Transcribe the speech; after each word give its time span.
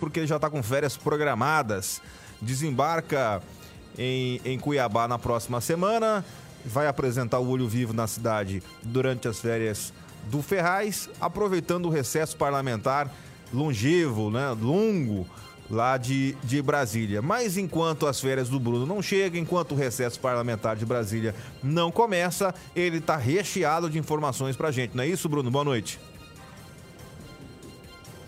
porque 0.00 0.18
ele 0.18 0.26
já 0.26 0.34
está 0.34 0.50
com 0.50 0.60
férias 0.64 0.96
programadas. 0.96 2.02
Desembarca 2.42 3.40
em, 3.96 4.40
em 4.44 4.58
Cuiabá 4.58 5.06
na 5.06 5.16
próxima 5.16 5.60
semana, 5.60 6.24
vai 6.64 6.88
apresentar 6.88 7.38
o 7.38 7.48
Olho 7.48 7.68
Vivo 7.68 7.92
na 7.92 8.08
cidade 8.08 8.64
durante 8.82 9.28
as 9.28 9.38
férias 9.38 9.92
do 10.28 10.42
Ferraz, 10.42 11.08
aproveitando 11.20 11.86
o 11.86 11.88
recesso 11.88 12.36
parlamentar 12.36 13.08
longevo, 13.54 14.28
né, 14.28 14.50
longo, 14.60 15.24
lá 15.70 15.96
de, 15.96 16.36
de 16.42 16.60
Brasília. 16.60 17.22
Mas 17.22 17.56
enquanto 17.56 18.08
as 18.08 18.20
férias 18.20 18.48
do 18.48 18.58
Bruno 18.58 18.84
não 18.84 19.00
chegam, 19.00 19.40
enquanto 19.40 19.70
o 19.70 19.76
recesso 19.76 20.18
parlamentar 20.18 20.74
de 20.74 20.84
Brasília 20.84 21.32
não 21.62 21.92
começa, 21.92 22.52
ele 22.74 22.98
está 22.98 23.16
recheado 23.16 23.88
de 23.88 24.00
informações 24.00 24.56
para 24.56 24.72
gente. 24.72 24.96
Não 24.96 25.04
é 25.04 25.06
isso, 25.06 25.28
Bruno? 25.28 25.48
Boa 25.48 25.64
noite. 25.64 26.00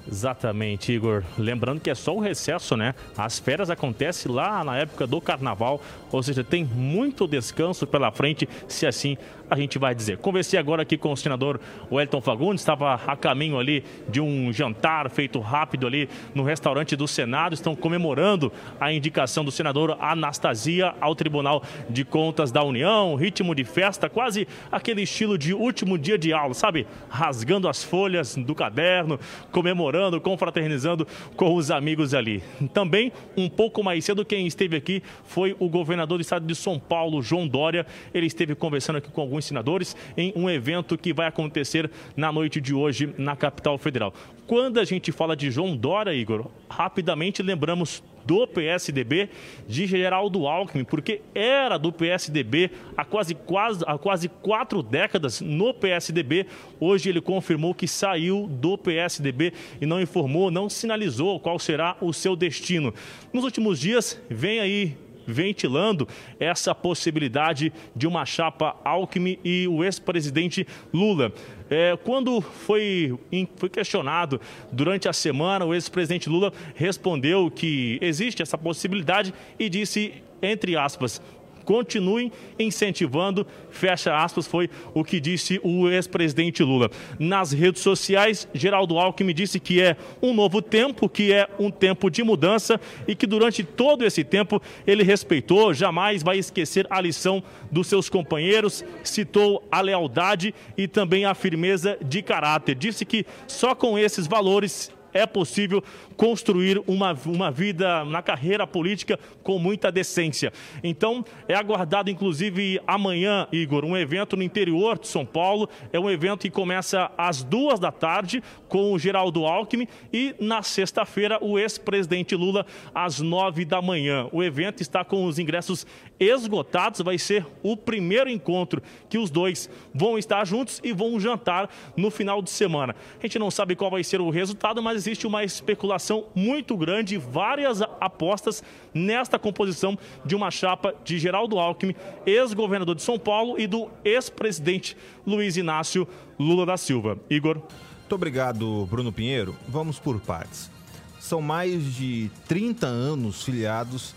Exatamente, 0.06 0.92
Igor. 0.92 1.22
Lembrando 1.38 1.80
que 1.80 1.88
é 1.88 1.94
só 1.94 2.14
o 2.14 2.20
recesso, 2.20 2.76
né? 2.76 2.94
As 3.16 3.38
férias 3.38 3.70
acontecem 3.70 4.32
lá 4.32 4.64
na 4.64 4.76
época 4.76 5.06
do 5.06 5.20
carnaval, 5.20 5.80
ou 6.10 6.22
seja, 6.22 6.42
tem 6.42 6.64
muito 6.64 7.26
descanso 7.26 7.86
pela 7.86 8.10
frente, 8.10 8.48
se 8.66 8.86
assim 8.86 9.16
a 9.52 9.56
gente 9.56 9.78
vai 9.78 9.94
dizer. 9.94 10.16
Conversei 10.16 10.58
agora 10.58 10.80
aqui 10.80 10.96
com 10.96 11.12
o 11.12 11.16
senador 11.16 11.60
Wellington 11.90 12.22
Fagundes, 12.22 12.62
estava 12.62 12.94
a 12.94 13.14
caminho 13.14 13.58
ali 13.58 13.84
de 14.08 14.18
um 14.18 14.50
jantar 14.50 15.10
feito 15.10 15.38
rápido 15.40 15.86
ali 15.86 16.08
no 16.34 16.42
restaurante 16.42 16.96
do 16.96 17.06
Senado, 17.06 17.54
estão 17.54 17.76
comemorando 17.76 18.50
a 18.80 18.90
indicação 18.90 19.44
do 19.44 19.50
senador 19.50 19.98
Anastasia 20.00 20.94
ao 21.00 21.14
Tribunal 21.14 21.62
de 21.90 22.02
Contas 22.02 22.50
da 22.50 22.62
União, 22.62 23.14
ritmo 23.14 23.54
de 23.54 23.62
festa, 23.62 24.08
quase 24.08 24.48
aquele 24.70 25.02
estilo 25.02 25.36
de 25.36 25.52
último 25.52 25.98
dia 25.98 26.16
de 26.16 26.32
aula, 26.32 26.54
sabe? 26.54 26.86
Rasgando 27.10 27.68
as 27.68 27.84
folhas 27.84 28.34
do 28.34 28.54
caderno, 28.54 29.20
comemorando, 29.50 29.91
confraternizando 30.20 31.06
com 31.36 31.54
os 31.54 31.70
amigos 31.70 32.14
ali. 32.14 32.42
Também, 32.72 33.12
um 33.36 33.48
pouco 33.48 33.82
mais 33.82 34.04
cedo, 34.04 34.24
quem 34.24 34.46
esteve 34.46 34.76
aqui 34.76 35.02
foi 35.24 35.56
o 35.58 35.68
governador 35.68 36.18
do 36.18 36.22
estado 36.22 36.46
de 36.46 36.54
São 36.54 36.78
Paulo, 36.78 37.22
João 37.22 37.46
Dória. 37.46 37.86
Ele 38.12 38.26
esteve 38.26 38.54
conversando 38.54 38.96
aqui 38.96 39.10
com 39.10 39.20
alguns 39.20 39.44
senadores 39.44 39.96
em 40.16 40.32
um 40.36 40.48
evento 40.48 40.96
que 40.98 41.12
vai 41.12 41.26
acontecer 41.26 41.90
na 42.16 42.32
noite 42.32 42.60
de 42.60 42.74
hoje 42.74 43.14
na 43.18 43.36
capital 43.36 43.78
federal. 43.78 44.14
Quando 44.46 44.78
a 44.78 44.84
gente 44.84 45.12
fala 45.12 45.36
de 45.36 45.50
João 45.50 45.76
Dória, 45.76 46.12
Igor, 46.12 46.46
rapidamente 46.68 47.42
lembramos 47.42 48.02
do 48.24 48.46
PSDB 48.46 49.28
de 49.66 49.86
Geraldo 49.86 50.46
Alckmin, 50.46 50.84
porque 50.84 51.20
era 51.34 51.78
do 51.78 51.92
PSDB 51.92 52.70
há 52.96 53.04
quase, 53.04 53.34
quase, 53.34 53.84
há 53.86 53.98
quase 53.98 54.28
quatro 54.28 54.82
décadas 54.82 55.40
no 55.40 55.72
PSDB. 55.74 56.46
Hoje 56.80 57.08
ele 57.08 57.20
confirmou 57.20 57.74
que 57.74 57.88
saiu 57.88 58.46
do 58.48 58.76
PSDB 58.78 59.52
e 59.80 59.86
não 59.86 60.00
informou, 60.00 60.50
não 60.50 60.68
sinalizou 60.68 61.40
qual 61.40 61.58
será 61.58 61.96
o 62.00 62.12
seu 62.12 62.36
destino. 62.36 62.94
Nos 63.32 63.44
últimos 63.44 63.78
dias, 63.78 64.20
vem 64.28 64.60
aí 64.60 64.96
ventilando 65.26 66.06
essa 66.38 66.74
possibilidade 66.74 67.72
de 67.94 68.06
uma 68.06 68.24
chapa 68.24 68.76
Alckmin 68.84 69.38
e 69.44 69.66
o 69.68 69.84
ex-presidente 69.84 70.66
Lula. 70.92 71.32
É, 71.70 71.96
quando 72.04 72.40
foi, 72.40 73.18
foi 73.56 73.68
questionado 73.68 74.40
durante 74.70 75.08
a 75.08 75.12
semana, 75.12 75.64
o 75.64 75.74
ex-presidente 75.74 76.28
Lula 76.28 76.52
respondeu 76.74 77.50
que 77.50 77.98
existe 78.00 78.42
essa 78.42 78.58
possibilidade 78.58 79.32
e 79.58 79.68
disse, 79.68 80.14
entre 80.42 80.76
aspas, 80.76 81.20
continuem 81.64 82.32
incentivando, 82.58 83.46
fecha 83.70 84.16
aspas, 84.16 84.46
foi 84.46 84.68
o 84.94 85.04
que 85.04 85.20
disse 85.20 85.60
o 85.62 85.88
ex-presidente 85.88 86.62
Lula. 86.62 86.90
Nas 87.18 87.52
redes 87.52 87.82
sociais, 87.82 88.48
Geraldo 88.52 88.98
Alckmin 88.98 89.34
disse 89.34 89.58
que 89.58 89.80
é 89.80 89.96
um 90.20 90.34
novo 90.34 90.60
tempo, 90.60 91.08
que 91.08 91.32
é 91.32 91.48
um 91.58 91.70
tempo 91.70 92.10
de 92.10 92.22
mudança 92.22 92.80
e 93.06 93.14
que 93.14 93.26
durante 93.26 93.64
todo 93.64 94.04
esse 94.04 94.24
tempo 94.24 94.60
ele 94.86 95.02
respeitou, 95.02 95.72
jamais 95.72 96.22
vai 96.22 96.38
esquecer 96.38 96.86
a 96.90 97.00
lição 97.00 97.42
dos 97.70 97.86
seus 97.86 98.08
companheiros, 98.08 98.84
citou 99.02 99.66
a 99.70 99.80
lealdade 99.80 100.54
e 100.76 100.86
também 100.86 101.24
a 101.24 101.34
firmeza 101.34 101.96
de 102.02 102.22
caráter. 102.22 102.74
Disse 102.74 103.04
que 103.04 103.24
só 103.46 103.74
com 103.74 103.98
esses 103.98 104.26
valores 104.26 104.92
é 105.12 105.26
possível 105.26 105.82
construir 106.22 106.80
uma, 106.86 107.18
uma 107.26 107.50
vida 107.50 108.04
na 108.04 108.22
carreira 108.22 108.64
política 108.64 109.18
com 109.42 109.58
muita 109.58 109.90
decência. 109.90 110.52
Então, 110.80 111.24
é 111.48 111.54
aguardado, 111.56 112.10
inclusive, 112.10 112.80
amanhã, 112.86 113.48
Igor, 113.50 113.84
um 113.84 113.96
evento 113.96 114.36
no 114.36 114.44
interior 114.44 115.00
de 115.00 115.08
São 115.08 115.26
Paulo. 115.26 115.68
É 115.92 115.98
um 115.98 116.08
evento 116.08 116.42
que 116.42 116.50
começa 116.50 117.10
às 117.18 117.42
duas 117.42 117.80
da 117.80 117.90
tarde 117.90 118.40
com 118.68 118.92
o 118.92 118.98
Geraldo 119.00 119.44
Alckmin 119.44 119.88
e 120.12 120.32
na 120.38 120.62
sexta-feira 120.62 121.42
o 121.42 121.58
ex-presidente 121.58 122.36
Lula 122.36 122.64
às 122.94 123.18
nove 123.18 123.64
da 123.64 123.82
manhã. 123.82 124.28
O 124.30 124.44
evento 124.44 124.80
está 124.80 125.04
com 125.04 125.24
os 125.24 125.40
ingressos 125.40 125.84
esgotados, 126.20 127.00
vai 127.00 127.18
ser 127.18 127.44
o 127.64 127.76
primeiro 127.76 128.30
encontro 128.30 128.80
que 129.08 129.18
os 129.18 129.28
dois 129.28 129.68
vão 129.92 130.16
estar 130.16 130.46
juntos 130.46 130.80
e 130.84 130.92
vão 130.92 131.18
jantar 131.18 131.68
no 131.96 132.12
final 132.12 132.40
de 132.40 132.50
semana. 132.50 132.94
A 133.18 133.26
gente 133.26 133.40
não 133.40 133.50
sabe 133.50 133.74
qual 133.74 133.90
vai 133.90 134.04
ser 134.04 134.20
o 134.20 134.30
resultado, 134.30 134.80
mas 134.80 134.94
existe 134.98 135.26
uma 135.26 135.42
especulação 135.42 136.11
muito 136.34 136.76
grande, 136.76 137.16
várias 137.16 137.80
apostas 138.00 138.62
nesta 138.92 139.38
composição 139.38 139.98
de 140.24 140.34
uma 140.34 140.50
chapa 140.50 140.94
de 141.04 141.18
Geraldo 141.18 141.58
Alckmin, 141.58 141.94
ex-governador 142.26 142.94
de 142.94 143.02
São 143.02 143.18
Paulo, 143.18 143.58
e 143.58 143.66
do 143.66 143.90
ex-presidente 144.04 144.96
Luiz 145.26 145.56
Inácio 145.56 146.06
Lula 146.38 146.66
da 146.66 146.76
Silva. 146.76 147.18
Igor. 147.30 147.56
Muito 147.56 148.14
obrigado, 148.14 148.86
Bruno 148.90 149.12
Pinheiro. 149.12 149.56
Vamos 149.68 149.98
por 149.98 150.20
partes. 150.20 150.70
São 151.18 151.40
mais 151.40 151.94
de 151.94 152.30
30 152.46 152.86
anos 152.86 153.42
filiados, 153.42 154.14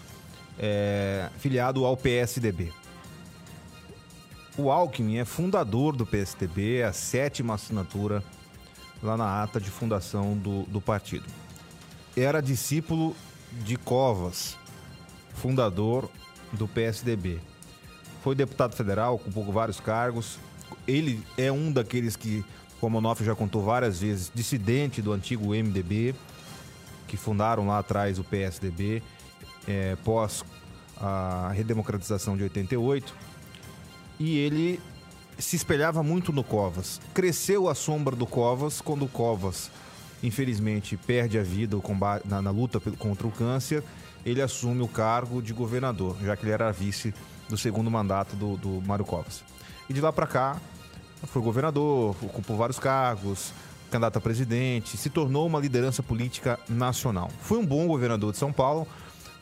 é, 0.59 1.29
filiado 1.37 1.85
ao 1.85 1.95
PSDB. 1.95 2.73
O 4.57 4.71
Alckmin 4.71 5.17
é 5.17 5.25
fundador 5.25 5.95
do 5.95 6.05
PSDB, 6.05 6.77
é 6.77 6.85
a 6.85 6.93
sétima 6.93 7.55
assinatura 7.55 8.23
lá 9.03 9.15
na 9.15 9.43
ata 9.43 9.59
de 9.59 9.69
fundação 9.69 10.35
do, 10.37 10.63
do 10.63 10.81
partido. 10.81 11.25
Era 12.15 12.41
discípulo 12.41 13.15
de 13.63 13.75
Covas, 13.75 14.57
fundador 15.33 16.09
do 16.51 16.67
PSDB. 16.67 17.39
Foi 18.23 18.33
deputado 18.33 18.75
federal, 18.75 19.15
ocupou 19.15 19.51
vários 19.51 19.79
cargos. 19.79 20.39
Ele 20.87 21.21
é 21.37 21.51
um 21.51 21.71
daqueles 21.71 22.15
que, 22.15 22.43
como 22.79 22.95
o 22.95 22.99
Onofre 22.99 23.25
já 23.25 23.35
contou 23.35 23.61
várias 23.61 23.99
vezes, 23.99 24.31
dissidente 24.33 25.01
do 25.01 25.11
antigo 25.11 25.49
MDB, 25.49 26.15
que 27.07 27.17
fundaram 27.17 27.67
lá 27.67 27.79
atrás 27.79 28.17
o 28.17 28.23
PSDB, 28.23 29.03
é, 29.67 29.95
pós 30.03 30.43
a 30.97 31.51
redemocratização 31.53 32.37
de 32.37 32.43
88. 32.43 33.13
E 34.19 34.37
ele 34.37 34.79
se 35.37 35.55
espelhava 35.55 36.01
muito 36.01 36.31
no 36.31 36.43
Covas. 36.43 37.01
Cresceu 37.13 37.67
a 37.67 37.75
sombra 37.75 38.15
do 38.15 38.25
Covas 38.25 38.79
quando 38.81 39.05
o 39.05 39.09
Covas, 39.09 39.69
infelizmente, 40.23 40.97
perde 40.97 41.37
a 41.37 41.43
vida 41.43 41.77
na, 42.25 42.51
luta 42.51 42.79
contra 42.97 43.27
o 43.27 43.31
câncer. 43.31 43.83
Ele 44.25 44.41
assume 44.41 44.81
o 44.81 44.87
cargo 44.87 45.41
de 45.41 45.53
governador, 45.53 46.17
já 46.23 46.35
que 46.35 46.43
ele 46.43 46.51
era 46.51 46.71
vice 46.71 47.13
do 47.47 47.57
segundo 47.57 47.91
mandato 47.91 48.35
do, 48.35 48.57
do 48.57 48.81
Mário 48.85 49.05
Covas. 49.05 49.43
E 49.87 49.93
de 49.93 50.01
lá 50.01 50.11
para 50.11 50.25
cá, 50.25 50.59
foi 51.27 51.41
governador, 51.41 52.15
ocupou 52.21 52.57
vários 52.57 52.79
cargos, 52.79 53.53
candidato 53.91 54.17
a 54.17 54.21
presidente, 54.21 54.97
se 54.97 55.09
tornou 55.09 55.45
uma 55.45 55.59
liderança 55.59 56.01
política 56.01 56.59
nacional. 56.67 57.29
Foi 57.41 57.57
um 57.57 57.65
bom 57.65 57.87
governador 57.87 58.31
de 58.31 58.37
São 58.37 58.51
Paulo, 58.51 58.87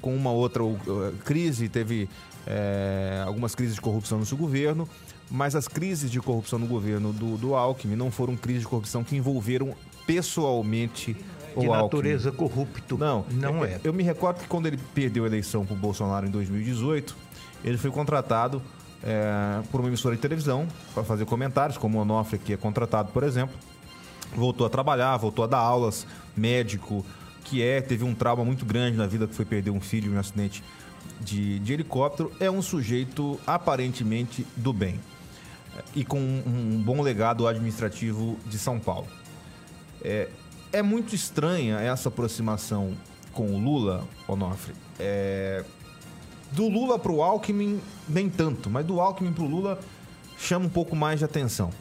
com 0.01 0.16
uma 0.16 0.31
outra 0.31 0.63
uh, 0.63 0.78
crise, 1.23 1.69
teve 1.69 2.09
é, 2.45 3.23
algumas 3.25 3.56
crises 3.56 3.75
de 3.75 3.81
corrupção 3.81 4.19
no 4.19 4.25
seu 4.25 4.38
governo, 4.38 4.88
mas 5.33 5.55
as 5.55 5.67
crises 5.67 6.11
de 6.11 6.21
corrupção 6.21 6.59
no 6.59 6.67
governo 6.67 7.11
do, 7.11 7.38
do 7.38 7.55
Alckmin 7.55 7.95
não 7.95 8.11
foram 8.11 8.35
crises 8.35 8.61
de 8.61 8.67
corrupção 8.67 9.03
que 9.03 9.16
envolveram 9.16 9.73
pessoalmente 10.05 11.17
o 11.55 11.61
de 11.61 11.66
Alckmin. 11.66 11.81
natureza 11.81 12.31
corrupto. 12.31 12.99
Não, 12.99 13.25
não 13.31 13.66
é. 13.66 13.79
Eu 13.83 13.91
me 13.91 14.03
recordo 14.03 14.41
que 14.41 14.47
quando 14.47 14.68
ele 14.68 14.77
perdeu 14.94 15.24
a 15.24 15.27
eleição 15.27 15.65
para 15.65 15.74
o 15.74 15.77
Bolsonaro 15.77 16.27
em 16.27 16.30
2018, 16.30 17.18
ele 17.65 17.80
foi 17.80 17.89
contratado 17.89 18.62
é, 19.01 19.63
por 19.71 19.80
uma 19.80 19.89
emissora 19.89 20.15
de 20.15 20.21
televisão 20.21 20.68
para 20.94 21.03
fazer 21.03 21.25
comentários, 21.25 21.80
como 21.80 21.97
o 21.97 22.01
Onofre, 22.01 22.38
que 22.38 22.53
é 22.53 22.57
contratado, 22.57 23.12
por 23.12 23.24
exemplo. 23.24 23.56
Voltou 24.35 24.68
a 24.68 24.69
trabalhar, 24.69 25.18
voltou 25.18 25.45
a 25.45 25.47
dar 25.47 25.57
aulas, 25.57 26.06
médico, 26.38 27.03
que 27.44 27.59
é, 27.59 27.81
teve 27.81 28.03
um 28.03 28.13
trauma 28.13 28.45
muito 28.45 28.68
grande 28.68 28.97
na 28.97 29.07
vida, 29.07 29.25
que 29.25 29.33
foi 29.33 29.45
perder 29.45 29.71
um 29.71 29.81
filho 29.81 30.12
em 30.12 30.15
um 30.15 30.19
acidente 30.19 30.63
de, 31.19 31.57
de 31.57 31.74
helicóptero. 31.74 32.31
É 32.39 32.51
um 32.51 32.62
sujeito 32.62 33.39
aparentemente 33.47 34.45
do 34.56 34.71
bem 34.71 35.00
e 35.95 36.03
com 36.03 36.19
um 36.19 36.81
bom 36.83 37.01
legado 37.01 37.47
administrativo 37.47 38.37
de 38.45 38.57
São 38.57 38.79
Paulo. 38.79 39.07
É, 40.01 40.29
é 40.71 40.81
muito 40.81 41.15
estranha 41.15 41.79
essa 41.79 42.09
aproximação 42.09 42.93
com 43.31 43.53
o 43.53 43.59
Lula, 43.59 44.07
Onofre. 44.27 44.73
É, 44.99 45.63
do 46.51 46.67
Lula 46.67 46.99
para 46.99 47.11
o 47.11 47.23
Alckmin, 47.23 47.81
nem 48.07 48.29
tanto, 48.29 48.69
mas 48.69 48.85
do 48.85 48.99
Alckmin 48.99 49.33
para 49.33 49.43
o 49.43 49.47
Lula 49.47 49.79
chama 50.37 50.65
um 50.65 50.69
pouco 50.69 50.95
mais 50.95 51.19
de 51.19 51.25
atenção. 51.25 51.71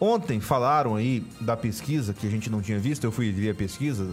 Ontem 0.00 0.40
falaram 0.40 0.96
aí 0.96 1.24
da 1.40 1.56
pesquisa 1.56 2.12
que 2.12 2.26
a 2.26 2.30
gente 2.30 2.50
não 2.50 2.60
tinha 2.60 2.78
visto, 2.78 3.04
eu 3.04 3.12
fui 3.12 3.30
ver 3.30 3.50
a 3.50 3.54
pesquisa. 3.54 4.12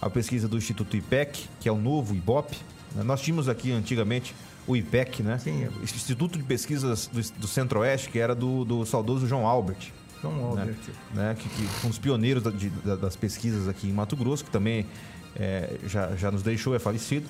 a 0.00 0.08
pesquisa 0.08 0.46
do 0.46 0.56
Instituto 0.56 0.96
IPEC, 0.96 1.48
que 1.60 1.68
é 1.68 1.72
o 1.72 1.76
novo 1.76 2.14
IBOP. 2.14 2.56
Né? 2.94 3.02
Nós 3.02 3.20
tínhamos 3.20 3.48
aqui 3.48 3.72
antigamente 3.72 4.34
o 4.68 4.76
IPEC, 4.76 5.22
né? 5.24 5.38
Sim. 5.38 5.64
é. 5.64 5.68
Instituto 5.82 6.38
de 6.38 6.44
Pesquisas 6.44 7.08
do, 7.08 7.40
do 7.40 7.48
Centro-Oeste, 7.48 8.10
que 8.10 8.18
era 8.20 8.34
do, 8.34 8.64
do 8.64 8.84
saudoso 8.86 9.26
João 9.26 9.46
Albert. 9.46 9.90
João 10.22 10.54
né? 10.54 10.60
Albert. 10.62 10.76
né? 11.14 11.36
Que, 11.38 11.48
que 11.48 11.62
foi 11.62 11.86
um 11.86 11.90
dos 11.90 11.98
pioneiros 11.98 12.42
da- 12.42 12.50
de- 12.50 12.68
da- 12.70 12.96
das 12.96 13.16
pesquisas 13.16 13.66
aqui 13.66 13.88
em 13.88 13.92
Mato 13.92 14.14
Grosso, 14.16 14.44
que 14.44 14.50
também 14.50 14.86
é, 15.34 15.76
já, 15.86 16.14
já 16.16 16.30
nos 16.30 16.42
deixou, 16.42 16.74
é 16.74 16.78
falecido. 16.78 17.26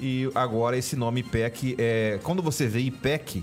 E 0.00 0.30
agora 0.34 0.76
esse 0.76 0.96
nome 0.96 1.20
IPEC, 1.20 1.74
é, 1.78 2.18
quando 2.22 2.42
você 2.42 2.66
vê 2.66 2.80
IPEC, 2.80 3.42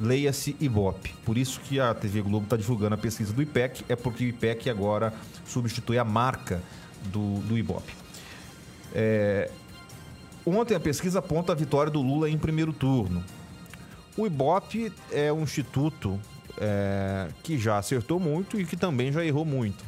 leia-se 0.00 0.56
IBOP. 0.60 1.14
Por 1.24 1.36
isso 1.38 1.60
que 1.60 1.78
a 1.78 1.94
TV 1.94 2.22
Globo 2.22 2.44
está 2.44 2.56
divulgando 2.56 2.94
a 2.94 2.98
pesquisa 2.98 3.32
do 3.32 3.40
IPEC, 3.42 3.84
é 3.88 3.94
porque 3.94 4.24
o 4.24 4.28
IPEC 4.28 4.68
agora 4.70 5.12
substitui 5.46 5.98
a 5.98 6.04
marca 6.04 6.60
do, 7.12 7.38
do 7.40 7.56
IBOP. 7.58 7.84
É, 8.94 9.50
ontem 10.46 10.74
a 10.74 10.80
pesquisa 10.80 11.18
aponta 11.18 11.52
a 11.52 11.54
vitória 11.54 11.90
do 11.90 12.00
Lula 12.00 12.28
em 12.28 12.38
primeiro 12.38 12.72
turno. 12.72 13.22
O 14.16 14.26
IBOP 14.26 14.92
é 15.10 15.32
um 15.32 15.42
instituto 15.42 16.20
é, 16.58 17.28
que 17.42 17.58
já 17.58 17.78
acertou 17.78 18.20
muito 18.20 18.60
e 18.60 18.64
que 18.64 18.76
também 18.76 19.10
já 19.10 19.24
errou 19.24 19.44
muito. 19.44 19.84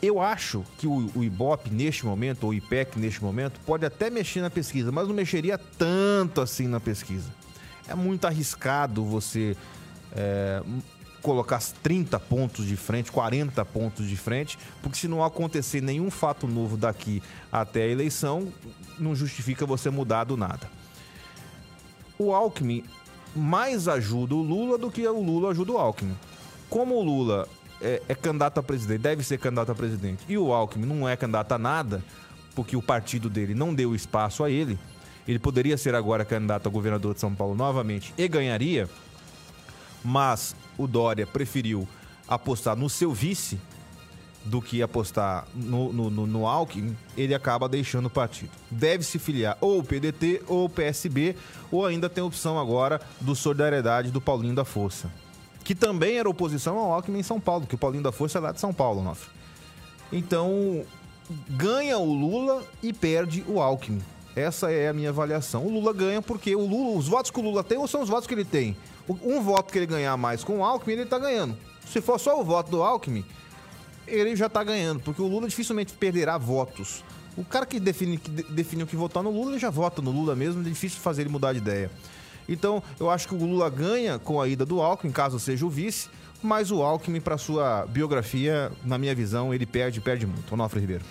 Eu 0.00 0.20
acho 0.20 0.64
que 0.78 0.86
o, 0.86 1.10
o 1.14 1.24
Ibope, 1.24 1.70
neste 1.70 2.06
momento, 2.06 2.44
ou 2.44 2.50
o 2.50 2.54
IPEC, 2.54 2.98
neste 2.98 3.22
momento, 3.22 3.58
pode 3.66 3.84
até 3.84 4.08
mexer 4.08 4.40
na 4.40 4.50
pesquisa, 4.50 4.92
mas 4.92 5.08
não 5.08 5.14
mexeria 5.14 5.58
tanto 5.58 6.40
assim 6.40 6.68
na 6.68 6.78
pesquisa. 6.78 7.34
É 7.88 7.94
muito 7.96 8.24
arriscado 8.24 9.04
você 9.04 9.56
é, 10.12 10.62
colocar 11.28 11.60
30 11.82 12.18
pontos 12.20 12.64
de 12.64 12.74
frente, 12.74 13.12
40 13.12 13.62
pontos 13.66 14.08
de 14.08 14.16
frente, 14.16 14.58
porque 14.80 14.96
se 14.96 15.06
não 15.06 15.22
acontecer 15.22 15.82
nenhum 15.82 16.10
fato 16.10 16.46
novo 16.46 16.74
daqui 16.74 17.22
até 17.52 17.82
a 17.82 17.86
eleição, 17.86 18.50
não 18.98 19.14
justifica 19.14 19.66
você 19.66 19.90
mudar 19.90 20.24
do 20.24 20.38
nada. 20.38 20.70
O 22.18 22.32
Alckmin 22.32 22.82
mais 23.36 23.88
ajuda 23.88 24.34
o 24.34 24.40
Lula 24.40 24.78
do 24.78 24.90
que 24.90 25.06
o 25.06 25.22
Lula 25.22 25.50
ajuda 25.50 25.72
o 25.72 25.76
Alckmin. 25.76 26.16
Como 26.70 26.94
o 26.94 27.02
Lula 27.02 27.46
é, 27.78 28.00
é 28.08 28.14
candidato 28.14 28.58
a 28.58 28.62
presidente, 28.62 29.00
deve 29.02 29.22
ser 29.22 29.38
candidato 29.38 29.70
a 29.70 29.74
presidente, 29.74 30.24
e 30.30 30.38
o 30.38 30.50
Alckmin 30.50 30.86
não 30.86 31.06
é 31.06 31.14
candidato 31.14 31.52
a 31.52 31.58
nada, 31.58 32.02
porque 32.54 32.74
o 32.74 32.80
partido 32.80 33.28
dele 33.28 33.54
não 33.54 33.74
deu 33.74 33.94
espaço 33.94 34.42
a 34.42 34.50
ele, 34.50 34.78
ele 35.26 35.38
poderia 35.38 35.76
ser 35.76 35.94
agora 35.94 36.24
candidato 36.24 36.66
a 36.66 36.72
governador 36.72 37.12
de 37.12 37.20
São 37.20 37.34
Paulo 37.34 37.54
novamente 37.54 38.14
e 38.16 38.26
ganharia, 38.26 38.88
mas 40.08 40.56
o 40.78 40.86
Dória 40.86 41.26
preferiu 41.26 41.86
apostar 42.26 42.74
no 42.74 42.88
seu 42.88 43.12
vice 43.12 43.60
do 44.42 44.62
que 44.62 44.80
apostar 44.80 45.46
no, 45.54 45.92
no, 45.92 46.08
no, 46.08 46.26
no 46.26 46.46
Alckmin, 46.46 46.96
ele 47.16 47.34
acaba 47.34 47.68
deixando 47.68 48.06
o 48.06 48.10
partido. 48.10 48.50
Deve 48.70 49.04
se 49.04 49.18
filiar 49.18 49.58
ou 49.60 49.80
o 49.80 49.84
PDT 49.84 50.42
ou 50.46 50.64
o 50.64 50.68
PSB, 50.70 51.36
ou 51.70 51.84
ainda 51.84 52.08
tem 52.08 52.22
a 52.22 52.26
opção 52.26 52.58
agora 52.58 52.98
do 53.20 53.36
Solidariedade 53.36 54.10
do 54.10 54.20
Paulinho 54.20 54.54
da 54.54 54.64
Força, 54.64 55.12
que 55.62 55.74
também 55.74 56.16
era 56.16 56.28
oposição 56.28 56.78
ao 56.78 56.92
Alckmin 56.92 57.18
em 57.18 57.22
São 57.22 57.38
Paulo, 57.38 57.66
que 57.66 57.74
o 57.74 57.78
Paulinho 57.78 58.02
da 58.02 58.12
Força 58.12 58.38
é 58.38 58.40
lá 58.40 58.52
de 58.52 58.60
São 58.60 58.72
Paulo, 58.72 59.02
Nofre. 59.02 59.28
Então, 60.10 60.82
ganha 61.50 61.98
o 61.98 62.14
Lula 62.14 62.62
e 62.82 62.94
perde 62.94 63.44
o 63.46 63.60
Alckmin. 63.60 64.00
Essa 64.34 64.70
é 64.70 64.88
a 64.88 64.94
minha 64.94 65.10
avaliação. 65.10 65.66
O 65.66 65.70
Lula 65.70 65.92
ganha 65.92 66.22
porque 66.22 66.54
o 66.56 66.64
Lula, 66.64 66.96
os 66.96 67.08
votos 67.08 67.30
que 67.30 67.38
o 67.38 67.42
Lula 67.42 67.62
tem 67.62 67.84
são 67.86 68.00
os 68.00 68.08
votos 68.08 68.26
que 68.26 68.32
ele 68.32 68.44
tem. 68.44 68.76
Um 69.08 69.40
voto 69.40 69.72
que 69.72 69.78
ele 69.78 69.86
ganhar 69.86 70.16
mais 70.16 70.44
com 70.44 70.58
o 70.58 70.64
Alckmin, 70.64 70.94
ele 70.94 71.06
tá 71.06 71.18
ganhando. 71.18 71.56
Se 71.86 72.00
for 72.00 72.18
só 72.20 72.40
o 72.40 72.44
voto 72.44 72.70
do 72.70 72.82
Alckmin, 72.82 73.24
ele 74.06 74.36
já 74.36 74.48
tá 74.48 74.62
ganhando, 74.62 75.00
porque 75.00 75.22
o 75.22 75.26
Lula 75.26 75.48
dificilmente 75.48 75.92
perderá 75.94 76.36
votos. 76.36 77.02
O 77.36 77.44
cara 77.44 77.64
que, 77.64 77.78
define, 77.80 78.18
que 78.18 78.30
de- 78.30 78.42
definiu 78.44 78.86
que 78.86 78.96
votar 78.96 79.22
no 79.22 79.30
Lula, 79.30 79.52
ele 79.52 79.58
já 79.58 79.70
vota 79.70 80.02
no 80.02 80.10
Lula 80.10 80.34
mesmo, 80.34 80.60
é 80.60 80.64
difícil 80.64 81.00
fazer 81.00 81.22
ele 81.22 81.30
mudar 81.30 81.52
de 81.52 81.58
ideia. 81.58 81.90
Então, 82.48 82.82
eu 82.98 83.08
acho 83.10 83.28
que 83.28 83.34
o 83.34 83.38
Lula 83.38 83.68
ganha 83.70 84.18
com 84.18 84.40
a 84.40 84.48
ida 84.48 84.64
do 84.66 84.80
Alckmin, 84.80 85.12
caso 85.12 85.38
seja 85.38 85.64
o 85.64 85.70
vice, 85.70 86.08
mas 86.42 86.70
o 86.70 86.82
Alckmin, 86.82 87.20
para 87.20 87.36
sua 87.38 87.86
biografia, 87.86 88.72
na 88.84 88.98
minha 88.98 89.14
visão, 89.14 89.52
ele 89.54 89.66
perde, 89.66 90.00
perde 90.00 90.26
muito. 90.26 90.52
Onofre 90.52 90.80
Ribeiro. 90.80 91.04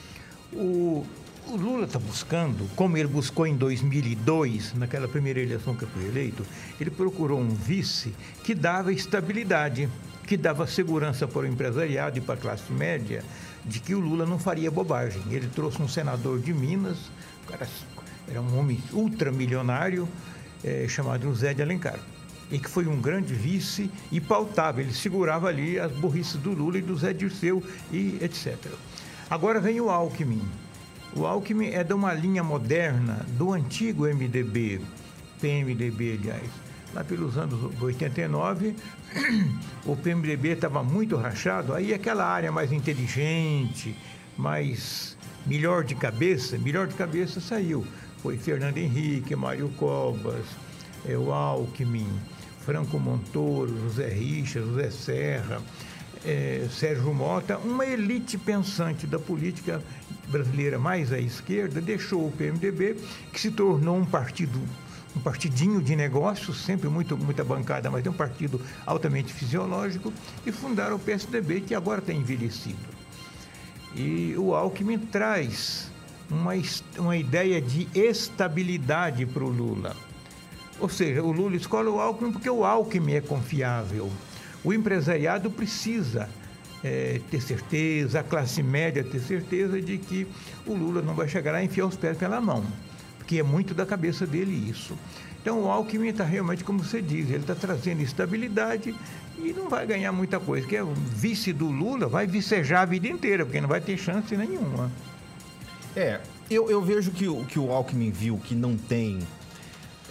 O, 0.53 1.05
o 1.49 1.55
Lula 1.55 1.85
está 1.85 1.97
buscando, 1.97 2.69
como 2.75 2.97
ele 2.97 3.07
buscou 3.07 3.47
em 3.47 3.55
2002, 3.55 4.73
naquela 4.73 5.07
primeira 5.07 5.39
eleição 5.39 5.75
que 5.75 5.85
foi 5.85 6.05
eleito, 6.05 6.45
ele 6.79 6.89
procurou 6.89 7.39
um 7.39 7.49
vice 7.49 8.13
que 8.43 8.53
dava 8.53 8.91
estabilidade, 8.91 9.87
que 10.25 10.35
dava 10.35 10.67
segurança 10.67 11.27
para 11.27 11.43
o 11.43 11.47
empresariado 11.47 12.17
e 12.17 12.21
para 12.21 12.35
a 12.35 12.37
classe 12.37 12.71
média, 12.71 13.23
de 13.63 13.79
que 13.79 13.95
o 13.95 13.99
Lula 13.99 14.25
não 14.25 14.37
faria 14.37 14.69
bobagem. 14.69 15.21
Ele 15.31 15.47
trouxe 15.47 15.81
um 15.81 15.87
senador 15.87 16.39
de 16.39 16.53
Minas, 16.53 16.97
era 18.27 18.41
um 18.41 18.59
homem 18.59 18.83
ultramilionário, 18.91 20.07
eh, 20.63 20.85
chamado 20.89 21.23
José 21.23 21.53
de 21.53 21.61
Alencar. 21.61 21.99
E 22.51 22.59
que 22.59 22.69
foi 22.69 22.87
um 22.87 22.99
grande 22.99 23.33
vice 23.33 23.89
e 24.11 24.19
pautava, 24.19 24.81
ele 24.81 24.93
segurava 24.93 25.47
ali 25.47 25.79
as 25.79 25.91
burrices 25.93 26.35
do 26.35 26.51
Lula 26.51 26.77
e 26.77 26.81
do 26.81 26.95
Zé 26.95 27.13
Dirceu 27.13 27.63
e 27.91 28.17
etc. 28.21 28.57
Agora 29.29 29.59
vem 29.59 29.79
o 29.79 29.89
Alckmin. 29.89 30.41
O 31.17 31.25
Alckmin 31.25 31.69
é 31.69 31.83
de 31.83 31.93
uma 31.93 32.13
linha 32.13 32.43
moderna 32.43 33.25
do 33.29 33.51
antigo 33.51 34.03
MDB, 34.03 34.79
PMDB, 35.41 36.19
aliás. 36.21 36.47
Lá 36.93 37.03
pelos 37.03 37.39
anos 37.39 37.59
89, 37.81 38.75
o 39.83 39.95
PMDB 39.95 40.49
estava 40.49 40.83
muito 40.83 41.15
rachado, 41.15 41.73
aí 41.73 41.91
aquela 41.91 42.23
área 42.23 42.51
mais 42.51 42.71
inteligente, 42.71 43.97
mais 44.37 45.17
melhor 45.43 45.83
de 45.83 45.95
cabeça, 45.95 46.55
melhor 46.59 46.85
de 46.85 46.93
cabeça 46.93 47.41
saiu. 47.41 47.83
Foi 48.21 48.37
Fernando 48.37 48.77
Henrique, 48.77 49.35
Mário 49.35 49.69
Covas, 49.69 50.45
é, 51.03 51.17
o 51.17 51.33
Alckmin, 51.33 52.07
Franco 52.59 52.99
Montoro, 52.99 53.75
José 53.85 54.07
Richa, 54.09 54.61
José 54.61 54.91
Serra, 54.91 55.63
eh, 56.27 56.67
Sérgio 56.69 57.13
Mota, 57.13 57.57
uma 57.57 57.85
elite 57.85 58.37
pensante 58.37 59.07
da 59.07 59.17
política 59.17 59.81
brasileira 60.27 60.77
mais 60.77 61.13
à 61.13 61.17
esquerda, 61.17 61.79
deixou 61.79 62.27
o 62.27 62.31
PMDB, 62.31 62.97
que 63.31 63.39
se 63.39 63.49
tornou 63.49 63.95
um 63.95 64.05
partido, 64.05 64.59
um 65.15 65.21
partidinho 65.21 65.81
de 65.81 65.95
negócios, 65.95 66.65
sempre 66.65 66.89
muito, 66.89 67.17
muita 67.17 67.45
bancada, 67.45 67.89
mas 67.89 68.05
é 68.05 68.09
um 68.09 68.13
partido 68.13 68.59
altamente 68.85 69.33
fisiológico, 69.33 70.11
e 70.45 70.51
fundaram 70.51 70.97
o 70.97 70.99
PSDB, 70.99 71.61
que 71.61 71.73
agora 71.73 71.99
está 71.99 72.11
envelhecido. 72.11 72.97
E 73.95 74.35
o 74.37 74.53
Alckmin 74.53 74.99
traz 74.99 75.89
uma, 76.29 76.51
uma 76.99 77.15
ideia 77.15 77.61
de 77.61 77.87
estabilidade 77.95 79.25
para 79.25 79.45
o 79.45 79.49
Lula. 79.49 79.95
Ou 80.77 80.89
seja, 80.89 81.23
o 81.23 81.31
Lula 81.31 81.55
escolhe 81.55 81.87
o 81.87 82.01
Alckmin 82.01 82.33
porque 82.33 82.49
o 82.49 82.65
Alckmin 82.65 83.13
é 83.13 83.21
confiável. 83.21 84.11
O 84.67 84.73
empresariado 84.73 85.49
precisa 85.49 86.27
eh, 86.83 87.21
ter 87.31 87.41
certeza, 87.41 88.19
a 88.19 88.23
classe 88.23 88.61
média 88.61 89.01
ter 89.01 89.21
certeza 89.21 89.81
de 89.81 89.97
que 89.97 90.27
o 90.65 90.73
Lula 90.73 91.01
não 91.01 91.13
vai 91.15 91.25
chegar 91.29 91.53
lá 91.53 91.61
e 91.63 91.67
enfiar 91.67 91.85
os 91.85 91.95
pés 91.95 92.17
pela 92.17 92.41
mão, 92.41 92.65
porque 93.17 93.39
é 93.39 93.43
muito 93.43 93.73
da 93.73 93.85
cabeça 93.85 94.27
dele 94.27 94.69
isso. 94.69 94.93
Então 95.41 95.61
o 95.63 95.71
Alckmin 95.71 96.09
está 96.09 96.25
realmente, 96.25 96.65
como 96.65 96.83
você 96.83 97.01
diz, 97.01 97.29
ele 97.29 97.37
está 97.39 97.55
trazendo 97.55 98.01
estabilidade 98.01 98.93
e 99.37 99.53
não 99.53 99.69
vai 99.69 99.87
ganhar 99.87 100.11
muita 100.11 100.37
coisa, 100.37 100.63
porque 100.67 100.81
o 100.81 100.93
vice 100.93 101.53
do 101.53 101.67
Lula 101.69 102.09
vai 102.09 102.27
vicejar 102.27 102.81
a 102.81 102.85
vida 102.85 103.07
inteira, 103.07 103.45
porque 103.45 103.61
não 103.61 103.69
vai 103.69 103.79
ter 103.79 103.97
chance 103.97 104.35
nenhuma. 104.35 104.91
É, 105.95 106.19
eu, 106.51 106.69
eu 106.69 106.81
vejo 106.81 107.11
que, 107.11 107.25
o- 107.29 107.45
que 107.45 107.57
o 107.57 107.71
Alckmin 107.71 108.11
viu 108.11 108.37
que 108.37 108.53
não 108.53 108.75
tem 108.75 109.19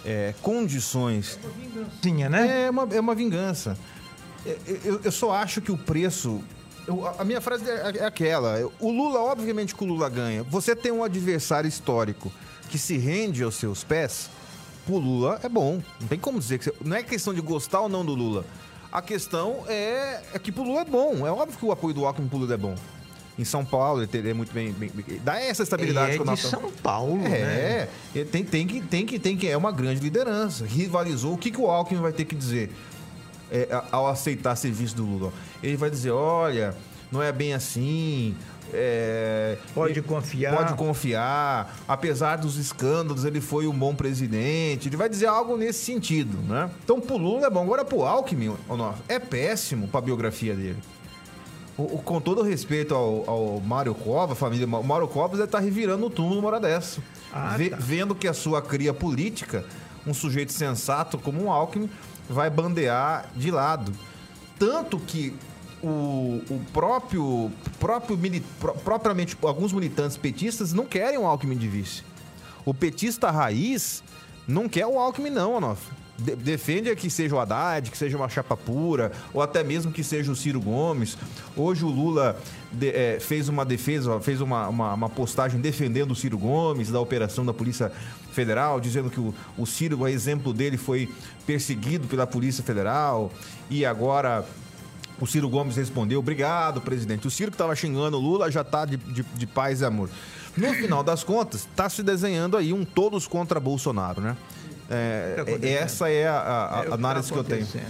é, 0.03 0.33
condições 0.41 1.37
Sim, 2.01 2.23
né? 2.27 2.63
É 2.65 2.69
uma, 2.71 2.87
é 2.91 2.99
uma 2.99 3.13
vingança. 3.13 3.77
É, 4.47 4.57
Eu, 4.85 5.01
eu 5.03 5.11
só 5.11 5.31
acho 5.33 5.61
que 5.61 5.71
o 5.71 5.77
preço. 5.77 6.41
eu- 6.87 7.05
a- 7.07 7.23
minha 7.25 7.41
frase 7.41 7.69
é, 7.69 7.97
é 7.97 8.05
aquela. 8.05 8.69
O 8.79 8.91
Lula, 8.91 9.19
obviamente 9.21 9.75
que 9.75 9.83
o 9.83 9.87
Lula 9.87 10.09
ganha. 10.09 10.43
Você 10.43 10.75
tem 10.75 10.91
um 10.91 11.03
adversário 11.03 11.67
histórico 11.67 12.31
que 12.69 12.77
se 12.77 12.97
rende 12.97 13.43
aos 13.43 13.55
seus 13.55 13.83
pés. 13.83 14.29
O 14.87 14.97
Lula 14.97 15.39
é 15.43 15.49
bom. 15.49 15.81
Não 15.99 16.07
tem 16.07 16.17
como 16.19 16.39
dizer 16.39 16.59
que. 16.59 16.65
você- 16.65 16.73
não 16.83 16.95
é 16.95 17.03
questão 17.03 17.33
de 17.33 17.41
gostar 17.41 17.81
ou 17.81 17.89
não 17.89 18.05
do 18.05 18.13
Lula. 18.15 18.45
A 18.91 19.01
questão 19.01 19.63
é, 19.67 20.21
é 20.33 20.39
que 20.39 20.51
pro 20.51 20.63
Lula 20.63 20.81
é 20.81 20.85
bom. 20.85 21.27
É 21.27 21.31
óbvio 21.31 21.57
que 21.57 21.65
o 21.65 21.71
apoio 21.73 21.93
do 21.93 22.05
Alckmin 22.05 22.27
pro 22.29 22.37
Lula 22.37 22.53
é 22.53 22.57
bom. 22.57 22.75
Em 23.37 23.43
São 23.43 23.63
Paulo, 23.63 23.99
ele 23.99 24.07
teria 24.07 24.33
muito 24.33 24.51
bem. 24.53 24.71
bem- 24.71 24.89
bem- 24.91 25.19
dá 25.23 25.39
essa 25.39 25.61
estabilidade 25.61 26.13
é 26.13 26.15
que 26.15 26.21
o 26.21 26.33
de 26.35 26.41
São 26.41 26.71
Paulo, 26.81 27.17
né? 27.17 27.87
é, 28.15 28.23
tem, 28.31 28.43
tem, 28.43 28.65
que, 28.65 28.81
tem, 28.81 29.05
que, 29.05 29.19
tem 29.19 29.37
que. 29.37 29.47
É 29.47 29.55
uma 29.55 29.71
grande 29.71 29.99
liderança. 30.01 30.65
Rivalizou. 30.65 31.33
O 31.33 31.37
que, 31.37 31.51
que 31.51 31.59
o 31.61 31.67
Alckmin 31.67 32.01
vai 32.01 32.13
ter 32.13 32.25
que 32.25 32.33
dizer 32.33 32.71
é, 33.51 33.81
ao 33.91 34.07
aceitar 34.07 34.55
serviço 34.55 34.95
do 34.95 35.05
Lula? 35.05 35.31
Ele 35.61 35.77
vai 35.77 35.89
dizer: 35.89 36.11
olha, 36.11 36.75
não 37.11 37.21
é 37.21 37.31
bem 37.31 37.53
assim. 37.53 38.35
é, 38.73 39.57
Pode 39.73 39.93
ele- 39.93 40.01
confiar. 40.01 40.55
Pode 40.55 40.73
confiar. 40.73 41.77
Apesar 41.87 42.35
dos 42.37 42.57
escândalos, 42.57 43.23
ele 43.25 43.39
foi 43.39 43.67
um 43.67 43.77
bom 43.77 43.95
presidente. 43.95 44.89
Ele 44.89 44.97
vai 44.97 45.07
dizer 45.09 45.27
algo 45.27 45.55
nesse 45.55 45.85
sentido, 45.85 46.37
né? 46.47 46.69
Então, 46.83 46.99
pro 46.99 47.17
Lula 47.17 47.47
é 47.47 47.49
bom. 47.49 47.63
Agora, 47.63 47.85
pro 47.85 48.03
Alckmin, 48.03 48.55
é 49.07 49.19
péssimo 49.19 49.87
pra 49.87 50.01
biografia 50.01 50.53
dele. 50.53 50.77
O, 51.77 51.83
o, 51.83 51.99
com 51.99 52.19
todo 52.19 52.41
respeito 52.41 52.95
ao, 52.95 53.29
ao 53.29 53.61
Mário 53.61 53.93
Covas, 53.93 54.31
a 54.31 54.35
família 54.35 54.65
o 54.65 54.83
Mário 54.83 55.07
Covas 55.07 55.37
deve 55.37 55.43
estar 55.45 55.59
tá 55.59 55.63
revirando 55.63 56.07
o 56.07 56.09
túmulo 56.09 56.39
uma 56.39 56.47
hora 56.47 56.59
dessa. 56.59 56.99
Ah, 57.31 57.55
tá. 57.69 57.77
Vendo 57.79 58.15
que 58.15 58.27
a 58.27 58.33
sua 58.33 58.61
cria 58.63 58.93
política, 58.95 59.63
um 60.05 60.13
sujeito 60.13 60.51
sensato 60.51 61.19
como 61.19 61.43
um 61.43 61.51
Alckmin, 61.51 61.87
vai 62.29 62.49
bandear 62.49 63.29
de 63.35 63.51
lado. 63.51 63.91
Tanto 64.57 64.99
que 64.99 65.35
o, 65.83 66.41
o 66.49 66.61
próprio, 66.73 67.51
próprio 67.79 68.17
propriamente 68.83 69.37
alguns 69.43 69.71
militantes 69.71 70.17
petistas 70.17 70.73
não 70.73 70.85
querem 70.85 71.17
o 71.17 71.25
Alckmin 71.25 71.57
de 71.57 71.67
vice. 71.67 72.03
O 72.65 72.73
petista 72.73 73.29
raiz 73.31 74.03
não 74.47 74.67
quer 74.67 74.87
o 74.87 74.99
Alckmin, 74.99 75.29
não, 75.29 75.53
Onofre 75.53 76.06
de, 76.17 76.35
defende 76.35 76.93
que 76.95 77.09
seja 77.09 77.35
o 77.35 77.39
Haddad, 77.39 77.91
que 77.91 77.97
seja 77.97 78.17
uma 78.17 78.27
chapa 78.27 78.57
pura, 78.57 79.11
ou 79.33 79.41
até 79.41 79.63
mesmo 79.63 79.91
que 79.91 80.03
seja 80.03 80.31
o 80.31 80.35
Ciro 80.35 80.59
Gomes. 80.59 81.17
Hoje 81.55 81.85
o 81.85 81.89
Lula 81.89 82.37
de, 82.71 82.89
é, 82.89 83.19
fez 83.19 83.47
uma 83.47 83.63
defesa, 83.63 84.19
fez 84.19 84.41
uma, 84.41 84.67
uma, 84.67 84.93
uma, 84.93 85.09
postagem 85.09 85.61
defendendo 85.61 86.11
o 86.11 86.15
Ciro 86.15 86.37
Gomes, 86.37 86.89
da 86.89 86.99
operação 86.99 87.45
da 87.45 87.53
Polícia 87.53 87.91
Federal, 88.31 88.79
dizendo 88.79 89.09
que 89.09 89.19
o, 89.19 89.33
o 89.57 89.65
Ciro, 89.65 90.03
a 90.03 90.11
exemplo 90.11 90.53
dele, 90.53 90.77
foi 90.77 91.09
perseguido 91.45 92.07
pela 92.07 92.25
Polícia 92.25 92.63
Federal 92.63 93.31
e 93.69 93.85
agora. 93.85 94.45
O 95.19 95.25
Ciro 95.25 95.49
Gomes 95.49 95.75
respondeu: 95.75 96.19
Obrigado, 96.19 96.79
presidente. 96.79 97.25
O 97.25 97.31
Ciro 97.31 97.49
que 97.49 97.55
estava 97.55 97.75
xingando 97.75 98.17
o 98.17 98.21
Lula 98.21 98.51
já 98.51 98.61
está 98.61 98.85
de, 98.85 98.97
de, 98.97 99.23
de 99.23 99.47
paz 99.47 99.81
e 99.81 99.85
amor. 99.85 100.11
No 100.55 100.71
final 100.75 101.03
das 101.03 101.23
contas, 101.23 101.61
está 101.61 101.89
se 101.89 102.03
desenhando 102.03 102.55
aí 102.55 102.71
um 102.71 102.85
todos 102.85 103.25
contra 103.25 103.59
Bolsonaro, 103.59 104.21
né? 104.21 104.37
É, 104.89 105.43
tá 105.43 105.67
essa 105.67 106.09
é 106.09 106.27
a, 106.27 106.37
a, 106.37 106.81
a 106.81 106.85
é 106.85 106.93
análise 106.93 107.31
que, 107.31 107.37
tá 107.37 107.43
que 107.43 107.53
eu 107.53 107.65
tenho. 107.65 107.87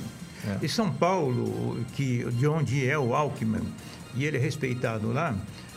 É. 0.48 0.58
E 0.62 0.70
São 0.70 0.92
Paulo, 0.92 1.77
que, 1.94 2.24
de 2.32 2.48
onde 2.48 2.88
é 2.88 2.98
o 2.98 3.13
Alckmin, 3.13 3.74
e 4.16 4.25
ele 4.25 4.38
é 4.38 4.39
respeitado 4.39 5.12
lá, 5.12 5.36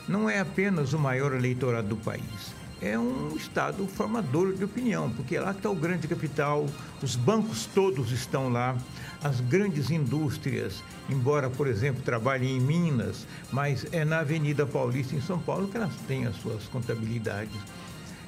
não 0.08 0.28
é 0.28 0.40
apenas 0.40 0.92
o 0.92 0.98
maior 0.98 1.34
eleitorado 1.34 1.88
do 1.88 1.96
país. 1.96 2.54
É 2.82 2.98
um 2.98 3.36
estado 3.36 3.86
formador 3.86 4.54
de 4.54 4.64
opinião, 4.64 5.10
porque 5.10 5.38
lá 5.38 5.50
está 5.50 5.68
o 5.68 5.74
grande 5.74 6.08
capital, 6.08 6.66
os 7.02 7.14
bancos 7.14 7.66
todos 7.66 8.10
estão 8.10 8.48
lá, 8.48 8.74
as 9.22 9.40
grandes 9.40 9.90
indústrias, 9.90 10.82
embora, 11.08 11.50
por 11.50 11.66
exemplo, 11.66 12.02
trabalhem 12.02 12.56
em 12.56 12.60
Minas, 12.60 13.26
mas 13.52 13.86
é 13.92 14.02
na 14.02 14.20
Avenida 14.20 14.64
Paulista, 14.64 15.14
em 15.14 15.20
São 15.20 15.38
Paulo, 15.38 15.68
que 15.68 15.76
elas 15.76 15.92
têm 16.08 16.26
as 16.26 16.36
suas 16.36 16.64
contabilidades. 16.64 17.60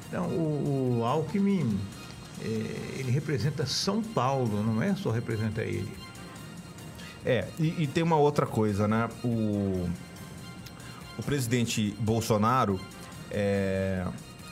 Então, 0.06 0.26
o, 0.26 0.98
o 0.98 1.04
Alckmin 1.06 1.80
ele 2.98 3.10
representa 3.10 3.66
São 3.66 4.02
Paulo, 4.02 4.62
não 4.62 4.82
é 4.82 4.94
só 4.94 5.10
representa 5.10 5.62
ele. 5.62 5.92
É, 7.24 7.46
e, 7.58 7.84
e 7.84 7.86
tem 7.86 8.02
uma 8.02 8.16
outra 8.16 8.46
coisa, 8.46 8.88
né? 8.88 9.08
O, 9.22 9.88
o 11.18 11.22
presidente 11.24 11.94
Bolsonaro, 12.00 12.80
é, 13.30 14.04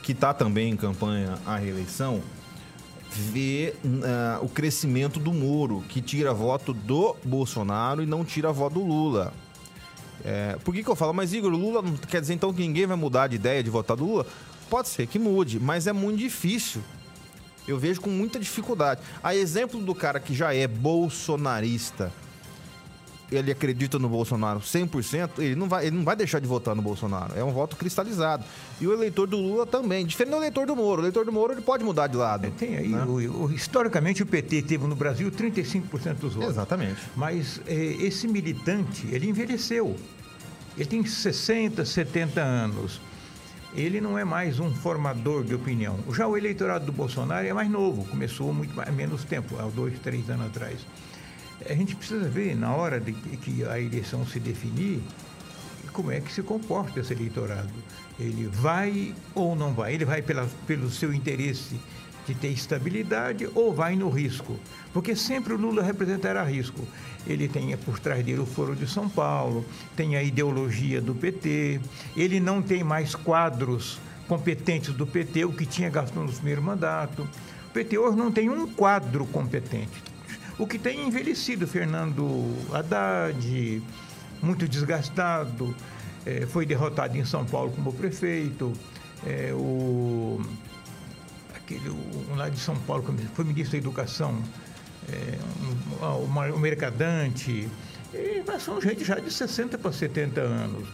que 0.03 0.13
está 0.13 0.33
também 0.33 0.71
em 0.71 0.77
campanha 0.77 1.37
à 1.45 1.57
reeleição, 1.57 2.21
vê 3.11 3.75
uh, 3.83 4.45
o 4.45 4.47
crescimento 4.47 5.19
do 5.19 5.33
Moro, 5.33 5.83
que 5.89 6.01
tira 6.01 6.33
voto 6.33 6.73
do 6.73 7.15
Bolsonaro 7.25 8.01
e 8.01 8.05
não 8.05 8.23
tira 8.23 8.51
voto 8.53 8.75
do 8.75 8.85
Lula. 8.85 9.33
É, 10.23 10.57
por 10.63 10.73
que, 10.73 10.81
que 10.83 10.89
eu 10.89 10.95
falo? 10.95 11.13
Mas 11.13 11.33
Igor, 11.33 11.51
Lula 11.51 11.81
não 11.81 11.97
quer 11.97 12.21
dizer 12.21 12.35
então 12.35 12.53
que 12.53 12.61
ninguém 12.61 12.85
vai 12.85 12.95
mudar 12.95 13.27
de 13.27 13.35
ideia 13.35 13.61
de 13.61 13.69
votar 13.69 13.97
do 13.97 14.05
Lula? 14.05 14.25
Pode 14.69 14.87
ser 14.87 15.07
que 15.07 15.19
mude, 15.19 15.59
mas 15.59 15.87
é 15.87 15.91
muito 15.91 16.19
difícil 16.19 16.81
eu 17.67 17.77
vejo 17.77 18.01
com 18.01 18.09
muita 18.09 18.39
dificuldade. 18.39 19.01
A 19.23 19.35
exemplo 19.35 19.79
do 19.79 19.93
cara 19.93 20.19
que 20.19 20.33
já 20.33 20.53
é 20.53 20.67
bolsonarista, 20.67 22.11
ele 23.31 23.51
acredita 23.51 23.97
no 23.97 24.09
Bolsonaro 24.09 24.59
100%, 24.59 25.39
ele 25.39 25.55
não 25.55 25.69
vai, 25.69 25.87
ele 25.87 25.95
não 25.95 26.03
vai 26.03 26.15
deixar 26.15 26.39
de 26.39 26.47
votar 26.47 26.75
no 26.75 26.81
Bolsonaro. 26.81 27.33
É 27.37 27.43
um 27.43 27.51
voto 27.51 27.77
cristalizado. 27.77 28.43
E 28.79 28.85
o 28.85 28.93
eleitor 28.93 29.25
do 29.25 29.37
Lula 29.37 29.65
também. 29.65 30.05
Diferente 30.05 30.31
do 30.31 30.37
eleitor 30.37 30.65
do 30.67 30.75
Moro. 30.75 31.01
O 31.01 31.03
eleitor 31.03 31.23
do 31.23 31.31
Moro 31.31 31.53
ele 31.53 31.61
pode 31.61 31.83
mudar 31.83 32.07
de 32.07 32.17
lado. 32.17 32.45
É, 32.45 32.49
tem 32.49 32.75
aí, 32.75 32.89
né? 32.89 33.05
o, 33.05 33.45
o, 33.45 33.51
historicamente 33.51 34.21
o 34.21 34.25
PT 34.25 34.63
teve 34.63 34.85
no 34.85 34.95
Brasil 34.95 35.31
35% 35.31 36.15
dos 36.15 36.33
votos. 36.33 36.49
Exatamente. 36.49 36.99
Mas 37.15 37.61
é, 37.65 37.73
esse 37.73 38.27
militante, 38.27 39.07
ele 39.09 39.29
envelheceu. 39.29 39.95
Ele 40.77 40.85
tem 40.85 41.05
60, 41.05 41.85
70 41.85 42.41
anos 42.41 42.99
ele 43.73 44.01
não 44.01 44.17
é 44.17 44.23
mais 44.23 44.59
um 44.59 44.73
formador 44.73 45.43
de 45.43 45.55
opinião. 45.55 45.97
Já 46.13 46.27
o 46.27 46.37
eleitorado 46.37 46.85
do 46.85 46.91
Bolsonaro 46.91 47.45
é 47.45 47.53
mais 47.53 47.69
novo, 47.69 48.03
começou 48.05 48.53
muito 48.53 48.75
mais, 48.75 48.93
menos 48.93 49.23
tempo, 49.23 49.55
há 49.59 49.63
dois, 49.63 49.97
três 49.99 50.29
anos 50.29 50.47
atrás. 50.47 50.85
A 51.69 51.73
gente 51.73 51.95
precisa 51.95 52.27
ver, 52.27 52.55
na 52.55 52.73
hora 52.75 52.99
de 52.99 53.13
que 53.13 53.63
a 53.65 53.79
eleição 53.79 54.25
se 54.25 54.39
definir, 54.39 55.01
como 55.93 56.11
é 56.11 56.19
que 56.19 56.31
se 56.31 56.41
comporta 56.41 56.99
esse 56.99 57.13
eleitorado. 57.13 57.71
Ele 58.19 58.47
vai 58.47 59.13
ou 59.33 59.55
não 59.55 59.73
vai? 59.73 59.93
Ele 59.93 60.05
vai 60.05 60.21
pela, 60.21 60.47
pelo 60.65 60.89
seu 60.89 61.13
interesse 61.13 61.79
de 62.25 62.35
ter 62.35 62.49
estabilidade 62.49 63.49
ou 63.53 63.73
vai 63.73 63.95
no 63.95 64.09
risco? 64.09 64.59
Porque 64.93 65.15
sempre 65.15 65.53
o 65.53 65.57
Lula 65.57 65.83
representará 65.83 66.43
risco. 66.43 66.87
Ele 67.25 67.47
tem 67.47 67.75
por 67.77 67.99
trás 67.99 68.23
dele 68.23 68.41
o 68.41 68.45
Foro 68.45 68.75
de 68.75 68.87
São 68.87 69.09
Paulo, 69.09 69.65
tem 69.95 70.15
a 70.15 70.23
ideologia 70.23 71.01
do 71.01 71.13
PT, 71.13 71.79
ele 72.15 72.39
não 72.39 72.61
tem 72.61 72.83
mais 72.83 73.15
quadros 73.15 73.99
competentes 74.27 74.93
do 74.93 75.05
PT, 75.05 75.45
o 75.45 75.53
que 75.53 75.65
tinha 75.65 75.89
Gastão 75.89 76.23
no 76.23 76.31
primeiro 76.31 76.61
mandato. 76.61 77.27
O 77.67 77.73
PT 77.73 77.97
hoje 77.97 78.17
não 78.17 78.31
tem 78.31 78.49
um 78.49 78.67
quadro 78.67 79.25
competente. 79.25 80.03
O 80.57 80.67
que 80.67 80.77
tem 80.77 81.07
envelhecido, 81.07 81.67
Fernando 81.67 82.55
Haddad, 82.71 83.81
muito 84.41 84.67
desgastado, 84.67 85.75
é, 86.25 86.45
foi 86.45 86.65
derrotado 86.65 87.17
em 87.17 87.25
São 87.25 87.45
Paulo 87.45 87.71
como 87.71 87.93
prefeito, 87.93 88.73
é, 89.25 89.51
o 89.53 90.41
um 92.31 92.35
lá 92.35 92.49
de 92.49 92.59
São 92.59 92.75
Paulo, 92.75 93.03
foi 93.33 93.45
ministro 93.45 93.71
da 93.73 93.77
Educação, 93.77 94.41
é, 95.11 95.37
um, 96.01 96.25
um, 96.25 96.55
um 96.55 96.59
mercadante, 96.59 97.69
são 98.59 98.81
gente 98.81 99.03
já 99.03 99.15
de 99.15 99.31
60 99.31 99.77
para 99.77 99.91
70 99.91 100.41
anos. 100.41 100.87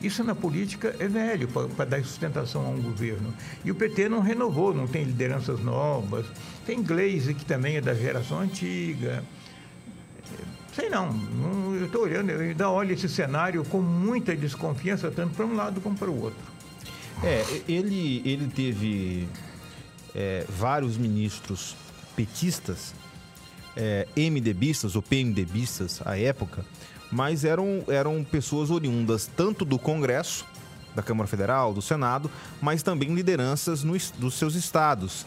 Isso 0.00 0.24
na 0.24 0.34
política 0.34 0.94
é 0.98 1.06
velho 1.06 1.46
para 1.48 1.84
dar 1.84 2.02
sustentação 2.02 2.64
a 2.64 2.68
um 2.68 2.80
governo. 2.80 3.34
E 3.64 3.70
o 3.70 3.74
PT 3.74 4.08
não 4.08 4.20
renovou, 4.20 4.72
não 4.72 4.86
tem 4.86 5.04
lideranças 5.04 5.60
novas. 5.60 6.24
Tem 6.64 6.82
Gleisi, 6.82 7.34
que 7.34 7.44
também 7.44 7.76
é 7.76 7.80
da 7.82 7.92
geração 7.92 8.40
antiga. 8.40 9.22
Sei 10.74 10.88
não, 10.88 11.12
não 11.12 11.74
eu 11.74 11.86
estou 11.86 12.02
olhando, 12.02 12.30
eu 12.30 12.40
ainda 12.40 12.70
olho 12.70 12.94
esse 12.94 13.08
cenário 13.08 13.62
com 13.64 13.82
muita 13.82 14.34
desconfiança, 14.34 15.10
tanto 15.10 15.34
para 15.34 15.44
um 15.44 15.54
lado 15.54 15.80
como 15.80 15.98
para 15.98 16.10
o 16.10 16.22
outro. 16.22 16.38
É, 17.22 17.44
ele, 17.68 18.22
ele 18.24 18.46
teve 18.46 19.28
é, 20.14 20.44
vários 20.48 20.96
ministros 20.96 21.76
petistas, 22.16 22.94
é, 23.76 24.06
MDBistas 24.16 24.96
ou 24.96 25.02
PMDBistas 25.02 26.00
à 26.04 26.18
época, 26.18 26.64
mas 27.10 27.44
eram, 27.44 27.82
eram 27.88 28.22
pessoas 28.24 28.70
oriundas 28.70 29.28
tanto 29.36 29.64
do 29.64 29.78
Congresso, 29.78 30.46
da 30.94 31.02
Câmara 31.02 31.28
Federal, 31.28 31.72
do 31.72 31.82
Senado, 31.82 32.30
mas 32.60 32.82
também 32.82 33.14
lideranças 33.14 33.82
no, 33.82 33.96
dos 34.18 34.34
seus 34.34 34.54
estados. 34.54 35.24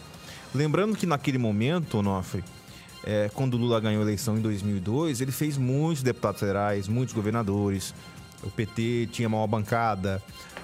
Lembrando 0.54 0.96
que 0.96 1.06
naquele 1.06 1.38
momento, 1.38 1.98
Onofre, 1.98 2.44
é, 3.04 3.30
quando 3.34 3.58
Lula 3.58 3.80
ganhou 3.80 4.02
a 4.02 4.06
eleição 4.06 4.38
em 4.38 4.42
2002, 4.42 5.20
ele 5.20 5.32
fez 5.32 5.58
muitos 5.58 6.04
deputados 6.04 6.40
federais, 6.40 6.88
muitos 6.88 7.13
governadores. 7.13 7.94
O 8.42 8.50
PT 8.50 9.10
tinha 9.12 9.28
maior 9.28 9.48
bancada, 9.48 10.22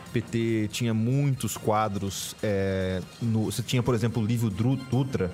PT 0.09 0.69
tinha 0.71 0.93
muitos 0.93 1.57
quadros. 1.57 2.35
É, 2.43 3.01
no, 3.21 3.45
você 3.45 3.61
tinha, 3.61 3.83
por 3.83 3.95
exemplo, 3.95 4.21
o 4.21 4.25
Livro 4.25 4.49
Dutra, 4.49 5.31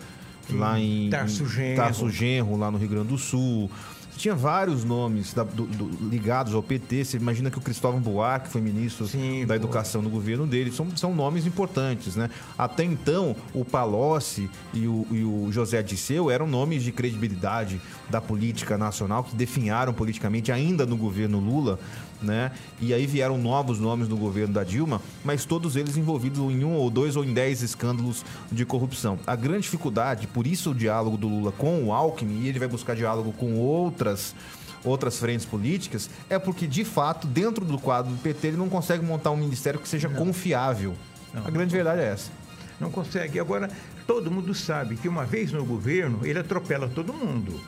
lá 0.50 0.80
em 0.80 1.10
Tarso 1.10 1.48
Genro. 1.48 1.76
Tarso 1.76 2.10
Genro, 2.10 2.58
lá 2.58 2.70
no 2.70 2.78
Rio 2.78 2.90
Grande 2.90 3.10
do 3.10 3.18
Sul. 3.18 3.70
Tinha 4.18 4.34
vários 4.34 4.86
nomes 4.86 5.34
da, 5.34 5.44
do, 5.44 5.66
do, 5.66 6.10
ligados 6.10 6.54
ao 6.54 6.64
PT. 6.64 7.04
Você 7.04 7.18
imagina 7.18 7.52
que 7.52 7.58
o 7.58 7.62
Cristóvão 7.62 8.00
Buarque 8.00 8.48
foi 8.48 8.62
ministro 8.62 9.06
Sim, 9.08 9.46
da 9.46 9.56
Educação 9.56 10.02
no 10.02 10.10
governo 10.10 10.48
dele. 10.48 10.72
São, 10.72 10.88
são 10.96 11.14
nomes 11.14 11.46
importantes, 11.46 12.16
né? 12.16 12.30
Até 12.58 12.84
então, 12.84 13.36
o 13.54 13.66
Palocci 13.66 14.50
e 14.74 14.88
o, 14.88 15.06
e 15.12 15.24
o 15.24 15.52
José 15.52 15.84
Disseu 15.84 16.32
eram 16.32 16.48
nomes 16.48 16.82
de 16.84 16.94
credibilidade 16.94 17.82
da 18.10 18.22
política 18.22 18.78
nacional 18.78 19.24
que 19.24 19.36
definharam 19.36 19.94
politicamente 19.94 20.52
ainda 20.52 20.86
no 20.86 20.96
governo 20.96 21.40
Lula 21.40 21.78
né? 22.22 22.52
E 22.80 22.94
aí 22.94 23.06
vieram 23.06 23.38
novos 23.38 23.80
nomes 23.80 24.08
no 24.08 24.18
governo 24.18 24.54
da 24.54 24.64
Dilma, 24.64 25.02
mas 25.24 25.46
todos 25.46 25.76
eles 25.76 25.98
envolvidos 25.98 26.40
em 26.40 26.64
um 26.64 26.74
ou 26.74 26.90
dois 26.90 27.16
ou 27.16 27.24
em 27.24 27.34
dez 27.34 27.62
escândalos 27.62 28.26
de 28.52 28.66
corrupção. 28.66 29.20
A 29.26 29.36
grande 29.36 29.64
dificuldade, 29.64 30.28
por 30.28 30.48
isso 30.48 30.72
o 30.72 30.76
diálogo 30.76 31.18
do 31.18 31.28
Lula 31.28 31.52
com 31.52 31.84
o 31.84 31.94
Alckmin, 31.94 32.42
e 32.44 32.48
ele 32.48 32.60
vai 32.60 32.68
buscar 32.68 32.96
diálogo 32.96 33.34
com 33.34 33.56
outras 33.56 34.36
outras 34.84 35.18
frentes 35.18 35.48
políticas, 35.48 36.10
é 36.30 36.38
porque, 36.38 36.68
de 36.68 36.86
fato, 36.86 37.26
dentro 37.26 37.66
do 37.66 37.80
quadro 37.80 38.12
do 38.12 38.22
PT, 38.22 38.50
ele 38.50 38.58
não 38.58 38.70
consegue 38.70 39.04
montar 39.04 39.32
um 39.32 39.36
ministério 39.36 39.80
que 39.80 39.90
seja 39.90 40.08
não. 40.08 40.16
confiável. 40.16 40.94
Não, 41.34 41.46
a 41.46 41.50
grande 41.50 41.76
verdade 41.76 42.02
é 42.02 42.06
essa. 42.06 42.32
Não 42.80 42.92
consegue. 42.92 43.40
Agora, 43.40 43.70
todo 44.06 44.30
mundo 44.30 44.54
sabe 44.54 44.96
que 44.96 45.08
uma 45.08 45.26
vez 45.26 45.52
no 45.52 45.66
governo, 45.66 46.20
ele 46.24 46.38
atropela 46.38 46.88
todo 46.88 47.12
mundo. 47.12 47.60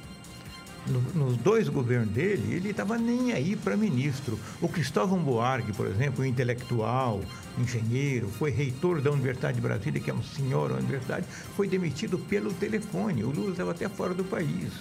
No, 0.89 1.01
nos 1.25 1.37
dois 1.37 1.69
governos 1.69 2.09
dele, 2.09 2.55
ele 2.55 2.69
estava 2.69 2.97
nem 2.97 3.33
aí 3.33 3.55
para 3.55 3.75
ministro. 3.77 4.39
O 4.61 4.67
Cristóvão 4.67 5.19
Buarque, 5.19 5.73
por 5.73 5.87
exemplo, 5.87 6.25
intelectual, 6.25 7.21
engenheiro, 7.57 8.27
foi 8.29 8.51
reitor 8.51 9.01
da 9.01 9.11
Universidade 9.11 9.55
de 9.55 9.61
Brasília, 9.61 10.01
que 10.01 10.09
é 10.09 10.13
um 10.13 10.23
senhor 10.23 10.69
da 10.69 10.75
universidade, 10.75 11.25
foi 11.55 11.67
demitido 11.67 12.17
pelo 12.17 12.53
telefone. 12.53 13.23
O 13.23 13.29
Lula 13.29 13.51
estava 13.51 13.71
até 13.71 13.87
fora 13.89 14.13
do 14.13 14.23
país. 14.23 14.71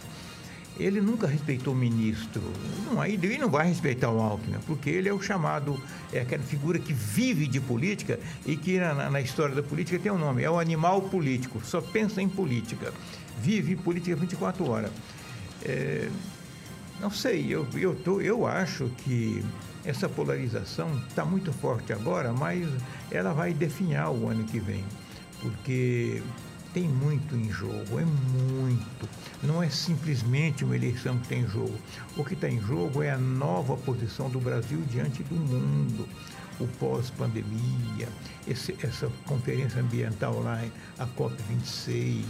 Ele 0.78 1.00
nunca 1.00 1.26
respeitou 1.26 1.72
o 1.72 1.76
ministro. 1.76 2.42
Não, 2.84 3.02
ele 3.02 3.38
não 3.38 3.48
vai 3.48 3.66
respeitar 3.66 4.10
o 4.10 4.20
Alckmin, 4.20 4.58
porque 4.66 4.90
ele 4.90 5.08
é 5.08 5.12
o 5.12 5.20
chamado, 5.20 5.80
é 6.12 6.20
aquela 6.20 6.42
figura 6.42 6.78
que 6.78 6.92
vive 6.92 7.46
de 7.46 7.60
política 7.60 8.20
e 8.44 8.56
que 8.56 8.78
na, 8.78 9.08
na 9.10 9.20
história 9.22 9.54
da 9.54 9.62
política 9.62 9.98
tem 9.98 10.12
um 10.12 10.18
nome, 10.18 10.42
é 10.42 10.50
o 10.50 10.58
animal 10.58 11.00
político, 11.02 11.62
só 11.64 11.80
pensa 11.80 12.20
em 12.20 12.28
política. 12.28 12.92
Vive 13.40 13.75
política 13.75 14.16
24 14.16 14.68
horas. 14.68 14.90
É, 15.64 16.08
não 17.00 17.10
sei, 17.10 17.46
eu, 17.48 17.66
eu, 17.75 17.94
tô, 17.94 18.20
eu 18.20 18.46
acho 18.46 18.88
que 18.98 19.44
essa 19.84 20.08
polarização 20.08 20.96
está 21.08 21.25
muito 21.25 21.52
forte 21.52 21.92
agora, 21.92 22.32
mas 22.32 22.66
ela 23.10 23.32
vai 23.32 23.52
definhar 23.52 24.10
o 24.10 24.28
ano 24.28 24.44
que 24.44 24.58
vem, 24.58 24.84
porque 25.40 26.22
tem 26.76 26.88
muito 26.88 27.34
em 27.34 27.50
jogo, 27.50 27.98
é 27.98 28.04
muito. 28.04 29.08
Não 29.42 29.62
é 29.62 29.70
simplesmente 29.70 30.62
uma 30.62 30.76
eleição 30.76 31.16
que 31.18 31.28
tem 31.28 31.40
em 31.40 31.48
jogo. 31.48 31.75
O 32.16 32.22
que 32.22 32.34
está 32.34 32.50
em 32.50 32.60
jogo 32.60 33.02
é 33.02 33.10
a 33.10 33.16
nova 33.16 33.78
posição 33.78 34.28
do 34.28 34.38
Brasil 34.38 34.82
diante 34.90 35.22
do 35.22 35.34
mundo. 35.36 36.06
O 36.60 36.66
pós-pandemia, 36.78 38.08
essa 38.46 39.10
conferência 39.25 39.80
ambiental 39.80 40.38
lá, 40.40 40.62
a 40.98 41.06
COP26, 41.06 42.25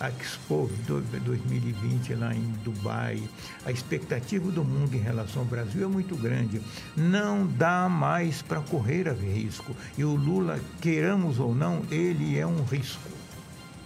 a 0.00 0.08
Expo 0.08 0.70
2020 0.86 2.14
lá 2.14 2.34
em 2.34 2.50
Dubai. 2.64 3.22
A 3.66 3.70
expectativa 3.70 4.50
do 4.50 4.64
mundo 4.64 4.94
em 4.94 5.00
relação 5.00 5.42
ao 5.42 5.48
Brasil 5.48 5.84
é 5.84 5.86
muito 5.86 6.16
grande. 6.16 6.62
Não 6.96 7.46
dá 7.46 7.86
mais 7.86 8.40
para 8.40 8.62
correr 8.62 9.06
a 9.08 9.12
risco. 9.12 9.76
E 9.98 10.02
o 10.02 10.16
Lula, 10.16 10.58
queiramos 10.80 11.38
ou 11.38 11.54
não, 11.54 11.82
ele 11.90 12.38
é 12.38 12.46
um 12.46 12.64
risco. 12.64 13.02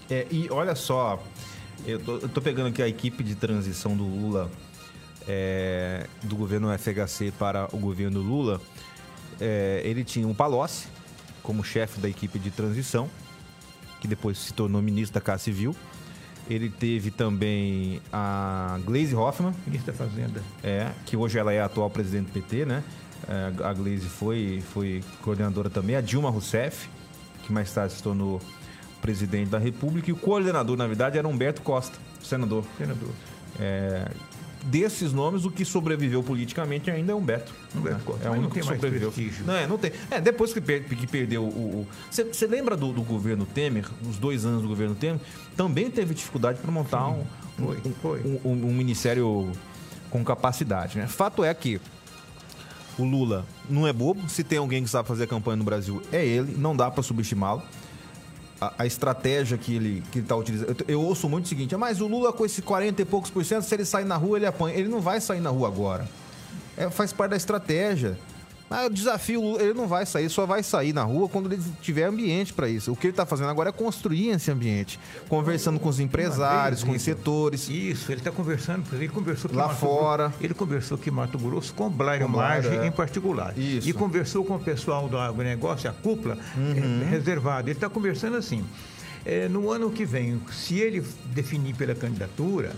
É, 0.09 0.25
e 0.31 0.49
olha 0.51 0.77
só, 0.77 1.21
eu 1.85 1.99
tô, 1.99 2.19
eu 2.19 2.29
tô, 2.29 2.41
pegando 2.41 2.69
aqui 2.69 2.81
a 2.81 2.89
equipe 2.89 3.25
de 3.25 3.35
transição 3.35 3.97
do 3.97 4.05
Lula, 4.05 4.49
é, 5.27 6.07
do 6.23 6.37
governo 6.37 6.69
FHC 6.79 7.33
para 7.37 7.69
o 7.73 7.79
governo 7.79 8.21
Lula. 8.21 8.61
É, 9.41 9.83
ele 9.85 10.05
tinha 10.05 10.29
um 10.29 10.35
Palocci 10.35 10.87
como 11.43 11.65
chefe 11.65 12.01
da 12.01 12.09
equipe 12.09 12.39
de 12.39 12.53
transição, 12.53 13.11
que 14.01 14.07
depois 14.07 14.39
se 14.39 14.53
tornou 14.53 14.81
ministro 14.81 15.15
da 15.15 15.21
Casa 15.21 15.43
Civil. 15.43 15.75
Ele 16.49 16.69
teve 16.69 17.11
também 17.11 18.01
a 18.13 18.79
Glaze 18.85 19.15
Hoffman. 19.15 19.55
Ministra 19.67 19.93
da 19.93 19.99
Fazenda. 19.99 20.43
É, 20.63 20.91
que 21.07 21.17
hoje 21.17 21.39
ela 21.39 21.53
é 21.53 21.61
a 21.61 21.65
atual 21.65 21.89
presidente 21.89 22.27
do 22.27 22.33
PT, 22.33 22.67
né? 22.67 22.85
É, 23.29 23.65
a 23.65 23.73
Glaze 23.73 24.09
foi, 24.09 24.63
foi 24.73 25.03
coordenadora 25.23 25.71
também. 25.71 25.97
A 25.97 26.01
Dilma 26.01 26.31
Rousseff, 26.31 26.89
que 27.45 27.53
mais 27.53 27.73
tarde 27.73 27.95
se 27.95 28.03
tornou 28.03 28.41
presidente 29.01 29.51
da 29.51 29.59
República, 29.59 30.11
e 30.11 30.13
o 30.13 30.17
coordenador, 30.17 30.77
na 30.77 30.87
verdade, 30.87 31.19
era 31.19 31.27
Humberto 31.29 31.63
Costa, 31.63 31.99
senador. 32.23 32.65
Senador. 32.79 33.11
É, 33.61 34.11
desses 34.65 35.13
nomes, 35.13 35.45
o 35.45 35.51
que 35.51 35.65
sobreviveu 35.65 36.23
politicamente 36.23 36.91
ainda 36.91 37.13
é 37.13 37.15
Humberto. 37.15 37.53
Humberto 37.75 37.99
né? 37.99 38.03
Costa. 38.05 38.27
É 38.27 38.31
o 38.31 38.33
único 38.33 38.55
que 38.55 38.63
sobreviveu. 38.63 39.13
Prestígio. 39.13 39.45
Não, 39.47 39.55
é, 39.55 39.67
não 39.67 39.79
tem. 39.79 39.93
É, 40.11 40.21
depois 40.21 40.53
que, 40.53 40.61
per 40.61 40.85
que 40.85 41.07
perdeu 41.07 41.45
o. 41.45 41.87
Você 42.11 42.47
lembra 42.47 42.77
do, 42.77 42.93
do, 42.93 43.03
governo 43.03 43.47
Temer, 43.47 43.87
os 44.09 44.17
dois 44.17 44.45
anos 44.45 44.63
do 44.63 44.69
governo 44.69 44.95
Temer? 44.95 45.21
Também 45.57 45.91
teve 45.91 46.15
dificuldade 46.15 46.59
para 46.59 46.71
montar 46.71 47.09
um, 47.09 47.25
foi, 47.57 47.77
um, 47.85 47.95
foi. 48.01 48.21
Um, 48.21 48.41
um, 48.45 48.69
um, 48.69 48.75
ministério 48.75 49.53
com 50.11 50.25
capacidade. 50.25 50.99
Né? 50.99 51.07
Fato 51.07 51.45
é 51.45 51.53
que 51.53 51.81
o 52.99 53.05
Lula 53.05 53.45
não 53.69 53.87
é 53.87 53.93
bobo. 53.93 54.29
Se 54.29 54.43
tem 54.43 54.59
alguém 54.59 54.83
que 54.83 54.91
sabe 54.91 55.07
fazer 55.07 55.27
campanha 55.27 55.57
no 55.57 55.65
Brasil, 55.65 56.03
é 56.11 56.25
ele. 56.25 56.57
Não 56.57 56.75
dá 56.75 56.91
para 56.91 57.03
subestimá-lo 57.03 57.63
a, 58.61 58.87
estratégia 58.87 59.59
que 59.59 59.75
ele 59.77 60.03
que 60.13 60.21
está 60.21 60.37
utilizando. 60.37 60.77
Eu, 60.87 60.95
eu, 60.95 61.01
ouço 61.01 61.29
muito 61.29 61.47
o 61.47 61.49
seguinte: 61.49 61.77
mas 61.77 62.01
o 62.01 62.07
Lula 62.07 62.33
com 62.33 62.45
esse 62.45 62.63
40 62.63 63.03
e 63.03 63.05
poucos 63.05 63.31
por 63.31 63.45
cento, 63.45 63.63
se 63.63 63.75
ele 63.75 63.85
sair 63.85 64.05
na 64.05 64.17
rua, 64.17 64.39
ele 64.39 64.47
apanha. 64.47 64.77
Ele 64.77 64.89
não 64.89 65.01
vai 65.01 65.21
sair 65.21 65.41
na 65.41 65.51
rua 65.51 65.69
agora. 65.69 66.09
É, 66.77 66.91
faz 66.91 67.13
parte 67.13 67.31
da 67.31 67.37
estratégia. 67.37 68.19
Ah, 68.71 68.87
o 68.87 68.91
desafio, 68.91 69.61
ele 69.61 69.75
não 69.75 69.87
vai 69.87 70.07
sair, 70.07 70.29
só 70.29 70.47
vai 70.47 70.63
sair 70.63 70.93
na 70.93 71.03
rua 71.03 71.29
quando 71.29 71.53
ele 71.53 71.63
tiver 71.81 72.05
ambiente 72.05 72.53
para 72.53 72.69
isso. 72.69 72.93
O 72.93 72.97
que 72.97 73.07
ele 73.07 73.13
está 73.13 73.27
fazendo 73.27 73.51
agora 73.51 73.69
é 73.69 73.73
construir 73.73 74.31
esse 74.31 74.51
ambiente, 74.51 74.99
conversando 75.29 75.79
com 75.79 75.89
os 75.89 76.01
empresários, 76.01 76.83
com 76.83 76.93
os 76.93 77.03
setores. 77.03 77.69
Isso, 77.69 78.11
ele 78.11 78.21
está 78.21 78.31
conversando, 78.31 78.85
ele 78.93 79.09
conversou 79.09 79.51
lá 79.55 79.69
Mato 79.69 79.79
fora. 79.79 80.29
Grosso, 80.29 80.45
ele 80.45 80.55
conversou 80.55 80.97
aqui 80.97 81.11
em 81.11 81.13
Mato 81.13 81.39
Grosso 81.39 81.75
com 81.75 81.89
Blair 81.91 82.29
Marge 82.29 82.69
é. 82.69 82.87
em 82.87 82.91
particular. 82.91 83.57
Isso. 83.57 83.89
E 83.89 83.93
conversou 83.93 84.45
com 84.45 84.57
o 84.57 84.61
pessoal 84.61 85.09
do 85.09 85.19
agronegócio, 85.19 85.89
a 85.89 85.93
cúpula, 85.93 86.39
uhum. 86.57 87.03
é, 87.03 87.11
reservado. 87.11 87.69
Ele 87.69 87.77
está 87.77 87.89
conversando 87.89 88.37
assim. 88.37 88.65
É, 89.25 89.49
no 89.49 89.71
ano 89.71 89.91
que 89.91 90.05
vem, 90.05 90.41
se 90.53 90.79
ele 90.79 91.03
definir 91.27 91.75
pela 91.75 91.95
candidatura, 91.95 92.73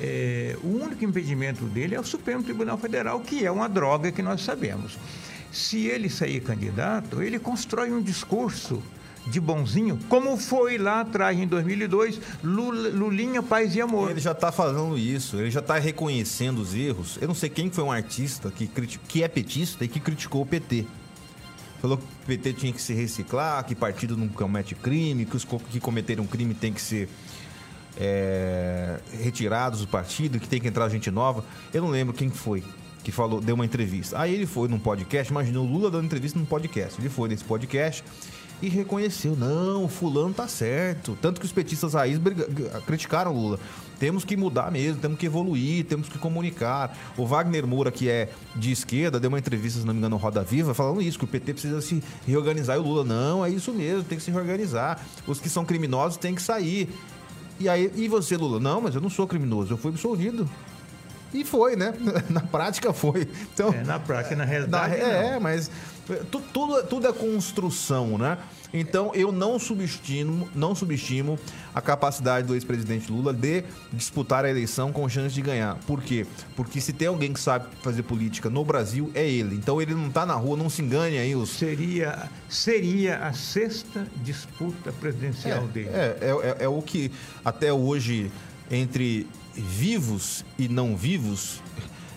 é, 0.00 0.56
o 0.62 0.68
único 0.68 1.04
impedimento 1.04 1.64
dele 1.64 1.94
é 1.94 2.00
o 2.00 2.04
Supremo 2.04 2.42
Tribunal 2.42 2.78
Federal, 2.78 3.20
que 3.20 3.44
é 3.44 3.50
uma 3.50 3.68
droga 3.68 4.12
que 4.12 4.22
nós 4.22 4.42
sabemos. 4.42 4.98
Se 5.50 5.86
ele 5.86 6.08
sair 6.08 6.40
candidato, 6.40 7.22
ele 7.22 7.38
constrói 7.38 7.90
um 7.90 8.02
discurso 8.02 8.82
de 9.26 9.40
bonzinho, 9.40 9.98
como 10.08 10.36
foi 10.36 10.78
lá 10.78 11.00
atrás, 11.00 11.38
em 11.38 11.46
2002, 11.46 12.20
Lula, 12.42 12.88
Lulinha, 12.88 13.42
Paz 13.42 13.74
e 13.74 13.80
Amor. 13.80 14.10
Ele 14.10 14.20
já 14.20 14.32
está 14.32 14.50
falando 14.50 14.96
isso, 14.96 15.36
ele 15.36 15.50
já 15.50 15.60
está 15.60 15.78
reconhecendo 15.78 16.60
os 16.60 16.74
erros. 16.74 17.18
Eu 17.20 17.28
não 17.28 17.34
sei 17.34 17.48
quem 17.50 17.70
foi 17.70 17.84
um 17.84 17.92
artista 17.92 18.50
que, 18.50 18.66
que 18.66 19.22
é 19.22 19.28
petista 19.28 19.84
e 19.84 19.88
que 19.88 20.00
criticou 20.00 20.42
o 20.42 20.46
PT. 20.46 20.86
Falou 21.80 21.96
que 21.96 22.04
o 22.04 22.26
PT 22.26 22.52
tinha 22.54 22.72
que 22.72 22.82
se 22.82 22.92
reciclar, 22.92 23.64
que 23.64 23.74
partido 23.74 24.16
não 24.16 24.28
comete 24.28 24.74
crime, 24.74 25.24
que 25.24 25.36
os 25.36 25.44
que 25.44 25.78
cometeram 25.78 26.26
crime 26.26 26.54
têm 26.54 26.72
que 26.72 26.80
ser 26.80 27.08
é, 27.98 29.00
retirados 29.20 29.80
do 29.80 29.88
partido, 29.88 30.38
que 30.38 30.48
tem 30.48 30.60
que 30.60 30.68
entrar 30.68 30.88
gente 30.88 31.10
nova. 31.10 31.44
Eu 31.74 31.82
não 31.82 31.90
lembro 31.90 32.14
quem 32.14 32.30
foi 32.30 32.62
que 33.02 33.12
falou, 33.12 33.40
deu 33.40 33.54
uma 33.54 33.64
entrevista. 33.64 34.18
Aí 34.18 34.34
ele 34.34 34.46
foi 34.46 34.68
num 34.68 34.78
podcast, 34.78 35.32
imaginou 35.32 35.64
o 35.64 35.70
Lula 35.70 35.90
dando 35.90 36.04
entrevista 36.04 36.38
num 36.38 36.44
podcast. 36.44 37.00
Ele 37.00 37.08
foi 37.08 37.28
nesse 37.28 37.42
podcast 37.42 38.04
e 38.60 38.68
reconheceu, 38.68 39.36
não, 39.36 39.84
o 39.84 39.88
fulano 39.88 40.34
tá 40.34 40.48
certo. 40.48 41.16
Tanto 41.20 41.40
que 41.40 41.46
os 41.46 41.52
petistas 41.52 41.94
raiz 41.94 42.20
criticaram 42.86 43.32
o 43.32 43.40
Lula. 43.40 43.60
Temos 43.98 44.24
que 44.24 44.36
mudar 44.36 44.70
mesmo, 44.70 45.00
temos 45.00 45.18
que 45.18 45.26
evoluir, 45.26 45.84
temos 45.84 46.08
que 46.08 46.18
comunicar. 46.18 46.96
O 47.16 47.26
Wagner 47.26 47.66
Moura, 47.66 47.90
que 47.90 48.08
é 48.08 48.30
de 48.54 48.70
esquerda, 48.70 49.18
deu 49.18 49.28
uma 49.28 49.38
entrevista, 49.38 49.80
se 49.80 49.86
não 49.86 49.92
me 49.92 49.98
engano, 49.98 50.16
no 50.16 50.22
Roda 50.22 50.42
Viva, 50.42 50.72
falando 50.74 51.02
isso, 51.02 51.18
que 51.18 51.24
o 51.24 51.28
PT 51.28 51.52
precisa 51.52 51.80
se 51.80 52.02
reorganizar. 52.26 52.76
E 52.76 52.78
o 52.78 52.82
Lula, 52.82 53.04
não, 53.04 53.44
é 53.44 53.50
isso 53.50 53.72
mesmo, 53.72 54.04
tem 54.04 54.18
que 54.18 54.24
se 54.24 54.30
reorganizar. 54.30 55.00
Os 55.26 55.40
que 55.40 55.48
são 55.48 55.64
criminosos 55.64 56.16
têm 56.16 56.34
que 56.34 56.42
sair. 56.42 56.88
E 57.60 57.68
aí, 57.68 57.90
e 57.94 58.08
você, 58.08 58.36
Lula? 58.36 58.60
Não, 58.60 58.80
mas 58.80 58.94
eu 58.94 59.00
não 59.00 59.10
sou 59.10 59.26
criminoso, 59.26 59.72
eu 59.72 59.76
fui 59.76 59.90
absolvido. 59.90 60.48
E 61.32 61.44
foi, 61.44 61.76
né? 61.76 61.92
Na 62.30 62.40
prática 62.40 62.92
foi. 62.92 63.28
Então, 63.52 63.70
é, 63.72 63.84
na 63.84 63.98
prática, 63.98 64.34
na 64.34 64.44
realidade. 64.44 64.96
Na, 64.96 65.04
é, 65.04 65.38
mas 65.38 65.70
tudo, 66.30 66.44
tudo, 66.52 66.82
tudo 66.84 67.06
é 67.06 67.12
construção, 67.12 68.16
né? 68.16 68.38
Então 68.72 69.12
eu 69.14 69.32
não 69.32 69.58
subestimo, 69.58 70.48
não 70.54 70.74
subestimo 70.74 71.38
a 71.74 71.80
capacidade 71.80 72.46
do 72.46 72.54
ex-presidente 72.54 73.10
Lula 73.10 73.32
de 73.32 73.64
disputar 73.92 74.44
a 74.44 74.50
eleição 74.50 74.92
com 74.92 75.08
chance 75.08 75.34
de 75.34 75.40
ganhar. 75.40 75.76
Por 75.86 76.02
quê? 76.02 76.26
Porque 76.54 76.80
se 76.80 76.92
tem 76.92 77.08
alguém 77.08 77.32
que 77.32 77.40
sabe 77.40 77.66
fazer 77.82 78.02
política 78.02 78.50
no 78.50 78.64
Brasil, 78.64 79.10
é 79.14 79.28
ele. 79.28 79.54
Então 79.56 79.80
ele 79.80 79.94
não 79.94 80.08
está 80.08 80.26
na 80.26 80.34
rua, 80.34 80.56
não 80.56 80.68
se 80.68 80.82
engane 80.82 81.18
aí. 81.18 81.34
Os... 81.34 81.50
Seria, 81.50 82.28
seria 82.48 83.18
a 83.18 83.32
sexta 83.32 84.06
disputa 84.16 84.92
presidencial 84.92 85.64
é, 85.64 85.66
dele. 85.66 85.88
É, 85.88 86.18
é, 86.20 86.56
é, 86.60 86.64
é 86.64 86.68
o 86.68 86.82
que 86.82 87.10
até 87.44 87.72
hoje, 87.72 88.30
entre 88.70 89.26
vivos 89.54 90.44
e 90.58 90.68
não 90.68 90.96
vivos, 90.96 91.62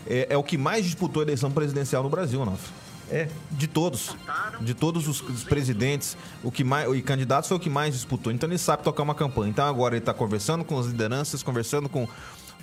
é, 0.07 0.27
é 0.29 0.37
o 0.37 0.43
que 0.43 0.57
mais 0.57 0.85
disputou 0.85 1.21
a 1.21 1.23
eleição 1.23 1.51
presidencial 1.51 2.03
no 2.03 2.09
Brasil, 2.09 2.41
Onofre. 2.41 2.80
É. 3.11 3.27
De 3.51 3.67
todos. 3.67 4.15
De 4.61 4.73
todos 4.73 5.07
os, 5.07 5.43
presidentes, 5.43 6.15
o 6.41 6.49
que 6.49 6.63
mais, 6.63 6.89
e 6.95 7.01
candidatos 7.01 7.49
foi 7.49 7.57
o 7.57 7.59
que 7.59 7.69
mais 7.69 7.93
disputou. 7.93 8.31
Então 8.31 8.47
ele 8.47 8.57
sabe 8.57 8.83
tocar 8.83 9.03
uma 9.03 9.13
campanha. 9.13 9.49
Então 9.49 9.65
agora 9.67 9.95
ele 9.95 10.01
está 10.01 10.13
conversando 10.13 10.63
com 10.63 10.79
as 10.79 10.85
lideranças, 10.85 11.43
conversando 11.43 11.89
com 11.89 12.07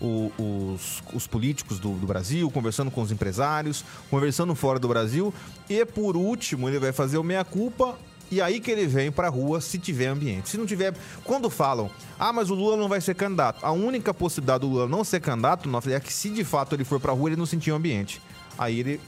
o, 0.01 0.33
os, 0.39 1.03
os, 1.13 1.27
políticos 1.27 1.79
do, 1.79 1.93
do, 1.93 2.07
Brasil, 2.07 2.51
conversando 2.51 2.91
com 2.91 3.03
os 3.03 3.13
empresários, 3.13 3.85
conversando 4.11 4.55
fora 4.55 4.79
do 4.79 4.89
Brasil. 4.89 5.35
E 5.69 5.85
por 5.85 6.17
último, 6.17 6.69
ele 6.69 6.79
vai 6.79 6.93
fazer 6.93 7.19
o 7.19 7.23
meia-culpa. 7.23 7.99
E 8.31 8.43
aí 8.43 8.61
que 8.61 8.71
ele 8.71 8.87
vem 8.87 9.11
para 9.11 9.27
a 9.27 9.31
rua 9.31 9.61
se 9.61 9.79
tiver 9.79 10.07
ambiente. 10.07 10.51
Se 10.51 10.59
não 10.59 10.67
tiver. 10.67 10.95
Quando 11.25 11.49
falam, 11.49 11.91
ah, 12.19 12.33
mas 12.33 12.51
o 12.51 12.55
Lula 12.55 12.77
não 12.77 12.89
vai 12.89 13.01
ser 13.01 13.15
candidato. 13.15 13.65
A 13.65 13.73
única 13.73 14.13
possibilidade 14.13 14.61
do 14.61 14.69
Lula 14.69 14.87
não 14.87 15.03
ser 15.03 15.21
candidato 15.21 15.69
é 15.91 16.01
que 16.01 16.13
se 16.13 16.31
de 16.31 16.45
fato 16.45 16.75
ele 16.75 16.85
for 16.85 17.01
para 17.01 17.13
a 17.13 17.15
rua, 17.15 17.31
ele 17.31 17.37
não 17.37 17.47
sentir 17.47 17.71
o 17.71 17.75
ambiente. 17.75 18.21
Aí 18.59 18.81
ele 18.81 19.01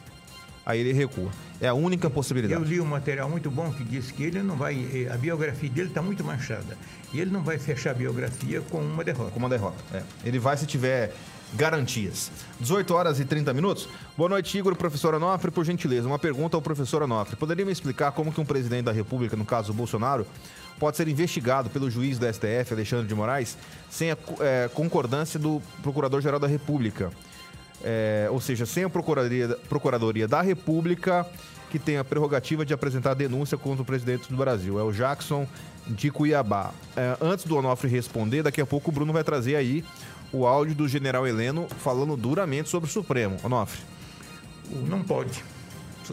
aí 0.70 0.80
ele 0.80 0.92
recua. 0.92 1.30
É 1.60 1.68
a 1.68 1.74
única 1.74 2.08
possibilidade. 2.08 2.60
Eu 2.60 2.66
li 2.66 2.80
um 2.80 2.86
material 2.86 3.28
muito 3.28 3.50
bom 3.50 3.70
que 3.70 3.84
diz 3.84 4.10
que 4.10 4.22
ele 4.22 4.42
não 4.42 4.56
vai. 4.56 4.74
Eh, 4.92 5.12
a 5.12 5.16
biografia 5.16 5.68
dele 5.68 5.88
está 5.88 6.00
muito 6.00 6.24
manchada. 6.24 6.76
E 7.12 7.20
ele 7.20 7.30
não 7.30 7.42
vai 7.42 7.58
fechar 7.58 7.90
a 7.90 7.94
biografia 7.94 8.62
com 8.62 8.78
uma 8.78 9.04
derrota. 9.04 9.30
Com 9.30 9.38
uma 9.38 9.48
derrota. 9.48 9.76
É. 9.92 10.02
Ele 10.24 10.38
vai 10.38 10.56
se 10.56 10.64
tiver 10.64 11.12
garantias. 11.54 12.30
18 12.60 12.94
horas 12.94 13.20
e 13.20 13.24
30 13.24 13.52
minutos. 13.52 13.88
Boa 14.16 14.28
noite, 14.28 14.56
Igor. 14.56 14.74
Professor 14.74 15.14
Onofre, 15.14 15.50
por 15.50 15.64
gentileza, 15.64 16.06
uma 16.06 16.18
pergunta 16.18 16.56
ao 16.56 16.62
professor 16.62 17.02
Onofre. 17.02 17.36
Poderia 17.36 17.66
me 17.66 17.72
explicar 17.72 18.12
como 18.12 18.32
que 18.32 18.40
um 18.40 18.44
presidente 18.44 18.84
da 18.84 18.92
República, 18.92 19.36
no 19.36 19.44
caso 19.44 19.72
Bolsonaro, 19.74 20.26
pode 20.78 20.96
ser 20.96 21.08
investigado 21.08 21.68
pelo 21.68 21.90
juiz 21.90 22.18
do 22.18 22.26
STF, 22.32 22.72
Alexandre 22.72 23.06
de 23.06 23.14
Moraes, 23.14 23.58
sem 23.90 24.10
a 24.10 24.16
é, 24.40 24.70
concordância 24.72 25.38
do 25.38 25.60
Procurador-Geral 25.82 26.40
da 26.40 26.46
República? 26.46 27.10
É, 27.82 28.28
ou 28.30 28.40
seja, 28.40 28.66
sem 28.66 28.84
a 28.84 28.90
Procuradoria, 28.90 29.56
Procuradoria 29.68 30.28
da 30.28 30.42
República, 30.42 31.26
que 31.70 31.78
tem 31.78 31.96
a 31.96 32.04
prerrogativa 32.04 32.64
de 32.64 32.74
apresentar 32.74 33.14
denúncia 33.14 33.56
contra 33.56 33.82
o 33.82 33.84
presidente 33.84 34.28
do 34.28 34.36
Brasil. 34.36 34.78
É 34.78 34.82
o 34.82 34.92
Jackson 34.92 35.46
de 35.86 36.10
Cuiabá. 36.10 36.72
É, 36.96 37.16
antes 37.20 37.44
do 37.44 37.56
Onofre 37.56 37.88
responder, 37.88 38.42
daqui 38.42 38.60
a 38.60 38.66
pouco 38.66 38.90
o 38.90 38.92
Bruno 38.92 39.12
vai 39.12 39.24
trazer 39.24 39.56
aí 39.56 39.84
o 40.32 40.46
áudio 40.46 40.74
do 40.74 40.88
general 40.88 41.26
Heleno 41.26 41.66
falando 41.78 42.16
duramente 42.16 42.68
sobre 42.68 42.88
o 42.88 42.92
Supremo. 42.92 43.36
Onofre. 43.42 43.80
Não 44.88 45.02
pode. 45.02 45.42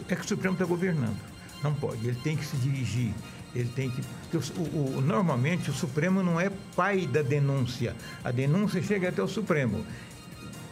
É 0.08 0.14
que 0.14 0.22
o 0.22 0.28
Supremo 0.28 0.54
está 0.54 0.64
governando. 0.64 1.16
Não 1.62 1.74
pode. 1.74 2.06
Ele 2.06 2.18
tem 2.22 2.36
que 2.36 2.44
se 2.44 2.56
dirigir. 2.56 3.12
Ele 3.54 3.68
tem 3.74 3.90
que. 3.90 4.02
O, 4.36 4.98
o, 4.98 5.00
normalmente 5.00 5.70
o 5.70 5.72
Supremo 5.72 6.22
não 6.22 6.40
é 6.40 6.50
pai 6.76 7.06
da 7.06 7.22
denúncia. 7.22 7.96
A 8.22 8.30
denúncia 8.30 8.82
chega 8.82 9.08
até 9.08 9.22
o 9.22 9.28
Supremo. 9.28 9.84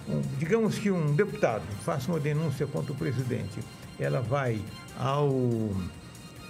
Um, 0.09 0.21
digamos 0.38 0.79
que 0.79 0.90
um 0.90 1.14
deputado 1.14 1.64
faça 1.85 2.11
uma 2.11 2.21
denúncia 2.21 2.66
contra 2.66 2.92
o 2.92 2.97
presidente. 2.97 3.61
Ela 3.99 4.21
vai 4.21 4.61
ao 4.99 5.71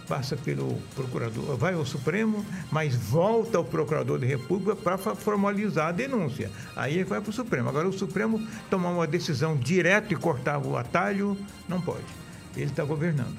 passa 0.06 0.36
pelo 0.36 0.78
procurador, 0.94 1.56
vai 1.56 1.74
ao 1.74 1.84
Supremo, 1.84 2.44
mas 2.70 2.94
volta 2.94 3.58
ao 3.58 3.64
procurador 3.64 4.18
da 4.18 4.26
República 4.26 4.76
para 4.76 4.96
formalizar 4.96 5.88
a 5.88 5.92
denúncia. 5.92 6.50
Aí 6.76 7.02
vai 7.02 7.20
para 7.20 7.30
o 7.30 7.32
Supremo. 7.32 7.68
Agora, 7.68 7.88
o 7.88 7.92
Supremo 7.92 8.40
tomar 8.70 8.90
uma 8.90 9.06
decisão 9.06 9.56
direta 9.56 10.12
e 10.12 10.16
cortar 10.16 10.58
o 10.58 10.76
atalho, 10.76 11.36
não 11.68 11.80
pode. 11.80 12.04
Ele 12.56 12.66
está 12.66 12.84
governando. 12.84 13.36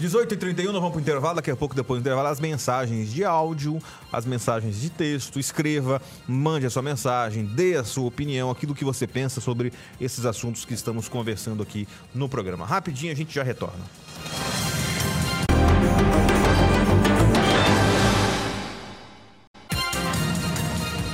18h31, 0.00 0.66
nós 0.66 0.74
vamos 0.74 0.90
para 0.90 0.98
o 0.98 1.00
intervalo. 1.00 1.36
Daqui 1.36 1.50
a 1.50 1.56
pouco, 1.56 1.74
depois 1.74 2.00
do 2.00 2.02
intervalo, 2.02 2.28
as 2.28 2.40
mensagens 2.40 3.12
de 3.12 3.24
áudio, 3.24 3.80
as 4.12 4.24
mensagens 4.24 4.80
de 4.80 4.90
texto. 4.90 5.38
Escreva, 5.38 6.00
mande 6.26 6.66
a 6.66 6.70
sua 6.70 6.82
mensagem, 6.82 7.44
dê 7.44 7.76
a 7.76 7.84
sua 7.84 8.06
opinião, 8.06 8.50
aquilo 8.50 8.74
que 8.74 8.84
você 8.84 9.06
pensa 9.06 9.40
sobre 9.40 9.72
esses 10.00 10.24
assuntos 10.26 10.64
que 10.64 10.74
estamos 10.74 11.08
conversando 11.08 11.62
aqui 11.62 11.86
no 12.14 12.28
programa. 12.28 12.66
Rapidinho, 12.66 13.12
a 13.12 13.16
gente 13.16 13.34
já 13.34 13.42
retorna. 13.42 13.84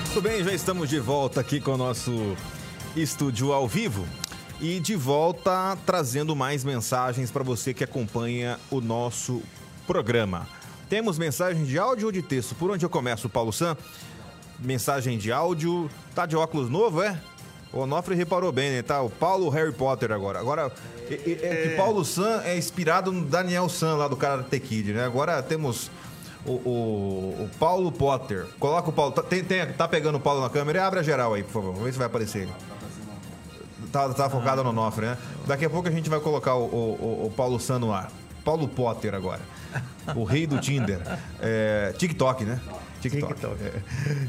Muito 0.07 0.23
bem, 0.23 0.43
já 0.43 0.53
estamos 0.53 0.89
de 0.89 0.99
volta 0.99 1.41
aqui 1.41 1.61
com 1.61 1.75
o 1.75 1.77
nosso 1.77 2.37
estúdio 2.97 3.53
ao 3.53 3.69
vivo 3.69 4.05
e 4.61 4.81
de 4.81 4.97
volta 4.97 5.77
trazendo 5.87 6.35
mais 6.35 6.65
mensagens 6.65 7.31
para 7.31 7.45
você 7.45 7.73
que 7.73 7.85
acompanha 7.85 8.59
o 8.71 8.81
nosso 8.81 9.43
programa. 9.87 10.47
Temos 10.89 11.19
mensagens 11.19 11.69
de 11.69 11.79
áudio 11.79 12.07
ou 12.07 12.13
de 12.13 12.23
texto? 12.23 12.55
Por 12.55 12.71
onde 12.71 12.85
eu 12.85 12.91
começo, 12.91 13.29
Paulo 13.29 13.53
Sam? 13.53 13.77
Mensagem 14.59 15.19
de 15.19 15.31
áudio. 15.31 15.91
Tá 16.15 16.27
de 16.27 16.35
óculos 16.35 16.71
novo, 16.71 17.03
é? 17.03 17.21
O 17.73 17.81
Onofre 17.81 18.15
reparou 18.15 18.51
bem, 18.51 18.71
né? 18.71 18.83
Tá 18.83 19.03
o 19.03 19.11
Paulo 19.11 19.49
Harry 19.51 19.73
Potter 19.73 20.11
agora. 20.11 20.41
Agora, 20.41 20.73
é, 21.11 21.15
é, 21.15 21.33
é 21.43 21.69
que 21.69 21.77
Paulo 21.77 22.05
Sam 22.05 22.43
é 22.45 22.57
inspirado 22.57 23.13
no 23.13 23.27
Daniel 23.27 23.69
Sam 23.69 23.97
lá 23.97 24.09
do 24.09 24.17
Karate 24.17 24.59
Kid, 24.59 24.95
né? 24.95 25.05
Agora 25.05 25.43
temos 25.43 25.91
o, 26.47 26.53
o, 26.53 27.45
o, 27.45 27.51
Paulo 27.59 27.93
Potter. 27.93 28.47
Coloca 28.59 28.89
o 28.89 28.93
Paulo. 28.93 29.13
Tá, 29.13 29.23
tem, 29.23 29.45
tem, 29.45 29.67
tá 29.75 29.87
pegando 29.87 30.17
o 30.17 30.21
Paulo 30.21 30.41
na 30.41 30.49
câmera 30.49 30.79
e 30.79 30.83
abre 30.83 31.01
a 31.01 31.03
geral 31.03 31.35
aí, 31.35 31.43
por 31.43 31.53
favor. 31.53 31.73
Vamos 31.73 31.85
ver 31.85 31.93
se 31.93 31.99
vai 31.99 32.07
aparecer. 32.07 32.49
Tá, 33.93 34.09
tá 34.13 34.29
focado 34.29 34.63
no 34.63 34.73
Nofre, 34.73 35.07
né? 35.07 35.19
Daqui 35.47 35.65
a 35.65 35.71
pouco 35.71 35.89
a 35.89 35.91
gente 35.91 36.11
vai 36.11 36.21
colocar 36.21 36.55
o, 36.55 36.65
o, 36.65 37.27
o 37.27 37.33
Paulo 37.37 37.59
San 37.59 37.79
no 37.79 37.93
ar. 37.93 38.11
Paulo 38.45 38.69
Potter 38.69 39.15
agora. 39.15 39.41
O 40.15 40.25
rei 40.25 40.47
do 40.47 40.59
Tinder. 40.59 41.01
É, 41.41 41.93
TikTok, 41.97 42.45
né? 42.45 42.61
TikTok. 43.01 43.35
TikTok. 43.35 43.63
É. 43.63 43.83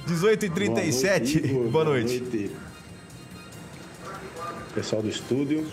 18h37. 0.07 1.47
Boa 1.47 1.53
noite. 1.55 1.71
Boa 1.71 1.85
noite. 1.85 2.19
Boa 2.19 2.25
noite. 2.25 2.51
Pessoal 4.73 5.01
do 5.01 5.09
estúdio. 5.09 5.65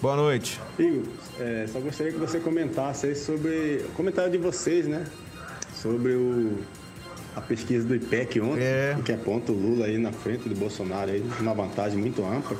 Boa 0.00 0.16
noite. 0.16 0.60
Igor, 0.78 1.04
é, 1.40 1.66
só 1.72 1.80
gostaria 1.80 2.12
que 2.12 2.18
você 2.18 2.38
comentasse 2.38 3.14
sobre 3.14 3.84
o 3.88 3.92
comentário 3.92 4.30
de 4.30 4.38
vocês, 4.38 4.86
né? 4.86 5.06
sobre 5.86 6.14
o, 6.14 6.58
a 7.34 7.40
pesquisa 7.40 7.86
do 7.86 7.94
IPEC 7.94 8.40
ontem, 8.40 8.64
é. 8.64 8.96
que 9.04 9.12
aponta 9.12 9.52
o 9.52 9.54
Lula 9.54 9.86
aí 9.86 9.98
na 9.98 10.10
frente 10.10 10.48
do 10.48 10.54
Bolsonaro, 10.54 11.10
aí, 11.10 11.22
uma 11.38 11.54
vantagem 11.54 11.98
muito 11.98 12.24
ampla. 12.24 12.56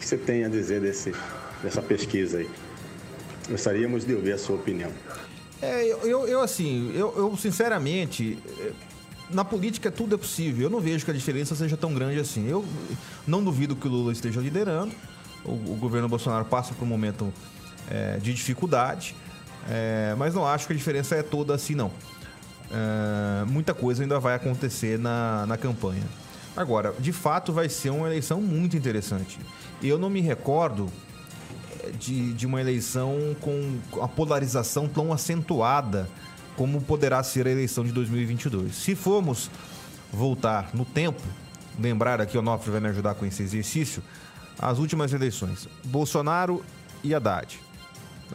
Que 0.00 0.06
você 0.06 0.16
tem 0.16 0.44
a 0.44 0.48
dizer 0.48 0.80
desse, 0.80 1.14
dessa 1.62 1.80
pesquisa 1.80 2.38
aí? 2.38 2.50
Gostaríamos 3.48 4.04
de 4.04 4.14
ouvir 4.14 4.32
a 4.32 4.38
sua 4.38 4.56
opinião. 4.56 4.90
É, 5.60 5.84
eu, 5.86 6.26
eu 6.26 6.40
assim, 6.40 6.90
eu, 6.94 7.14
eu 7.16 7.36
sinceramente, 7.36 8.38
é, 8.58 8.72
na 9.28 9.44
política 9.44 9.90
tudo 9.90 10.14
é 10.14 10.18
possível. 10.18 10.64
Eu 10.64 10.70
não 10.70 10.80
vejo 10.80 11.04
que 11.04 11.10
a 11.10 11.14
diferença 11.14 11.54
seja 11.54 11.76
tão 11.76 11.92
grande 11.92 12.18
assim. 12.18 12.48
Eu 12.48 12.64
não 13.26 13.44
duvido 13.44 13.76
que 13.76 13.86
o 13.86 13.90
Lula 13.90 14.12
esteja 14.12 14.40
liderando. 14.40 14.92
O, 15.44 15.52
o 15.52 15.76
governo 15.78 16.08
Bolsonaro 16.08 16.46
passa 16.46 16.74
por 16.74 16.84
um 16.84 16.88
momento 16.88 17.32
é, 17.90 18.16
de 18.18 18.32
dificuldade, 18.32 19.14
é, 19.68 20.14
mas 20.16 20.34
não 20.34 20.46
acho 20.46 20.66
que 20.66 20.72
a 20.72 20.76
diferença 20.76 21.14
é 21.14 21.22
toda 21.22 21.54
assim, 21.54 21.74
não. 21.74 21.92
Uh, 22.70 23.44
muita 23.48 23.74
coisa 23.74 24.02
ainda 24.02 24.20
vai 24.20 24.34
acontecer 24.36 24.96
na, 24.96 25.44
na 25.46 25.56
campanha. 25.56 26.04
Agora, 26.56 26.94
de 26.98 27.12
fato, 27.12 27.52
vai 27.52 27.68
ser 27.68 27.90
uma 27.90 28.06
eleição 28.06 28.40
muito 28.40 28.76
interessante. 28.76 29.38
Eu 29.82 29.98
não 29.98 30.10
me 30.10 30.20
recordo 30.20 30.90
eh, 31.82 31.90
de, 31.92 32.32
de 32.32 32.46
uma 32.46 32.60
eleição 32.60 33.36
com 33.40 33.78
a 34.02 34.08
polarização 34.08 34.88
tão 34.88 35.12
acentuada 35.12 36.08
como 36.56 36.80
poderá 36.82 37.22
ser 37.22 37.46
a 37.46 37.50
eleição 37.50 37.84
de 37.84 37.92
2022. 37.92 38.74
Se 38.74 38.94
formos 38.94 39.50
voltar 40.12 40.70
no 40.74 40.84
tempo, 40.84 41.22
lembrar 41.78 42.20
aqui, 42.20 42.36
o 42.36 42.40
Onofre 42.40 42.70
vai 42.70 42.80
me 42.80 42.88
ajudar 42.88 43.14
com 43.14 43.24
esse 43.24 43.42
exercício, 43.42 44.02
as 44.58 44.78
últimas 44.78 45.12
eleições, 45.12 45.68
Bolsonaro 45.84 46.62
e 47.02 47.14
Haddad. 47.14 47.58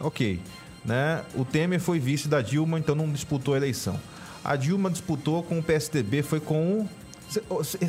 Ok, 0.00 0.40
né? 0.84 1.22
O 1.34 1.44
Temer 1.44 1.80
foi 1.80 2.00
vice 2.00 2.26
da 2.26 2.40
Dilma, 2.40 2.78
então 2.78 2.94
não 2.94 3.10
disputou 3.10 3.54
a 3.54 3.56
eleição. 3.56 3.98
A 4.44 4.56
Dilma 4.56 4.90
disputou 4.90 5.42
com 5.42 5.58
o 5.58 5.62
PSDB, 5.62 6.22
foi 6.22 6.40
com 6.40 6.88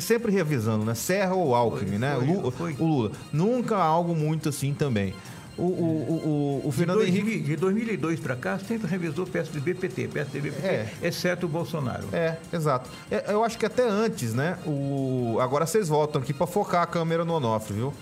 sempre 0.00 0.32
revisando, 0.32 0.84
né? 0.84 0.94
Serra 0.94 1.34
ou 1.34 1.54
Alckmin, 1.54 1.90
foi, 1.90 1.98
né? 1.98 2.14
Foi, 2.16 2.26
Lula, 2.26 2.50
foi. 2.50 2.76
O 2.78 2.86
Lula. 2.86 3.12
Nunca 3.32 3.76
algo 3.76 4.14
muito 4.14 4.48
assim 4.48 4.74
também. 4.74 5.14
O, 5.58 5.62
o, 5.62 6.62
o, 6.64 6.68
o 6.68 6.72
Fernando 6.72 7.04
de 7.04 7.10
dois, 7.10 7.16
Henrique. 7.16 7.44
De 7.44 7.56
2002 7.56 8.20
para 8.20 8.36
cá, 8.36 8.58
sempre 8.60 8.88
revisou 8.88 9.26
PSDB 9.26 9.74
PT, 9.74 10.06
PSDB 10.06 10.52
PT, 10.52 10.66
é. 10.66 10.92
exceto 11.02 11.46
o 11.46 11.48
Bolsonaro. 11.48 12.08
É, 12.12 12.36
exato. 12.52 12.88
É, 13.10 13.32
eu 13.32 13.42
acho 13.42 13.58
que 13.58 13.66
até 13.66 13.82
antes, 13.88 14.34
né? 14.34 14.56
O... 14.64 15.36
Agora 15.40 15.66
vocês 15.66 15.88
voltam 15.88 16.22
aqui 16.22 16.32
para 16.32 16.46
focar 16.46 16.82
a 16.82 16.86
câmera 16.86 17.24
no 17.24 17.34
Onofre, 17.34 17.74
viu? 17.74 17.92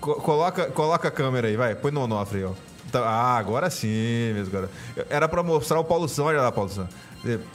Coloca, 0.00 0.70
coloca 0.70 1.08
a 1.08 1.10
câmera 1.10 1.48
aí, 1.48 1.56
vai. 1.56 1.74
Põe 1.74 1.90
no 1.90 2.00
Onofre 2.00 2.38
aí, 2.38 2.44
ó. 2.44 2.52
Tá, 2.90 3.00
ah, 3.00 3.36
agora 3.36 3.68
sim, 3.70 4.32
mesmo, 4.32 4.50
cara. 4.52 4.70
Era 5.10 5.28
pra 5.28 5.42
mostrar 5.42 5.78
o 5.78 5.84
Paulo 5.84 6.08
São, 6.08 6.26
olha 6.26 6.40
lá, 6.40 6.50
Paulo 6.50 6.70
São. 6.70 6.88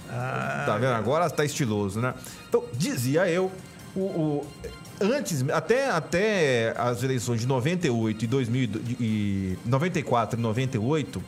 Ah, 0.09 0.63
tá 0.65 0.77
vendo? 0.77 0.93
Agora 0.93 1.29
tá 1.29 1.43
estiloso, 1.43 1.99
né? 1.99 2.13
Então, 2.47 2.63
dizia 2.73 3.27
eu, 3.27 3.51
o, 3.95 3.99
o, 3.99 4.47
antes, 5.01 5.47
até, 5.49 5.89
até 5.89 6.73
as 6.77 7.01
eleições 7.03 7.41
de 7.41 7.47
98 7.47 8.23
e 8.23 8.27
2000 8.27 8.69
e 8.99 9.57
94 9.65 10.39
e 10.39 10.41
98, 10.41 11.23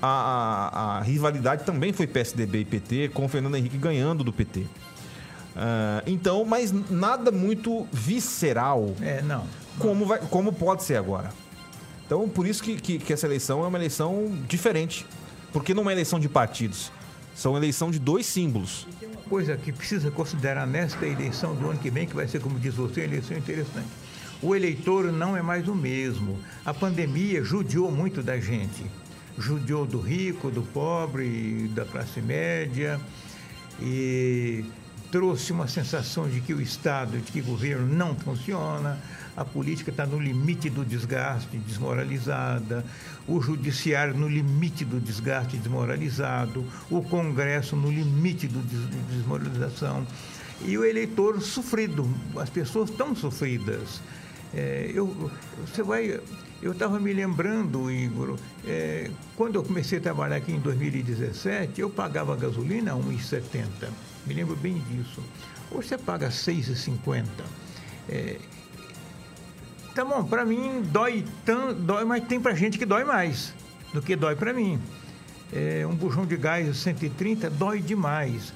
a, 0.00 0.08
a, 0.08 0.98
a 0.98 1.00
rivalidade 1.02 1.64
também 1.64 1.92
foi 1.92 2.06
PSDB 2.06 2.60
e 2.60 2.64
PT, 2.64 3.08
com 3.10 3.24
o 3.24 3.28
Fernando 3.28 3.56
Henrique 3.56 3.76
ganhando 3.76 4.24
do 4.24 4.32
PT. 4.32 4.60
Uh, 4.60 4.66
ah, 5.56 6.02
então, 6.06 6.44
mas 6.44 6.72
nada 6.90 7.30
muito 7.30 7.86
visceral. 7.92 8.94
É, 9.00 9.22
não. 9.22 9.44
Como, 9.78 10.06
vai, 10.06 10.20
como 10.30 10.52
pode 10.52 10.84
ser 10.84 10.96
agora. 10.96 11.30
Então, 12.08 12.26
por 12.26 12.46
isso 12.46 12.62
que, 12.62 12.76
que, 12.76 12.98
que 12.98 13.12
essa 13.12 13.26
eleição 13.26 13.62
é 13.62 13.68
uma 13.68 13.76
eleição 13.76 14.34
diferente. 14.48 15.04
Porque 15.52 15.74
não 15.74 15.90
é 15.90 15.92
eleição 15.92 16.18
de 16.18 16.26
partidos. 16.26 16.90
São 17.34 17.54
eleição 17.54 17.90
de 17.90 17.98
dois 17.98 18.24
símbolos. 18.24 18.86
Tem 18.98 19.10
uma 19.10 19.20
coisa 19.20 19.58
que 19.58 19.70
precisa 19.70 20.10
considerar 20.10 20.66
nesta 20.66 21.06
eleição 21.06 21.54
do 21.54 21.68
ano 21.68 21.78
que 21.78 21.90
vem, 21.90 22.06
que 22.06 22.16
vai 22.16 22.26
ser, 22.26 22.40
como 22.40 22.58
diz 22.58 22.74
você, 22.74 23.02
uma 23.02 23.08
eleição 23.08 23.36
interessante. 23.36 23.88
O 24.40 24.56
eleitor 24.56 25.12
não 25.12 25.36
é 25.36 25.42
mais 25.42 25.68
o 25.68 25.74
mesmo. 25.74 26.38
A 26.64 26.72
pandemia 26.72 27.44
judiou 27.44 27.92
muito 27.92 28.22
da 28.22 28.40
gente. 28.40 28.86
Judiou 29.36 29.84
do 29.84 30.00
rico, 30.00 30.50
do 30.50 30.62
pobre, 30.62 31.70
da 31.74 31.84
classe 31.84 32.22
média. 32.22 32.98
E 33.82 34.64
trouxe 35.12 35.52
uma 35.52 35.68
sensação 35.68 36.26
de 36.26 36.40
que 36.40 36.54
o 36.54 36.60
Estado, 36.60 37.18
de 37.18 37.30
que 37.32 37.40
o 37.40 37.44
governo 37.44 37.86
não 37.86 38.14
funciona 38.14 38.98
a 39.38 39.44
política 39.44 39.92
está 39.92 40.04
no 40.04 40.18
limite 40.18 40.68
do 40.68 40.84
desgaste, 40.84 41.58
desmoralizada, 41.58 42.84
o 43.24 43.40
judiciário 43.40 44.12
no 44.12 44.26
limite 44.26 44.84
do 44.84 44.98
desgaste, 44.98 45.56
desmoralizado, 45.56 46.64
o 46.90 47.00
Congresso 47.02 47.76
no 47.76 47.88
limite 47.88 48.48
do 48.48 48.58
des 48.58 48.80
desmoralização. 49.16 50.04
e 50.62 50.76
o 50.76 50.84
eleitor 50.84 51.40
sofrido, 51.40 52.12
as 52.36 52.50
pessoas 52.50 52.90
estão 52.90 53.14
sofridas. 53.14 54.00
É, 54.52 54.90
eu, 54.92 55.30
você 55.64 55.84
vai, 55.84 56.20
eu 56.60 56.72
estava 56.72 56.98
me 56.98 57.12
lembrando, 57.12 57.88
Igor, 57.92 58.36
é, 58.66 59.08
quando 59.36 59.54
eu 59.54 59.62
comecei 59.62 59.98
a 59.98 60.00
trabalhar 60.00 60.36
aqui 60.36 60.50
em 60.50 60.58
2017, 60.58 61.80
eu 61.80 61.88
pagava 61.88 62.34
gasolina 62.34 62.92
a 62.92 62.96
1,70. 62.96 63.88
Me 64.26 64.34
lembro 64.34 64.56
bem 64.56 64.82
disso. 64.90 65.22
Hoje 65.70 65.90
você 65.90 65.98
paga 65.98 66.28
6,50. 66.28 67.24
É, 68.08 68.36
tá 69.98 70.04
bom, 70.04 70.22
para 70.22 70.44
mim 70.44 70.80
dói 70.92 71.24
tanto, 71.44 71.74
dói, 71.74 72.04
mas 72.04 72.22
tem 72.22 72.40
para 72.40 72.54
gente 72.54 72.78
que 72.78 72.86
dói 72.86 73.02
mais 73.02 73.52
do 73.92 74.00
que 74.00 74.14
dói 74.14 74.36
para 74.36 74.52
mim. 74.52 74.78
É, 75.52 75.84
um 75.84 75.94
bujão 75.94 76.24
de 76.24 76.36
gás 76.36 76.76
130 76.76 77.50
dói 77.50 77.80
demais. 77.80 78.52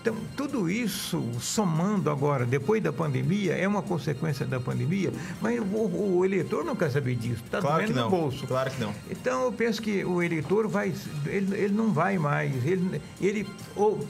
Então, 0.00 0.16
tudo 0.34 0.70
isso 0.70 1.22
somando 1.38 2.08
agora, 2.08 2.46
depois 2.46 2.82
da 2.82 2.92
pandemia, 2.92 3.54
é 3.54 3.68
uma 3.68 3.82
consequência 3.82 4.46
da 4.46 4.58
pandemia, 4.58 5.12
mas 5.42 5.60
o, 5.60 6.16
o 6.18 6.24
eleitor 6.24 6.64
não 6.64 6.74
quer 6.74 6.90
saber 6.90 7.16
disso, 7.16 7.42
está 7.44 7.60
claro 7.60 7.84
doendo 7.84 8.00
no 8.00 8.08
bolso. 8.08 8.46
Claro 8.46 8.70
que 8.70 8.80
não. 8.80 8.94
Então, 9.10 9.42
eu 9.42 9.52
penso 9.52 9.82
que 9.82 10.02
o 10.02 10.22
eleitor 10.22 10.66
vai, 10.66 10.94
ele, 11.26 11.54
ele 11.56 11.74
não 11.74 11.92
vai 11.92 12.16
mais, 12.16 12.64
ele, 12.64 13.02
ele 13.20 13.46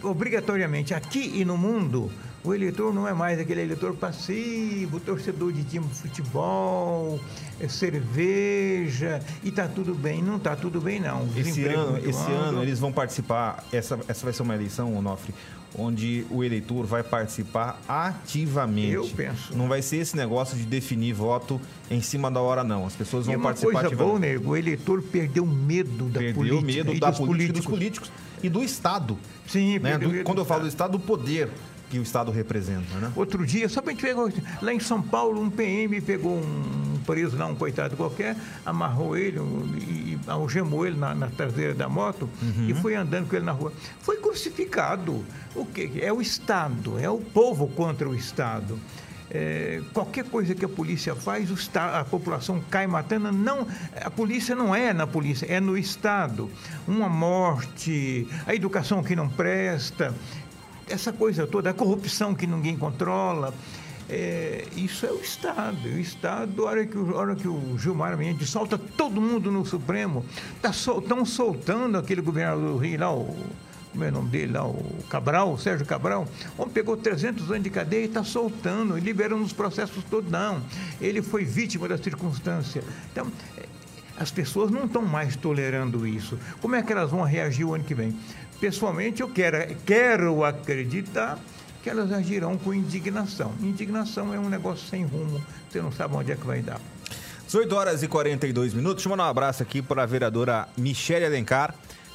obrigatoriamente, 0.02 0.94
aqui 0.94 1.32
e 1.34 1.44
no 1.44 1.56
mundo, 1.56 2.12
o 2.46 2.54
eleitor 2.54 2.94
não 2.94 3.06
é 3.08 3.12
mais 3.12 3.38
aquele 3.40 3.60
eleitor 3.62 3.94
passivo, 3.94 5.00
torcedor 5.00 5.52
de 5.52 5.64
time 5.64 5.86
de 5.86 5.94
futebol, 5.94 7.18
é 7.60 7.68
cerveja 7.68 9.20
e 9.42 9.50
tá 9.50 9.66
tudo 9.68 9.94
bem. 9.94 10.22
Não 10.22 10.38
tá 10.38 10.54
tudo 10.56 10.80
bem, 10.80 11.00
não. 11.00 11.28
Esse 11.36 11.64
ano, 11.64 11.98
esse 11.98 12.30
ano 12.30 12.62
eles 12.62 12.78
vão 12.78 12.92
participar, 12.92 13.64
essa, 13.72 13.98
essa 14.08 14.24
vai 14.24 14.32
ser 14.32 14.42
uma 14.42 14.54
eleição, 14.54 14.96
Onofre, 14.96 15.34
onde 15.78 16.24
o 16.30 16.42
eleitor 16.44 16.86
vai 16.86 17.02
participar 17.02 17.80
ativamente. 17.88 18.92
Eu 18.92 19.06
penso. 19.08 19.56
Não 19.56 19.68
vai 19.68 19.82
ser 19.82 19.96
esse 19.98 20.16
negócio 20.16 20.56
de 20.56 20.64
definir 20.64 21.12
voto 21.12 21.60
em 21.90 22.00
cima 22.00 22.30
da 22.30 22.40
hora, 22.40 22.62
não. 22.64 22.86
As 22.86 22.94
pessoas 22.94 23.26
vão 23.26 23.34
e 23.34 23.36
uma 23.36 23.44
participar 23.44 23.72
coisa 23.72 23.86
ativamente. 23.88 24.08
boa, 24.10 24.20
nego, 24.20 24.50
o 24.52 24.56
eleitor 24.56 25.02
perdeu 25.02 25.44
medo 25.44 26.04
da 26.06 26.20
Perdeu 26.20 26.34
política. 26.34 26.66
medo 26.66 26.94
e 26.94 27.00
da 27.00 27.10
dos 27.10 27.18
política 27.18 27.50
e 27.50 27.52
dos 27.60 27.66
políticos. 27.66 28.08
políticos 28.08 28.42
e 28.42 28.48
do 28.48 28.62
Estado. 28.62 29.18
Sim, 29.46 29.78
né? 29.78 29.90
perdeu 29.90 30.08
Do- 30.08 30.14
medo 30.14 30.24
quando 30.24 30.38
eu 30.38 30.44
falo 30.44 30.62
do 30.62 30.68
Estado. 30.68 30.96
Estado, 30.96 30.98
do 30.98 31.00
poder 31.00 31.48
que 31.90 31.98
o 31.98 32.02
Estado 32.02 32.30
representa, 32.30 32.98
né? 32.98 33.12
Outro 33.14 33.46
dia, 33.46 33.68
só 33.68 33.80
pra 33.80 33.92
gente 33.92 34.02
ver, 34.02 34.16
lá 34.60 34.72
em 34.72 34.80
São 34.80 35.00
Paulo, 35.00 35.40
um 35.40 35.50
PM 35.50 36.00
pegou 36.00 36.36
um 36.36 36.98
preso 37.06 37.36
lá, 37.36 37.46
um 37.46 37.54
coitado 37.54 37.96
qualquer, 37.96 38.36
amarrou 38.64 39.16
ele 39.16 39.38
e 39.78 40.18
algemou 40.26 40.86
ele 40.86 40.96
na, 40.96 41.14
na 41.14 41.28
traseira 41.28 41.72
da 41.72 41.88
moto 41.88 42.28
e 42.68 42.74
foi 42.74 42.96
andando 42.96 43.28
com 43.28 43.36
ele 43.36 43.44
na 43.44 43.52
rua. 43.52 43.72
Foi 44.00 44.16
crucificado. 44.16 45.24
O 45.54 45.64
que? 45.64 46.00
É 46.02 46.12
o 46.12 46.20
Estado, 46.20 46.98
é 46.98 47.08
o 47.08 47.18
povo 47.18 47.68
contra 47.68 48.08
o 48.08 48.14
Estado. 48.14 48.78
É, 49.28 49.82
qualquer 49.92 50.24
coisa 50.24 50.54
que 50.54 50.64
a 50.64 50.68
polícia 50.68 51.14
faz, 51.14 51.50
a 51.74 52.04
população 52.04 52.62
cai 52.70 52.86
matando. 52.86 53.32
Não, 53.32 53.66
a 54.00 54.10
polícia 54.10 54.54
não 54.54 54.74
é 54.74 54.92
na 54.92 55.06
polícia, 55.06 55.46
é 55.46 55.60
no 55.60 55.76
Estado. 55.76 56.50
Uma 56.86 57.08
morte, 57.08 58.26
a 58.46 58.54
educação 58.54 59.02
que 59.02 59.16
não 59.16 59.28
presta, 59.28 60.14
essa 60.88 61.12
coisa 61.12 61.46
toda, 61.46 61.70
a 61.70 61.74
corrupção 61.74 62.34
que 62.34 62.46
ninguém 62.46 62.76
controla. 62.76 63.52
é, 64.08 64.66
isso 64.76 65.04
é 65.04 65.10
o 65.10 65.20
Estado. 65.20 65.88
O 65.88 65.98
Estado, 65.98 66.66
a 66.66 66.70
hora 66.70 66.86
que 66.86 66.98
hora 66.98 67.34
que 67.34 67.48
o 67.48 67.76
Gilmar 67.78 68.16
Mendes 68.16 68.50
solta 68.50 68.78
todo 68.78 69.20
mundo 69.20 69.50
no 69.50 69.64
Supremo, 69.64 70.24
estão 70.54 70.60
tá 70.60 70.72
sol, 70.72 71.02
soltando 71.26 71.98
aquele 71.98 72.20
governador 72.20 72.72
do 72.72 72.76
Rio 72.76 73.00
lá, 73.00 73.12
o, 73.12 73.34
como 73.92 74.04
é 74.04 74.08
o 74.08 74.12
nome 74.12 74.28
dele 74.28 74.52
lá, 74.52 74.66
o 74.66 75.02
Cabral, 75.08 75.54
o 75.54 75.58
Sérgio 75.58 75.86
Cabral, 75.86 76.28
homem 76.56 76.72
pegou 76.72 76.96
300 76.96 77.50
anos 77.50 77.62
de 77.64 77.70
cadeia 77.70 78.02
e 78.02 78.04
está 78.04 78.22
soltando, 78.22 78.96
liberando 78.96 79.42
os 79.42 79.52
processos 79.52 80.04
todos. 80.04 80.30
Não, 80.30 80.62
ele 81.00 81.22
foi 81.22 81.44
vítima 81.44 81.88
da 81.88 81.98
circunstância. 81.98 82.84
Então, 83.10 83.26
é, 83.56 83.66
as 84.18 84.30
pessoas 84.30 84.70
não 84.70 84.84
estão 84.84 85.02
mais 85.02 85.36
tolerando 85.36 86.06
isso. 86.06 86.38
Como 86.60 86.74
é 86.74 86.82
que 86.82 86.92
elas 86.92 87.10
vão 87.10 87.22
reagir 87.22 87.64
o 87.64 87.74
ano 87.74 87.84
que 87.84 87.94
vem? 87.94 88.16
Pessoalmente, 88.60 89.20
eu 89.20 89.28
quero, 89.28 89.74
quero 89.84 90.44
acreditar 90.44 91.38
que 91.82 91.90
elas 91.90 92.10
agirão 92.10 92.56
com 92.56 92.74
indignação. 92.74 93.52
Indignação 93.60 94.34
é 94.34 94.38
um 94.38 94.48
negócio 94.48 94.88
sem 94.88 95.04
rumo, 95.04 95.40
você 95.70 95.80
não 95.80 95.92
sabe 95.92 96.16
onde 96.16 96.32
é 96.32 96.36
que 96.36 96.46
vai 96.46 96.60
dar. 96.60 96.80
18 97.46 97.76
horas 97.76 98.02
e 98.02 98.08
42 98.08 98.74
minutos. 98.74 98.96
Deixa 98.96 99.08
eu 99.08 99.10
mandar 99.10 99.26
um 99.26 99.30
abraço 99.30 99.62
aqui 99.62 99.80
para 99.80 100.02
a 100.02 100.06
vereadora 100.06 100.68
Michele 100.76 101.24
Alencar, 101.24 101.74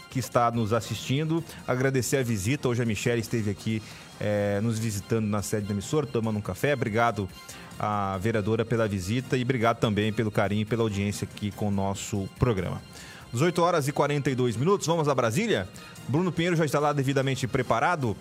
que 0.09 0.19
está 0.19 0.51
nos 0.51 0.73
assistindo. 0.73 1.41
Agradecer 1.65 2.17
a 2.17 2.23
visita. 2.23 2.67
Hoje 2.67 2.83
a 2.83 2.85
Michele 2.85 3.21
esteve 3.21 3.49
aqui 3.49 3.81
eh, 4.19 4.59
nos 4.61 4.77
visitando 4.77 5.25
na 5.25 5.41
sede 5.41 5.67
da 5.67 5.73
emissora, 5.73 6.05
tomando 6.05 6.37
um 6.37 6.41
café. 6.41 6.73
Obrigado 6.73 7.29
à 7.79 8.17
vereadora 8.17 8.65
pela 8.65 8.89
visita 8.89 9.37
e 9.37 9.43
obrigado 9.43 9.77
também 9.77 10.11
pelo 10.11 10.29
carinho 10.29 10.63
e 10.63 10.65
pela 10.65 10.83
audiência 10.83 11.25
aqui 11.31 11.49
com 11.49 11.69
o 11.69 11.71
nosso 11.71 12.27
programa. 12.37 12.81
18 13.31 13.61
horas 13.61 13.87
e 13.87 13.93
42 13.93 14.57
minutos. 14.57 14.85
Vamos 14.85 15.07
a 15.07 15.15
Brasília. 15.15 15.67
Bruno 16.07 16.31
Pinheiro 16.31 16.55
já 16.55 16.65
está 16.65 16.79
lá 16.79 16.93
devidamente 16.93 17.47
preparado. 17.47 18.15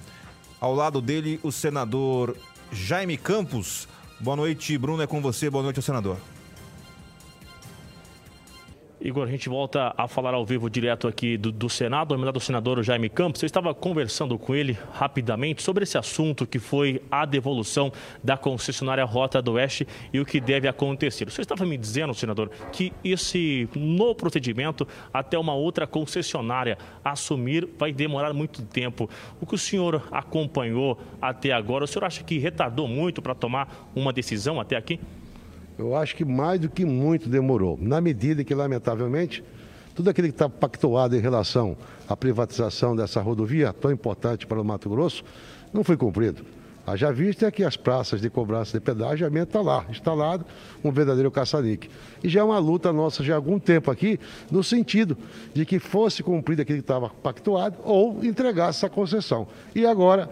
Ao 0.61 0.75
lado 0.75 1.01
dele, 1.01 1.41
o 1.43 1.51
senador 1.51 2.37
Jaime 2.71 3.17
Campos. 3.17 3.89
Boa 4.19 4.37
noite, 4.37 4.77
Bruno. 4.77 5.03
É 5.03 5.07
com 5.07 5.21
você. 5.21 5.49
Boa 5.49 5.65
noite, 5.65 5.81
senador. 5.83 6.17
Igor, 9.03 9.27
a 9.27 9.31
gente 9.31 9.49
volta 9.49 9.95
a 9.97 10.07
falar 10.07 10.35
ao 10.35 10.45
vivo 10.45 10.69
direto 10.69 11.09
aqui 11.09 11.39
do, 11.39 11.51
do 11.51 11.71
Senado, 11.71 12.15
o 12.15 12.33
do 12.33 12.39
senador 12.39 12.83
Jaime 12.83 13.09
Campos. 13.09 13.43
Eu 13.43 13.47
estava 13.47 13.73
conversando 13.73 14.39
com 14.39 14.55
ele 14.55 14.77
rapidamente 14.93 15.63
sobre 15.63 15.85
esse 15.85 15.97
assunto 15.97 16.47
que 16.47 16.59
foi 16.59 17.01
a 17.11 17.25
devolução 17.25 17.91
da 18.23 18.37
concessionária 18.37 19.03
Rota 19.07 19.41
do 19.41 19.53
Oeste 19.53 19.89
e 20.13 20.21
o 20.21 20.27
que 20.27 20.39
deve 20.39 20.69
acontecer. 20.69 21.27
O 21.27 21.31
senhor 21.31 21.45
estava 21.45 21.65
me 21.65 21.79
dizendo, 21.79 22.13
senador, 22.13 22.51
que 22.73 22.93
esse 23.03 23.67
no 23.75 24.15
procedimento 24.15 24.87
até 25.15 25.39
uma 25.39 25.55
outra 25.55 25.87
concessionária 25.87 26.77
assumir 27.03 27.67
vai 27.79 27.95
demorar 27.95 28.35
muito 28.35 28.61
tempo. 28.61 29.09
O 29.41 29.47
que 29.47 29.55
o 29.55 29.59
senhor 29.59 30.07
acompanhou 30.11 31.01
até 31.23 31.53
agora, 31.53 31.85
o 31.85 31.89
senhor 31.89 32.05
acha 32.05 32.23
que 32.23 32.37
retardou 32.37 32.87
muito 32.87 33.23
para 33.23 33.35
tomar 33.35 33.91
uma 33.95 34.13
decisão 34.13 34.61
até 34.61 34.77
aqui? 34.77 35.01
Eu 35.81 35.97
acho 35.97 36.15
que 36.15 36.27
mais 36.27 36.61
do 36.61 36.69
que 36.69 36.85
muito 36.85 37.27
demorou. 37.27 37.79
Na 37.81 38.03
medida 38.03 38.45
que, 38.45 38.55
lamentavelmente, 38.55 39.43
tudo 39.95 40.11
aquilo 40.11 40.29
que 40.29 40.35
está 40.35 40.47
pactuado 40.47 41.17
em 41.17 41.21
relação 41.21 41.75
à 42.07 42.15
privatização 42.15 42.95
dessa 42.95 43.23
rodovia 43.23 43.73
tão 43.73 43.91
importante 43.91 44.47
para 44.47 44.61
o 44.61 44.65
Mato 44.65 44.91
Grosso 44.91 45.25
não 45.73 45.83
foi 45.83 45.97
cumprido. 45.97 46.45
Haja 46.87 47.11
vista 47.11 47.47
é 47.47 47.51
que 47.51 47.65
as 47.65 47.79
praças 47.79 48.21
de 48.21 48.29
cobrança 48.29 48.79
de 48.79 48.85
pedagiamento 48.85 49.49
está 49.49 49.63
lá, 49.63 49.87
instalado 49.89 50.45
um 50.85 50.93
verdadeiro 50.93 51.31
caça-níquel. 51.31 51.91
E 52.23 52.29
já 52.29 52.41
é 52.41 52.43
uma 52.43 52.59
luta 52.59 52.93
nossa 52.93 53.25
já 53.25 53.33
há 53.33 53.37
algum 53.37 53.59
tempo 53.59 53.91
aqui, 53.91 54.21
no 54.51 54.63
sentido 54.63 55.17
de 55.55 55.65
que 55.65 55.79
fosse 55.79 56.23
cumprido 56.23 56.61
aquilo 56.61 56.79
que 56.79 56.85
estava 56.85 57.09
pactuado 57.09 57.79
ou 57.85 58.23
entregasse 58.23 58.85
essa 58.85 58.91
concessão. 58.91 59.49
E 59.75 59.87
agora, 59.87 60.29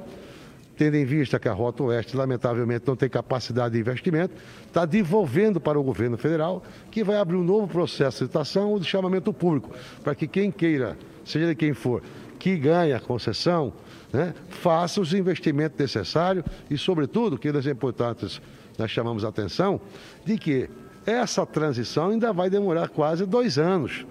tendo 0.79 0.95
em 0.97 1.05
vista 1.05 1.41
que 1.41 1.49
a 1.49 1.53
Rota 1.53 1.83
Oeste, 1.83 2.17
lamentavelmente, 2.17 2.87
não 2.87 2.95
tem 2.95 3.09
capacidade 3.09 3.75
de 3.75 3.81
investimento, 3.81 4.33
está 4.64 4.87
devolvendo 4.87 5.61
para 5.61 5.79
o 5.79 5.83
governo 5.83 6.17
federal, 6.17 6.62
que 6.88 7.03
vai 7.03 7.17
abrir 7.17 7.37
um 7.37 7.43
novo 7.43 7.67
processo 7.67 8.19
de 8.19 8.25
licitação 8.25 8.71
ou 8.71 8.79
de 8.79 8.87
chamamento 8.87 9.33
público, 9.33 9.75
para 10.05 10.14
que 10.14 10.29
quem 10.29 10.53
queira, 10.53 10.97
seja 11.25 11.49
de 11.49 11.57
quem 11.57 11.75
for, 11.75 12.01
que 12.38 12.57
ganhe 12.57 12.93
a 12.93 13.01
concessão, 13.01 13.73
né, 14.12 14.33
faça 14.49 15.01
os 15.01 15.12
investimentos 15.12 15.77
necessários 15.77 16.45
e, 16.71 16.79
sobretudo, 16.79 17.37
que 17.37 17.51
das 17.51 17.67
importantes 17.67 18.41
nós 18.79 18.88
chamamos 18.88 19.25
a 19.25 19.29
atenção, 19.29 19.81
de 20.25 20.38
que 20.38 20.71
essa 21.05 21.45
transição 21.45 22.11
ainda 22.11 22.33
vai 22.33 22.49
demorar 22.49 22.88
quase 22.88 23.27
dois 23.27 23.59
anos. 23.59 24.07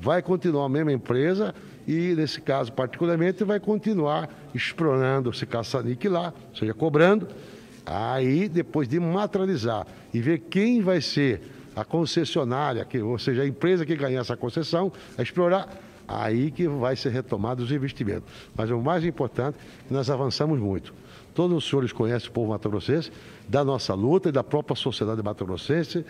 Vai 0.00 0.22
continuar 0.22 0.66
a 0.66 0.68
mesma 0.68 0.92
empresa 0.92 1.52
e, 1.86 2.14
nesse 2.14 2.40
caso 2.40 2.72
particularmente, 2.72 3.44
vai 3.44 3.60
continuar 3.60 4.28
explorando 4.54 5.30
esse 5.30 5.44
caça-níquel 5.46 6.12
lá, 6.12 6.34
ou 6.50 6.56
seja, 6.56 6.74
cobrando. 6.74 7.28
Aí, 7.84 8.48
depois 8.48 8.88
de 8.88 8.98
materializar 8.98 9.86
e 10.12 10.20
ver 10.20 10.38
quem 10.38 10.80
vai 10.80 11.00
ser 11.00 11.42
a 11.76 11.84
concessionária, 11.84 12.84
que, 12.84 12.98
ou 13.00 13.18
seja, 13.18 13.42
a 13.42 13.46
empresa 13.46 13.84
que 13.84 13.94
ganhar 13.96 14.20
essa 14.20 14.36
concessão, 14.36 14.92
a 15.18 15.22
explorar, 15.22 15.68
aí 16.06 16.50
que 16.50 16.68
vai 16.68 16.96
ser 16.96 17.10
retomado 17.10 17.62
os 17.62 17.70
investimentos. 17.70 18.30
Mas 18.54 18.70
o 18.70 18.80
mais 18.80 19.04
importante, 19.04 19.56
é 19.84 19.88
que 19.88 19.92
nós 19.92 20.08
avançamos 20.08 20.58
muito. 20.58 20.94
Todos 21.34 21.56
os 21.56 21.68
senhores 21.68 21.92
conhecem 21.92 22.28
o 22.28 22.32
povo 22.32 22.50
mato-grossense, 22.52 23.10
da 23.48 23.64
nossa 23.64 23.92
luta 23.92 24.28
e 24.28 24.32
da 24.32 24.44
própria 24.44 24.76
sociedade 24.76 25.22
mato-grossense, 25.22 26.04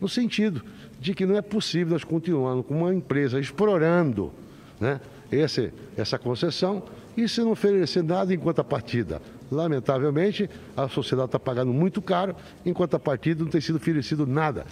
no 0.00 0.08
sentido 0.08 0.62
de 0.98 1.14
que 1.14 1.26
não 1.26 1.36
é 1.36 1.42
possível 1.42 1.92
nós 1.92 2.02
continuarmos 2.02 2.64
com 2.66 2.78
uma 2.78 2.94
empresa 2.94 3.38
explorando 3.38 4.32
né, 4.80 4.98
esse, 5.30 5.72
essa 5.96 6.18
concessão 6.18 6.82
e 7.16 7.28
se 7.28 7.40
não 7.40 7.52
oferecer 7.52 8.02
nada 8.02 8.32
em 8.32 8.38
contrapartida. 8.38 9.20
Lamentavelmente, 9.50 10.48
a 10.76 10.88
sociedade 10.88 11.26
está 11.26 11.38
pagando 11.38 11.72
muito 11.72 12.00
caro, 12.00 12.36
enquanto 12.64 12.94
a 12.94 13.00
partida 13.00 13.42
não 13.42 13.50
tem 13.50 13.60
sido 13.60 13.76
oferecido 13.76 14.24
nada 14.24 14.64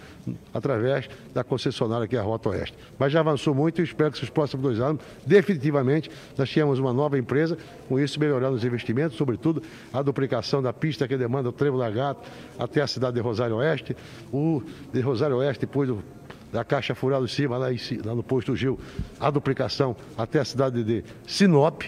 através 0.54 1.10
da 1.34 1.42
concessionária 1.42 2.06
que 2.06 2.14
é 2.14 2.20
a 2.20 2.22
Rota 2.22 2.50
Oeste. 2.50 2.76
Mas 2.96 3.12
já 3.12 3.18
avançou 3.18 3.52
muito 3.52 3.80
e 3.80 3.84
espero 3.84 4.12
que 4.12 4.20
nos 4.20 4.30
próximos 4.30 4.62
dois 4.62 4.80
anos, 4.80 5.02
definitivamente, 5.26 6.08
nós 6.36 6.52
tenhamos 6.52 6.78
uma 6.78 6.92
nova 6.92 7.18
empresa, 7.18 7.58
com 7.88 7.98
isso 7.98 8.20
melhorando 8.20 8.54
os 8.54 8.64
investimentos, 8.64 9.16
sobretudo 9.16 9.60
a 9.92 10.00
duplicação 10.00 10.62
da 10.62 10.72
pista 10.72 11.08
que 11.08 11.16
demanda 11.16 11.48
o 11.48 11.52
Trevo 11.52 11.76
Lagarto 11.76 12.22
até 12.56 12.80
a 12.80 12.86
cidade 12.86 13.16
de 13.16 13.20
Rosário 13.20 13.56
Oeste, 13.56 13.96
o 14.32 14.62
de 14.92 15.00
Rosário 15.00 15.38
Oeste, 15.38 15.66
depois 15.66 15.88
do 15.88 16.04
da 16.52 16.64
Caixa 16.64 16.94
Furada 16.94 17.24
de 17.24 17.32
Cima, 17.32 17.56
lá, 17.56 17.72
em, 17.72 17.78
lá 18.04 18.14
no 18.14 18.22
posto 18.22 18.54
Gil, 18.56 18.78
a 19.20 19.30
duplicação 19.30 19.96
até 20.16 20.40
a 20.40 20.44
cidade 20.44 20.82
de 20.82 21.04
Sinop, 21.26 21.82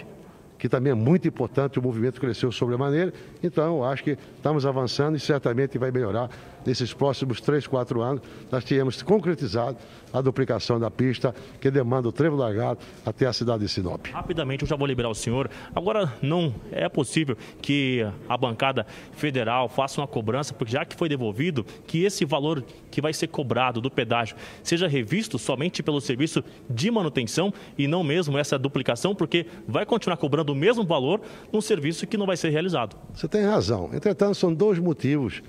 que 0.57 0.69
também 0.69 0.91
é 0.91 0.95
muito 0.95 1.27
importante, 1.27 1.79
o 1.79 1.81
movimento 1.81 2.21
cresceu 2.21 2.51
sobremaneira. 2.51 3.11
Então, 3.41 3.77
eu 3.77 3.83
acho 3.83 4.03
que 4.03 4.17
estamos 4.35 4.65
avançando 4.65 5.15
e 5.17 5.19
certamente 5.19 5.77
vai 5.77 5.89
melhorar 5.89 6.29
nesses 6.65 6.93
próximos 6.93 7.41
3, 7.41 7.67
4 7.67 8.01
anos. 8.01 8.21
Nós 8.51 8.63
tínhamos 8.63 9.01
concretizado 9.01 9.77
a 10.13 10.21
duplicação 10.21 10.79
da 10.79 10.91
pista 10.91 11.33
que 11.59 11.71
demanda 11.71 12.07
o 12.07 12.11
Trevo 12.11 12.35
Largado 12.35 12.79
até 13.05 13.25
a 13.25 13.33
cidade 13.33 13.63
de 13.63 13.69
Sinop. 13.69 14.07
Rapidamente, 14.11 14.63
eu 14.63 14.67
já 14.67 14.75
vou 14.75 14.87
liberar 14.87 15.09
o 15.09 15.15
senhor. 15.15 15.49
Agora, 15.75 16.13
não 16.21 16.53
é 16.71 16.87
possível 16.89 17.37
que 17.61 18.05
a 18.27 18.37
bancada 18.37 18.85
federal 19.13 19.69
faça 19.69 20.01
uma 20.01 20.07
cobrança, 20.07 20.53
porque 20.53 20.73
já 20.73 20.85
que 20.85 20.95
foi 20.95 21.07
devolvido, 21.07 21.65
que 21.87 22.03
esse 22.03 22.25
valor 22.25 22.63
que 22.89 23.01
vai 23.01 23.13
ser 23.13 23.27
cobrado 23.27 23.79
do 23.79 23.89
pedágio 23.89 24.35
seja 24.63 24.87
revisto 24.87 25.39
somente 25.39 25.81
pelo 25.81 26.01
serviço 26.01 26.43
de 26.69 26.91
manutenção 26.91 27.53
e 27.77 27.87
não 27.87 28.03
mesmo 28.03 28.37
essa 28.37 28.57
duplicação, 28.59 29.15
porque 29.15 29.45
vai 29.67 29.85
continuar 29.85 30.17
cobrando 30.17 30.51
o 30.51 30.55
mesmo 30.55 30.83
valor 30.83 31.21
num 31.51 31.61
serviço 31.61 32.05
que 32.05 32.17
não 32.17 32.25
vai 32.25 32.37
ser 32.37 32.49
realizado. 32.49 32.97
Você 33.13 33.27
tem 33.27 33.43
razão. 33.43 33.89
Entretanto, 33.93 34.35
são 34.35 34.53
dois 34.53 34.79
motivos 34.79 35.41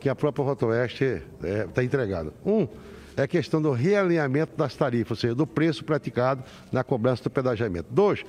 que 0.00 0.08
a 0.08 0.14
própria 0.14 0.44
Rota 0.44 0.66
Oeste 0.66 1.04
está 1.04 1.48
é, 1.48 1.66
tá 1.66 1.84
entregando. 1.84 2.32
Um, 2.44 2.66
é 3.16 3.22
a 3.22 3.28
questão 3.28 3.60
do 3.60 3.72
realinhamento 3.72 4.56
das 4.56 4.76
tarifas, 4.76 5.10
ou 5.10 5.16
seja, 5.16 5.34
do 5.34 5.46
preço 5.46 5.84
praticado 5.84 6.44
na 6.70 6.84
cobrança 6.84 7.24
do 7.24 7.30
pedagiamento. 7.30 7.88
Dois, 7.90 8.24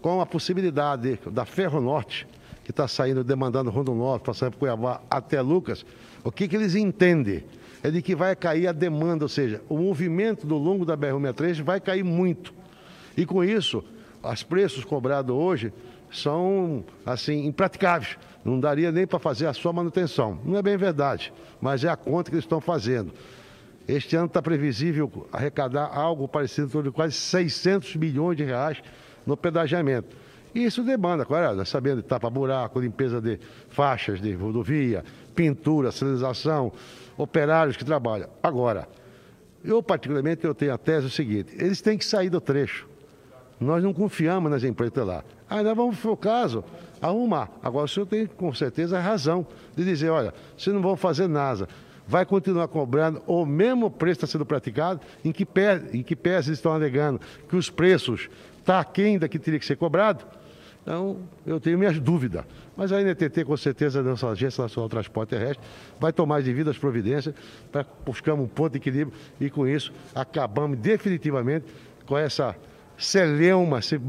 com 0.00 0.20
a 0.20 0.26
possibilidade 0.26 1.18
da 1.30 1.44
Ferro 1.44 1.80
Norte, 1.80 2.26
que 2.62 2.70
está 2.70 2.86
saindo 2.86 3.24
demandando 3.24 3.70
Rondo 3.70 3.94
Norte, 3.94 4.24
passando 4.24 4.52
por 4.52 4.58
Cuiabá 4.58 5.00
até 5.10 5.40
Lucas, 5.40 5.84
o 6.22 6.30
que, 6.30 6.46
que 6.46 6.54
eles 6.54 6.74
entendem? 6.74 7.44
É 7.82 7.90
de 7.90 8.02
que 8.02 8.14
vai 8.14 8.34
cair 8.36 8.66
a 8.68 8.72
demanda, 8.72 9.24
ou 9.24 9.28
seja, 9.28 9.62
o 9.68 9.78
movimento 9.78 10.46
do 10.46 10.56
longo 10.56 10.84
da 10.84 10.96
BR-163 10.96 11.62
vai 11.62 11.80
cair 11.80 12.04
muito. 12.04 12.52
E 13.16 13.24
com 13.24 13.42
isso, 13.42 13.82
os 14.22 14.42
preços 14.42 14.84
cobrados 14.84 15.34
hoje 15.34 15.72
são, 16.12 16.84
assim, 17.04 17.46
impraticáveis. 17.46 18.16
Não 18.48 18.58
daria 18.58 18.90
nem 18.90 19.06
para 19.06 19.18
fazer 19.18 19.46
a 19.46 19.52
sua 19.52 19.74
manutenção. 19.74 20.38
Não 20.42 20.56
é 20.56 20.62
bem 20.62 20.76
verdade, 20.76 21.32
mas 21.60 21.84
é 21.84 21.88
a 21.90 21.96
conta 21.96 22.30
que 22.30 22.36
eles 22.36 22.44
estão 22.44 22.62
fazendo. 22.62 23.12
Este 23.86 24.16
ano 24.16 24.26
está 24.26 24.40
previsível 24.40 25.28
arrecadar 25.30 25.86
algo 25.86 26.26
parecido 26.26 26.82
de 26.82 26.90
quase 26.90 27.12
600 27.14 27.96
milhões 27.96 28.38
de 28.38 28.44
reais 28.44 28.80
no 29.26 29.36
pedagiamento. 29.36 30.16
E 30.54 30.64
isso 30.64 30.82
demanda, 30.82 31.26
claro, 31.26 31.64
sabendo 31.66 32.00
de 32.00 32.08
tapa-buraco, 32.08 32.80
limpeza 32.80 33.20
de 33.20 33.38
faixas 33.68 34.18
de 34.18 34.32
rodovia, 34.32 35.04
pintura, 35.34 35.92
sinalização, 35.92 36.72
operários 37.18 37.76
que 37.76 37.84
trabalham. 37.84 38.30
Agora, 38.42 38.88
eu 39.62 39.82
particularmente 39.82 40.46
eu 40.46 40.54
tenho 40.54 40.72
a 40.72 40.78
tese 40.78 41.10
seguinte, 41.10 41.54
eles 41.58 41.82
têm 41.82 41.98
que 41.98 42.04
sair 42.04 42.30
do 42.30 42.40
trecho. 42.40 42.88
Nós 43.60 43.82
não 43.82 43.92
confiamos 43.92 44.50
nas 44.50 44.62
empresas 44.62 45.06
lá. 45.06 45.24
Nós 45.50 45.76
vamos, 45.76 46.04
o 46.04 46.16
caso, 46.16 46.64
arrumar. 47.00 47.50
Agora 47.62 47.86
o 47.86 47.88
senhor 47.88 48.06
tem 48.06 48.26
com 48.26 48.52
certeza 48.54 49.00
razão 49.00 49.46
de 49.76 49.84
dizer, 49.84 50.10
olha, 50.10 50.32
se 50.56 50.70
não 50.70 50.80
vão 50.80 50.96
fazer 50.96 51.26
nada, 51.26 51.68
vai 52.06 52.24
continuar 52.24 52.68
cobrando 52.68 53.22
o 53.26 53.44
mesmo 53.44 53.90
preço 53.90 54.18
está 54.18 54.26
sendo 54.26 54.46
praticado, 54.46 55.00
em 55.24 55.32
que 55.32 55.44
pé, 55.44 55.82
em 55.92 56.02
que 56.02 56.16
pé 56.16 56.34
eles 56.34 56.48
estão 56.48 56.72
alegando 56.72 57.20
que 57.48 57.56
os 57.56 57.68
preços 57.68 58.22
estão 58.58 58.74
tá 58.74 58.80
aquém 58.80 59.18
da 59.18 59.28
que 59.28 59.38
teria 59.38 59.58
que 59.58 59.66
ser 59.66 59.76
cobrado. 59.76 60.24
Então, 60.82 61.18
eu 61.46 61.60
tenho 61.60 61.78
minhas 61.78 61.98
dúvidas. 62.00 62.44
Mas 62.74 62.92
a 62.92 63.02
NTT, 63.02 63.44
com 63.44 63.56
certeza, 63.58 64.00
a 64.00 64.02
nossa 64.02 64.28
Agência 64.28 64.62
Nacional 64.62 64.88
de 64.88 64.92
Transporte 64.92 65.30
Terrestre, 65.30 65.62
vai 66.00 66.14
tomar 66.14 66.38
as 66.38 66.44
devidas 66.44 66.78
providências 66.78 67.34
para 67.70 67.84
buscar 68.06 68.32
um 68.32 68.46
ponto 68.46 68.72
de 68.72 68.78
equilíbrio 68.78 69.12
e, 69.38 69.50
com 69.50 69.66
isso, 69.66 69.92
acabamos 70.14 70.78
definitivamente 70.78 71.66
com 72.06 72.16
essa 72.16 72.56
celeuma, 72.98 73.78
esse, 73.78 74.00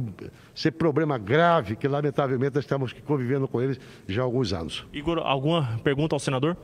esse 0.56 0.72
problema 0.72 1.18
grave 1.18 1.76
que, 1.76 1.88
lamentavelmente, 1.88 2.56
nós 2.56 2.64
estamos 2.64 2.92
convivendo 2.92 3.48
com 3.48 3.62
eles 3.62 3.80
já 4.08 4.22
há 4.22 4.26
alguns 4.26 4.52
anos. 4.52 4.86
Igor, 4.92 5.20
alguma 5.20 5.80
pergunta 5.84 6.16
ao 6.16 6.20
senador? 6.20 6.58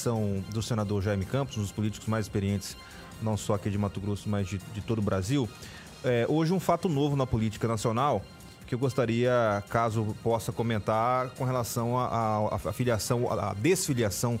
são 0.00 0.42
do 0.50 0.62
senador 0.62 1.02
Jaime 1.02 1.26
Campos, 1.26 1.56
um 1.58 1.60
dos 1.60 1.72
políticos 1.72 2.08
mais 2.08 2.24
experientes, 2.24 2.76
não 3.22 3.36
só 3.36 3.54
aqui 3.54 3.70
de 3.70 3.76
Mato 3.76 4.00
Grosso, 4.00 4.28
mas 4.28 4.48
de, 4.48 4.58
de 4.58 4.80
todo 4.80 4.98
o 4.98 5.02
Brasil. 5.02 5.48
É, 6.02 6.26
hoje, 6.28 6.52
um 6.52 6.60
fato 6.60 6.88
novo 6.88 7.14
na 7.14 7.26
política 7.26 7.68
nacional 7.68 8.22
que 8.66 8.74
eu 8.74 8.78
gostaria, 8.78 9.62
caso 9.68 10.16
possa 10.22 10.52
comentar, 10.52 11.30
com 11.30 11.44
relação 11.44 11.98
à 11.98 12.72
filiação, 12.72 13.30
à 13.30 13.52
desfiliação 13.52 14.38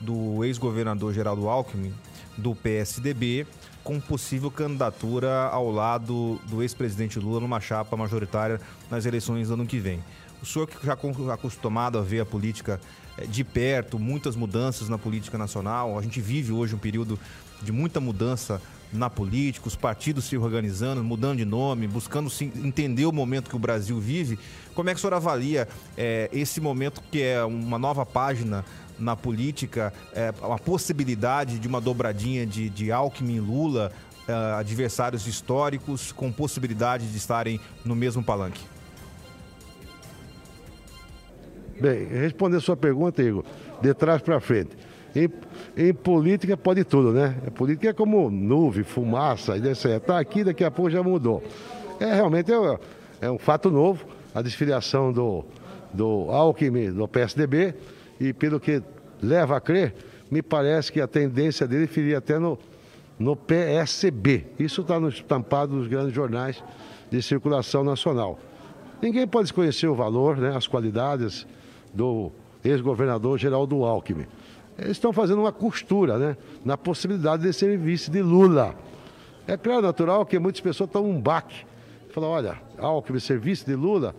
do 0.00 0.44
ex-governador 0.44 1.12
Geraldo 1.12 1.48
Alckmin 1.48 1.92
do 2.36 2.54
PSDB 2.54 3.46
com 3.82 3.98
possível 3.98 4.50
candidatura 4.50 5.48
ao 5.48 5.70
lado 5.70 6.40
do 6.48 6.62
ex-presidente 6.62 7.18
Lula 7.18 7.40
numa 7.40 7.60
chapa 7.60 7.96
majoritária 7.96 8.60
nas 8.90 9.06
eleições 9.06 9.48
do 9.48 9.54
ano 9.54 9.66
que 9.66 9.78
vem. 9.78 10.02
O 10.42 10.46
senhor 10.46 10.66
que 10.66 10.84
já 10.84 10.92
acostumado 11.32 11.98
a 11.98 12.02
ver 12.02 12.20
a 12.20 12.26
política 12.26 12.80
eh, 13.16 13.26
de 13.26 13.42
perto, 13.42 13.98
muitas 13.98 14.36
mudanças 14.36 14.88
na 14.88 14.98
política 14.98 15.36
nacional, 15.36 15.98
a 15.98 16.02
gente 16.02 16.20
vive 16.20 16.52
hoje 16.52 16.74
um 16.74 16.78
período 16.78 17.18
de 17.62 17.72
muita 17.72 17.98
mudança 17.98 18.60
na 18.92 19.10
política, 19.10 19.68
os 19.68 19.76
partidos 19.76 20.24
se 20.24 20.36
organizando, 20.36 21.02
mudando 21.02 21.38
de 21.38 21.44
nome, 21.44 21.86
buscando 21.86 22.30
entender 22.62 23.04
o 23.04 23.12
momento 23.12 23.50
que 23.50 23.56
o 23.56 23.58
Brasil 23.58 23.98
vive. 24.00 24.38
Como 24.74 24.88
é 24.88 24.94
que 24.94 24.98
o 24.98 25.00
senhor 25.00 25.14
avalia 25.14 25.68
é, 25.96 26.30
esse 26.32 26.60
momento 26.60 27.02
que 27.10 27.22
é 27.22 27.44
uma 27.44 27.78
nova 27.78 28.06
página 28.06 28.64
na 28.98 29.16
política, 29.16 29.92
é, 30.12 30.28
a 30.42 30.58
possibilidade 30.58 31.58
de 31.58 31.68
uma 31.68 31.80
dobradinha 31.80 32.46
de, 32.46 32.68
de 32.68 32.90
Alckmin 32.90 33.36
e 33.36 33.40
Lula, 33.40 33.92
é, 34.26 34.32
adversários 34.58 35.26
históricos, 35.26 36.12
com 36.12 36.30
possibilidade 36.30 37.06
de 37.06 37.16
estarem 37.16 37.60
no 37.84 37.94
mesmo 37.94 38.22
palanque? 38.22 38.60
Bem, 41.80 42.06
responder 42.06 42.60
sua 42.60 42.76
pergunta, 42.76 43.22
Igor, 43.22 43.44
de 43.80 43.94
trás 43.94 44.20
para 44.20 44.40
frente. 44.40 44.76
Em, 45.14 45.30
em, 45.76 45.94
política 45.94 46.56
pode 46.56 46.84
tudo, 46.84 47.12
né? 47.12 47.36
A 47.46 47.50
política 47.50 47.88
é 47.88 47.92
como 47.92 48.30
nuvem, 48.30 48.82
fumaça, 48.82 49.56
etc. 49.56 50.00
Tá 50.04 50.18
aqui, 50.18 50.42
daqui 50.42 50.64
a 50.64 50.70
pouco 50.70 50.90
já 50.90 51.02
mudou. 51.02 51.42
É 52.00 52.14
realmente 52.14 52.52
é, 52.52 52.78
é 53.20 53.30
um 53.30 53.38
fato 53.38 53.70
novo, 53.70 54.04
a 54.34 54.42
desfiliação 54.42 55.12
do, 55.12 55.44
do 55.92 56.26
Alckmin, 56.30 56.92
do 56.92 57.06
PSDB, 57.08 57.74
e 58.20 58.32
pelo 58.32 58.58
que 58.58 58.82
leva 59.22 59.56
a 59.56 59.60
crer, 59.60 59.94
me 60.30 60.42
parece 60.42 60.92
que 60.92 61.00
a 61.00 61.06
tendência 61.06 61.66
dele 61.66 61.86
firia 61.86 62.18
até 62.18 62.38
no, 62.38 62.58
no 63.18 63.34
PSB. 63.34 64.46
Isso 64.58 64.82
está 64.82 64.98
estampado 65.08 65.74
nos 65.74 65.86
grandes 65.86 66.14
jornais 66.14 66.62
de 67.10 67.22
circulação 67.22 67.82
nacional. 67.82 68.38
Ninguém 69.00 69.26
pode 69.26 69.44
desconhecer 69.44 69.86
o 69.86 69.94
valor, 69.94 70.36
né, 70.36 70.54
as 70.54 70.66
qualidades, 70.66 71.46
do 71.94 72.30
ex-governador 72.64 73.38
Geraldo 73.38 73.84
Alckmin. 73.84 74.26
Eles 74.76 74.92
estão 74.92 75.12
fazendo 75.12 75.40
uma 75.40 75.52
costura 75.52 76.18
né, 76.18 76.36
na 76.64 76.76
possibilidade 76.76 77.42
de 77.42 77.52
ser 77.52 77.76
vice 77.78 78.10
de 78.10 78.22
Lula. 78.22 78.74
É 79.46 79.56
claro, 79.56 79.82
natural 79.82 80.26
que 80.26 80.38
muitas 80.38 80.60
pessoas 80.60 80.88
estão 80.88 81.08
um 81.08 81.20
baque. 81.20 81.64
Falam, 82.10 82.30
olha, 82.30 82.60
Alckmin 82.76 83.18
ser 83.18 83.38
vice 83.38 83.64
de 83.64 83.74
Lula 83.74 84.14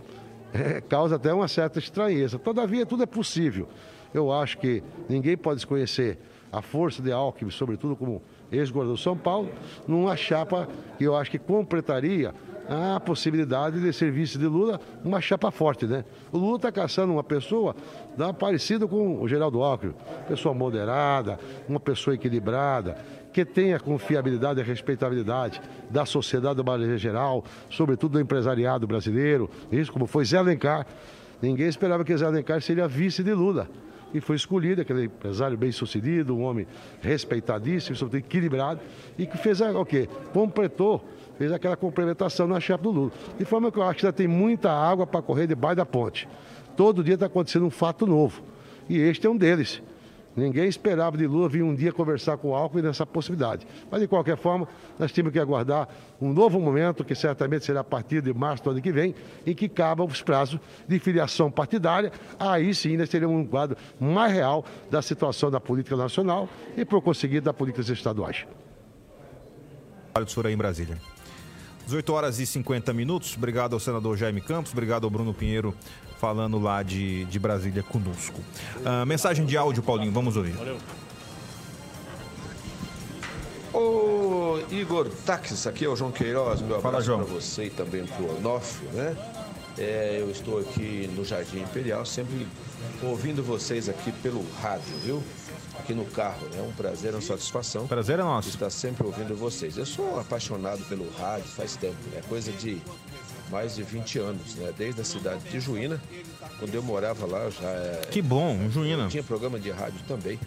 é, 0.53 0.81
causa 0.81 1.15
até 1.15 1.33
uma 1.33 1.47
certa 1.47 1.79
estranheza. 1.79 2.39
Todavia, 2.39 2.85
tudo 2.85 3.03
é 3.03 3.05
possível. 3.05 3.67
Eu 4.13 4.31
acho 4.31 4.57
que 4.57 4.83
ninguém 5.07 5.37
pode 5.37 5.57
desconhecer 5.57 6.17
a 6.51 6.61
força 6.61 7.01
de 7.01 7.11
Alckmin, 7.11 7.51
sobretudo 7.51 7.95
como 7.95 8.21
ex-governador 8.51 8.97
de 8.97 9.03
São 9.03 9.15
Paulo, 9.15 9.49
numa 9.87 10.15
chapa 10.15 10.67
que 10.97 11.03
eu 11.03 11.15
acho 11.15 11.29
que 11.29 11.37
completaria 11.37 12.33
a 12.69 12.99
possibilidade 12.99 13.81
de 13.81 13.91
ser 13.91 14.11
vice 14.11 14.37
de 14.37 14.45
Lula 14.45 14.79
uma 15.03 15.19
chapa 15.19 15.49
forte, 15.49 15.87
né? 15.87 16.05
O 16.31 16.37
Lula 16.37 16.57
está 16.57 16.71
caçando 16.71 17.11
uma 17.11 17.23
pessoa 17.23 17.75
da, 18.15 18.31
parecida 18.31 18.87
com 18.87 19.19
o 19.19 19.27
Geraldo 19.27 19.63
Alckmin, 19.63 19.93
pessoa 20.27 20.53
moderada, 20.53 21.39
uma 21.67 21.79
pessoa 21.79 22.13
equilibrada, 22.13 22.95
que 23.31 23.45
tenha 23.45 23.79
confiabilidade 23.79 24.59
e 24.59 24.63
respeitabilidade 24.63 25.61
da 25.89 26.05
sociedade 26.05 26.55
do 26.55 26.63
Brasil 26.63 26.97
geral, 26.97 27.43
sobretudo 27.69 28.13
do 28.13 28.19
empresariado 28.19 28.87
brasileiro, 28.87 29.49
isso 29.71 29.91
como 29.91 30.07
foi 30.07 30.25
Zé 30.25 30.37
Alencar. 30.37 30.85
Ninguém 31.41 31.67
esperava 31.67 32.03
que 32.03 32.15
Zé 32.15 32.25
Alencar 32.25 32.61
seria 32.61 32.87
vice 32.87 33.23
de 33.23 33.33
Lula 33.33 33.69
e 34.13 34.19
foi 34.19 34.35
escolhido, 34.35 34.81
aquele 34.81 35.05
empresário 35.05 35.57
bem 35.57 35.71
sucedido, 35.71 36.35
um 36.35 36.41
homem 36.41 36.65
respeitadíssimo, 37.01 37.95
sobretudo 37.95 38.27
equilibrado, 38.27 38.81
e 39.17 39.25
que 39.27 39.37
fez 39.37 39.61
o 39.61 39.85
quê? 39.85 40.09
Completou 40.33 41.03
fez 41.39 41.53
aquela 41.53 41.77
complementação 41.77 42.45
na 42.47 42.59
chefe 42.59 42.83
do 42.83 42.91
Lula. 42.91 43.11
De 43.37 43.45
forma 43.45 43.71
que 43.71 43.79
eu 43.79 43.83
acho 43.83 43.99
que 43.99 44.05
ainda 44.05 44.13
tem 44.13 44.27
muita 44.27 44.69
água 44.69 45.07
para 45.07 45.21
correr 45.21 45.47
debaixo 45.47 45.77
da 45.77 45.85
ponte. 45.85 46.27
Todo 46.75 47.01
dia 47.01 47.13
está 47.13 47.27
acontecendo 47.27 47.65
um 47.65 47.69
fato 47.69 48.05
novo. 48.05 48.43
E 48.89 48.97
este 48.97 49.25
é 49.25 49.29
um 49.29 49.37
deles. 49.37 49.81
Ninguém 50.35 50.67
esperava 50.67 51.17
de 51.17 51.27
Lula 51.27 51.49
vir 51.49 51.63
um 51.63 51.75
dia 51.75 51.91
conversar 51.91 52.37
com 52.37 52.49
o 52.49 52.55
Alckmin 52.55 52.81
nessa 52.81 53.05
possibilidade. 53.05 53.67
Mas, 53.89 54.01
de 54.01 54.07
qualquer 54.07 54.37
forma, 54.37 54.67
nós 54.97 55.11
temos 55.11 55.31
que 55.31 55.39
aguardar 55.39 55.87
um 56.21 56.31
novo 56.31 56.59
momento, 56.59 57.03
que 57.03 57.15
certamente 57.15 57.65
será 57.65 57.81
a 57.81 57.83
partir 57.83 58.21
de 58.21 58.33
março 58.33 58.63
do 58.63 58.69
ano 58.71 58.81
que 58.81 58.91
vem, 58.91 59.15
em 59.45 59.53
que 59.53 59.67
cabam 59.67 60.05
os 60.05 60.21
prazos 60.21 60.59
de 60.87 60.99
filiação 60.99 61.51
partidária. 61.51 62.11
Aí 62.39 62.73
sim, 62.73 62.95
nós 62.95 63.09
teremos 63.09 63.35
um 63.35 63.45
quadro 63.45 63.75
mais 63.99 64.31
real 64.31 64.63
da 64.89 65.01
situação 65.01 65.51
da 65.51 65.59
política 65.59 65.95
nacional 65.95 66.47
e, 66.77 66.85
por 66.85 67.01
conseguir, 67.01 67.41
da 67.41 67.53
políticas 67.53 67.89
estaduais. 67.89 68.45
Olha 70.15 70.25
o 70.25 70.29
senhor 70.29 70.47
aí 70.47 70.53
em 70.53 70.57
Brasília. 70.57 70.97
18 71.89 72.13
horas 72.13 72.39
e 72.39 72.45
50 72.45 72.93
minutos. 72.93 73.35
Obrigado 73.35 73.73
ao 73.73 73.79
senador 73.79 74.15
Jaime 74.15 74.41
Campos, 74.41 74.71
obrigado 74.71 75.05
ao 75.05 75.09
Bruno 75.09 75.33
Pinheiro 75.33 75.73
falando 76.19 76.59
lá 76.59 76.83
de, 76.83 77.25
de 77.25 77.39
Brasília 77.39 77.81
conosco. 77.81 78.39
Uh, 78.77 79.05
mensagem 79.07 79.45
de 79.45 79.57
áudio, 79.57 79.81
Paulinho, 79.81 80.11
vamos 80.11 80.37
ouvir. 80.37 80.51
Valeu. 80.51 80.77
Ô 83.73 84.59
Igor 84.69 85.09
Táxis, 85.25 85.65
aqui 85.65 85.85
é 85.85 85.89
o 85.89 85.95
João 85.95 86.11
Queiroz, 86.11 86.61
meu 86.61 86.77
abraço 86.77 87.05
para 87.05 87.23
você 87.23 87.65
e 87.65 87.69
também 87.69 88.05
para 88.05 88.21
o 88.21 88.37
Onofre, 88.37 88.85
né? 88.93 89.15
É, 89.77 90.17
eu 90.19 90.29
estou 90.29 90.59
aqui 90.59 91.09
no 91.15 91.23
Jardim 91.23 91.61
Imperial, 91.61 92.05
sempre 92.05 92.45
ouvindo 93.01 93.41
vocês 93.41 93.87
aqui 93.87 94.11
pelo 94.11 94.45
rádio, 94.61 94.95
viu? 95.03 95.23
Aqui 95.79 95.93
no 95.93 96.05
carro, 96.05 96.47
é 96.53 96.57
né? 96.57 96.61
um 96.61 96.71
prazer, 96.73 97.13
uma 97.13 97.21
satisfação. 97.21 97.87
Prazer 97.87 98.19
é 98.19 98.23
nosso. 98.23 98.49
Estar 98.49 98.69
sempre 98.69 99.05
ouvindo 99.05 99.35
vocês. 99.35 99.77
Eu 99.77 99.85
sou 99.85 100.19
apaixonado 100.19 100.83
pelo 100.85 101.09
rádio 101.17 101.47
faz 101.47 101.75
tempo, 101.75 101.97
é 102.15 102.21
coisa 102.21 102.51
de 102.51 102.81
mais 103.49 103.75
de 103.75 103.83
20 103.83 104.19
anos, 104.19 104.55
né? 104.55 104.73
Desde 104.77 105.01
a 105.01 105.03
cidade 105.03 105.49
de 105.49 105.59
Juína, 105.59 106.01
quando 106.59 106.75
eu 106.75 106.83
morava 106.83 107.25
lá, 107.25 107.49
já. 107.49 107.67
É, 107.67 108.01
que 108.11 108.21
bom, 108.21 108.69
Juína. 108.69 109.07
Tinha 109.07 109.23
programa 109.23 109.59
de 109.59 109.71
rádio 109.71 109.99
também. 110.07 110.39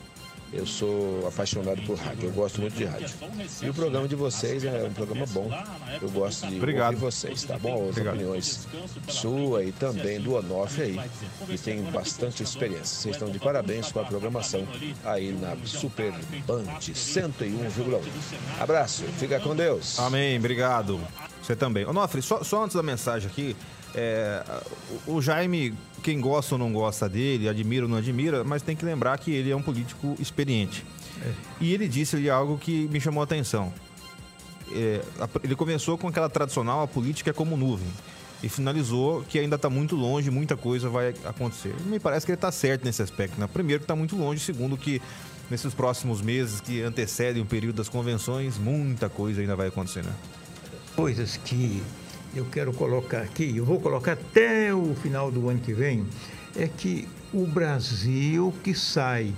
Eu 0.52 0.66
sou 0.66 1.26
apaixonado 1.26 1.80
por 1.82 1.96
rádio, 1.96 2.28
eu 2.28 2.32
gosto 2.32 2.60
muito 2.60 2.76
de 2.76 2.84
rádio. 2.84 3.08
E 3.62 3.70
o 3.70 3.74
programa 3.74 4.06
de 4.06 4.14
vocês 4.14 4.62
é 4.64 4.84
um 4.84 4.92
programa 4.92 5.24
bom. 5.26 5.50
Eu 6.00 6.10
gosto 6.10 6.46
de 6.46 6.56
Obrigado. 6.58 6.96
vocês, 6.98 7.42
tá 7.44 7.58
bom? 7.58 7.84
As 7.84 7.90
Obrigado. 7.90 8.14
opiniões 8.16 8.68
sua 9.08 9.64
e 9.64 9.72
também 9.72 10.20
do 10.20 10.34
Onofre 10.34 10.82
aí, 10.82 11.00
que 11.46 11.56
tem 11.56 11.82
bastante 11.84 12.42
experiência. 12.42 12.84
Vocês 12.84 13.14
estão 13.16 13.30
de 13.30 13.38
parabéns 13.38 13.90
com 13.90 14.00
a 14.00 14.04
programação 14.04 14.66
aí 15.04 15.32
na 15.32 15.56
Super 15.64 16.12
Band 16.46 16.64
101,1. 16.80 18.02
Abraço, 18.60 19.04
fica 19.18 19.40
com 19.40 19.56
Deus. 19.56 19.98
Amém, 19.98 20.36
obrigado. 20.38 21.00
Você 21.42 21.56
também. 21.56 21.86
Onofre, 21.86 22.20
só, 22.20 22.44
só 22.44 22.64
antes 22.64 22.76
da 22.76 22.82
mensagem 22.82 23.28
aqui, 23.30 23.56
é, 23.94 24.42
o 25.06 25.20
Jaime, 25.20 25.74
quem 26.02 26.20
gosta 26.20 26.54
ou 26.54 26.58
não 26.58 26.72
gosta 26.72 27.08
dele, 27.08 27.48
admira 27.48 27.84
ou 27.84 27.90
não 27.90 27.98
admira, 27.98 28.44
mas 28.44 28.62
tem 28.62 28.76
que 28.76 28.84
lembrar 28.84 29.18
que 29.18 29.30
ele 29.30 29.50
é 29.50 29.56
um 29.56 29.62
político 29.62 30.16
experiente. 30.18 30.84
É. 31.24 31.32
E 31.60 31.72
ele 31.72 31.88
disse 31.88 32.16
ali 32.16 32.28
algo 32.28 32.58
que 32.58 32.88
me 32.88 33.00
chamou 33.00 33.20
a 33.20 33.24
atenção. 33.24 33.72
É, 34.74 35.02
ele 35.42 35.54
começou 35.54 35.96
com 35.96 36.08
aquela 36.08 36.28
tradicional, 36.28 36.82
a 36.82 36.88
política 36.88 37.30
é 37.30 37.32
como 37.32 37.56
nuvem. 37.56 37.88
E 38.42 38.48
finalizou 38.48 39.22
que 39.22 39.38
ainda 39.38 39.54
está 39.54 39.70
muito 39.70 39.94
longe, 39.94 40.28
muita 40.28 40.56
coisa 40.56 40.88
vai 40.88 41.14
acontecer. 41.24 41.74
Me 41.86 42.00
parece 42.00 42.26
que 42.26 42.32
ele 42.32 42.36
está 42.36 42.50
certo 42.50 42.84
nesse 42.84 43.00
aspecto. 43.00 43.38
Né? 43.38 43.46
Primeiro, 43.46 43.80
que 43.80 43.84
está 43.84 43.94
muito 43.94 44.16
longe. 44.16 44.40
Segundo, 44.40 44.76
que 44.76 45.00
nesses 45.48 45.72
próximos 45.72 46.20
meses 46.20 46.60
que 46.60 46.82
antecedem 46.82 47.40
o 47.40 47.46
período 47.46 47.76
das 47.76 47.88
convenções, 47.88 48.58
muita 48.58 49.08
coisa 49.08 49.40
ainda 49.40 49.54
vai 49.54 49.68
acontecer. 49.68 50.02
Né? 50.02 50.12
Coisas 50.96 51.36
que 51.36 51.80
eu 52.34 52.46
quero 52.46 52.72
colocar 52.72 53.20
aqui, 53.20 53.56
eu 53.56 53.64
vou 53.64 53.80
colocar 53.80 54.12
até 54.12 54.74
o 54.74 54.94
final 54.94 55.30
do 55.30 55.48
ano 55.48 55.60
que 55.60 55.72
vem, 55.72 56.06
é 56.56 56.66
que 56.66 57.08
o 57.32 57.46
Brasil 57.46 58.52
que 58.62 58.74
sai 58.74 59.32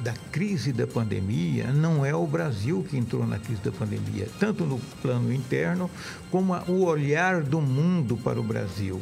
da 0.00 0.12
crise 0.30 0.72
da 0.72 0.86
pandemia 0.86 1.72
não 1.72 2.04
é 2.04 2.14
o 2.14 2.26
Brasil 2.26 2.84
que 2.88 2.96
entrou 2.96 3.26
na 3.26 3.38
crise 3.38 3.60
da 3.62 3.72
pandemia, 3.72 4.28
tanto 4.38 4.64
no 4.64 4.78
plano 5.00 5.32
interno 5.32 5.90
como 6.30 6.54
o 6.68 6.84
olhar 6.84 7.42
do 7.42 7.60
mundo 7.60 8.16
para 8.16 8.38
o 8.38 8.42
Brasil. 8.42 9.00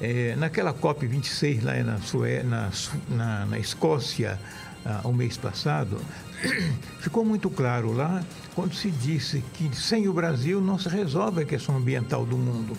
É, 0.00 0.34
naquela 0.36 0.74
COP26 0.74 1.62
lá 1.62 1.74
na, 1.82 1.98
Sué, 2.00 2.42
na, 2.42 2.70
na, 3.08 3.46
na 3.46 3.58
Escócia, 3.58 4.38
ah, 4.84 5.00
o 5.04 5.12
mês 5.12 5.36
passado, 5.36 5.98
ficou 7.00 7.24
muito 7.24 7.48
claro 7.48 7.92
lá 7.92 8.22
quando 8.54 8.74
se 8.74 8.90
disse 8.90 9.42
que 9.54 9.74
sem 9.74 10.08
o 10.08 10.12
Brasil 10.12 10.60
não 10.60 10.78
se 10.78 10.88
resolve 10.88 11.42
a 11.42 11.44
questão 11.44 11.76
ambiental 11.76 12.24
do 12.26 12.36
mundo, 12.36 12.76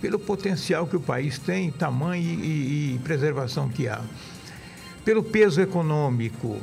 pelo 0.00 0.18
potencial 0.18 0.86
que 0.86 0.96
o 0.96 1.00
país 1.00 1.38
tem, 1.38 1.70
tamanho 1.70 2.22
e, 2.22 2.94
e, 2.94 3.00
preservação 3.02 3.68
que 3.68 3.88
há, 3.88 4.00
pelo 5.04 5.22
peso 5.22 5.60
econômico. 5.60 6.60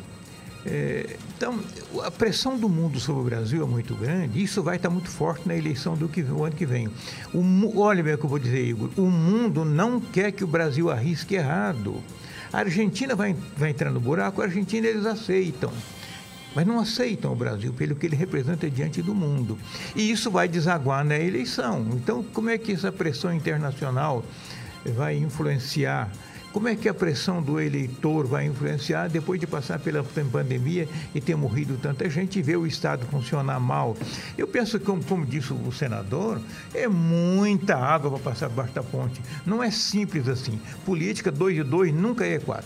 É, 0.66 1.18
então, 1.38 1.60
a 2.04 2.10
pressão 2.10 2.58
do 2.58 2.68
mundo 2.68 3.00
sobre 3.00 3.22
o 3.22 3.26
Brasil 3.26 3.62
é 3.62 3.68
muito 3.68 3.94
grande, 3.94 4.42
isso 4.42 4.64
vai 4.64 4.78
estar 4.78 4.90
muito 4.90 5.10
forte 5.10 5.48
na 5.48 5.56
eleição 5.56 5.96
do, 5.96 6.08
que, 6.08 6.22
ano 6.22 6.52
que 6.52 6.66
vem. 6.66 6.88
O, 7.34 7.80
olha 7.80 8.02
bem 8.02 8.16
o 8.16 8.18
que 8.18 8.26
eu 8.26 8.30
vou 8.30 8.40
dizer, 8.40 8.66
Igor: 8.66 8.90
o 8.98 9.06
mundo 9.12 9.64
não 9.64 10.00
quer 10.00 10.32
que 10.32 10.44
o 10.44 10.48
Brasil 10.48 10.90
arrisque 10.90 11.36
errado. 11.36 12.02
A 12.52 12.60
Argentina 12.60 13.16
vai, 13.16 13.36
vai 13.58 13.72
entrar 13.72 13.92
no 13.92 14.00
buraco, 14.00 14.42
a 14.42 14.46
Argentina 14.46 14.88
eles 14.88 15.06
aceitam 15.06 15.72
mas 16.56 16.66
não 16.66 16.80
aceitam 16.80 17.34
o 17.34 17.36
Brasil 17.36 17.74
pelo 17.74 17.96
que 17.96 18.06
ele 18.06 18.16
representa 18.16 18.70
diante 18.70 19.02
do 19.02 19.14
mundo. 19.14 19.60
E 19.94 20.10
isso 20.10 20.32
vai 20.32 20.48
desaguar 20.48 21.04
na 21.04 21.20
eleição. 21.20 21.86
Então, 21.92 22.24
como 22.24 22.50
é 22.50 22.58
que 22.58 22.72
essa 22.72 22.94
pressão 22.94 23.34
internacional 23.34 24.24
vai 24.86 25.18
influenciar? 25.18 26.10
Como 26.56 26.70
é 26.70 26.76
que 26.78 26.88
a 26.88 26.94
pressão 26.94 27.42
do 27.42 27.60
eleitor 27.60 28.26
vai 28.26 28.46
influenciar 28.46 29.10
depois 29.10 29.38
de 29.38 29.46
passar 29.46 29.78
pela 29.78 30.02
pandemia 30.32 30.88
e 31.14 31.20
ter 31.20 31.36
morrido 31.36 31.78
tanta 31.82 32.10
gente 32.10 32.40
e 32.40 32.42
ver 32.42 32.56
o 32.56 32.66
Estado 32.66 33.06
funcionar 33.08 33.60
mal? 33.60 33.98
Eu 34.38 34.48
penso 34.48 34.80
que, 34.80 34.86
como, 34.86 35.04
como 35.04 35.26
disse 35.26 35.52
o 35.52 35.70
senador, 35.74 36.40
é 36.74 36.88
muita 36.88 37.76
água 37.76 38.10
para 38.12 38.32
passar 38.32 38.48
debaixo 38.48 38.72
da 38.72 38.82
ponte. 38.82 39.22
Não 39.46 39.62
é 39.62 39.70
simples 39.70 40.30
assim. 40.30 40.58
Política 40.86 41.30
2 41.30 41.58
de 41.58 41.64
2 41.64 41.94
nunca 41.94 42.26
é 42.26 42.40
4. 42.40 42.66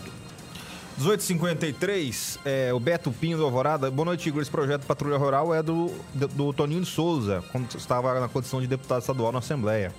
1853, 1.00 2.40
é, 2.46 2.72
o 2.72 2.80
Beto 2.80 3.12
Pinho 3.12 3.40
do 3.40 3.44
Alvorada. 3.44 3.90
Boa 3.90 4.06
noite, 4.06 4.30
Igor. 4.30 4.44
Esse 4.44 4.52
projeto 4.52 4.86
Patrulha 4.86 5.18
Rural 5.18 5.52
é 5.52 5.64
do, 5.64 5.92
do, 6.14 6.28
do 6.28 6.54
Toninho 6.54 6.82
de 6.82 6.88
Souza, 6.88 7.44
quando 7.52 7.76
estava 7.76 8.20
na 8.20 8.30
condição 8.30 8.62
de 8.62 8.68
deputado 8.68 9.02
estadual 9.02 9.32
na 9.32 9.40
Assembleia. 9.40 9.92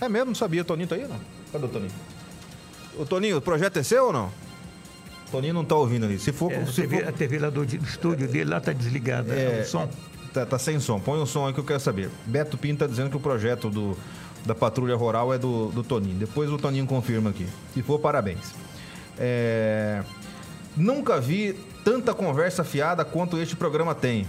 É 0.00 0.08
mesmo? 0.08 0.26
Não 0.26 0.34
sabia. 0.34 0.64
Toninho 0.64 0.88
tá 0.88 0.96
aí 0.96 1.06
não? 1.06 1.20
Cadê 1.52 1.64
o 1.64 1.68
Toninho? 1.68 1.92
O 2.98 3.04
Toninho, 3.04 3.38
o 3.38 3.40
projeto 3.40 3.78
é 3.78 3.82
seu 3.82 4.06
ou 4.06 4.12
não? 4.12 4.26
O 5.28 5.30
Toninho 5.30 5.54
não 5.54 5.64
tá 5.64 5.74
ouvindo 5.74 6.06
ali. 6.06 6.18
Se 6.18 6.32
for. 6.32 6.52
É, 6.52 6.64
se 6.66 6.82
a, 6.82 6.84
TV, 6.84 7.00
for... 7.00 7.08
a 7.08 7.12
TV 7.12 7.38
lá 7.38 7.50
do, 7.50 7.64
do 7.64 7.84
estúdio 7.84 8.28
dele 8.28 8.50
lá 8.50 8.60
tá 8.60 8.72
desligada. 8.72 9.34
É, 9.34 9.62
o 9.62 9.66
som. 9.66 9.88
Tá, 10.32 10.44
tá, 10.44 10.58
sem 10.58 10.80
som. 10.80 10.98
Põe 10.98 11.20
o 11.20 11.26
som 11.26 11.46
aí 11.46 11.52
que 11.52 11.60
eu 11.60 11.64
quero 11.64 11.80
saber. 11.80 12.10
Beto 12.26 12.58
Pinho 12.58 12.76
tá 12.76 12.86
dizendo 12.86 13.08
que 13.08 13.16
o 13.16 13.20
projeto 13.20 13.70
do, 13.70 13.96
da 14.44 14.54
Patrulha 14.54 14.96
Rural 14.96 15.32
é 15.32 15.38
do, 15.38 15.68
do 15.68 15.82
Toninho. 15.82 16.16
Depois 16.16 16.50
o 16.50 16.58
Toninho 16.58 16.86
confirma 16.86 17.30
aqui. 17.30 17.46
Se 17.72 17.82
for, 17.82 17.98
parabéns. 17.98 18.52
É... 19.18 20.02
Nunca 20.76 21.20
vi 21.20 21.52
tanta 21.84 22.12
conversa 22.12 22.64
fiada 22.64 23.04
quanto 23.04 23.38
este 23.38 23.54
programa 23.54 23.94
tem. 23.94 24.26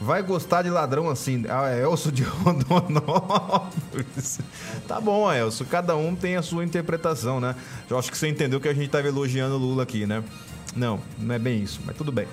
Vai 0.00 0.22
gostar 0.22 0.62
de 0.62 0.70
ladrão 0.70 1.08
assim. 1.08 1.44
Ah, 1.48 1.70
é 1.70 1.82
Elcio 1.82 2.12
de 2.12 2.22
Rondonópolis. 2.44 4.38
tá 4.86 5.00
bom, 5.00 5.32
Elcio. 5.32 5.66
Cada 5.66 5.96
um 5.96 6.14
tem 6.14 6.36
a 6.36 6.42
sua 6.42 6.64
interpretação, 6.64 7.40
né? 7.40 7.54
Eu 7.90 7.98
acho 7.98 8.10
que 8.10 8.16
você 8.16 8.28
entendeu 8.28 8.60
que 8.60 8.68
a 8.68 8.74
gente 8.74 8.86
estava 8.86 9.08
elogiando 9.08 9.56
o 9.56 9.58
Lula 9.58 9.82
aqui, 9.82 10.06
né? 10.06 10.22
Não, 10.76 11.00
não 11.18 11.34
é 11.34 11.38
bem 11.38 11.62
isso, 11.62 11.80
mas 11.84 11.96
tudo 11.96 12.12
bem. 12.12 12.28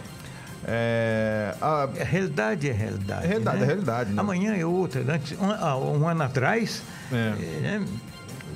É, 0.67 1.55
a... 1.61 1.83
a 1.83 2.03
realidade 2.03 2.69
é 2.69 2.73
realidade. 2.73 3.25
É 3.25 3.27
realidade, 3.27 3.57
né? 3.57 3.63
é 3.63 3.67
realidade. 3.67 4.13
Né? 4.13 4.21
Amanhã 4.21 4.55
é 4.55 4.65
outra. 4.65 5.01
Antes, 5.07 5.37
um, 5.39 5.51
ah, 5.51 5.77
um 5.77 6.07
ano 6.07 6.23
atrás, 6.23 6.83
é. 7.11 7.15
É, 7.15 7.59
né? 7.61 7.85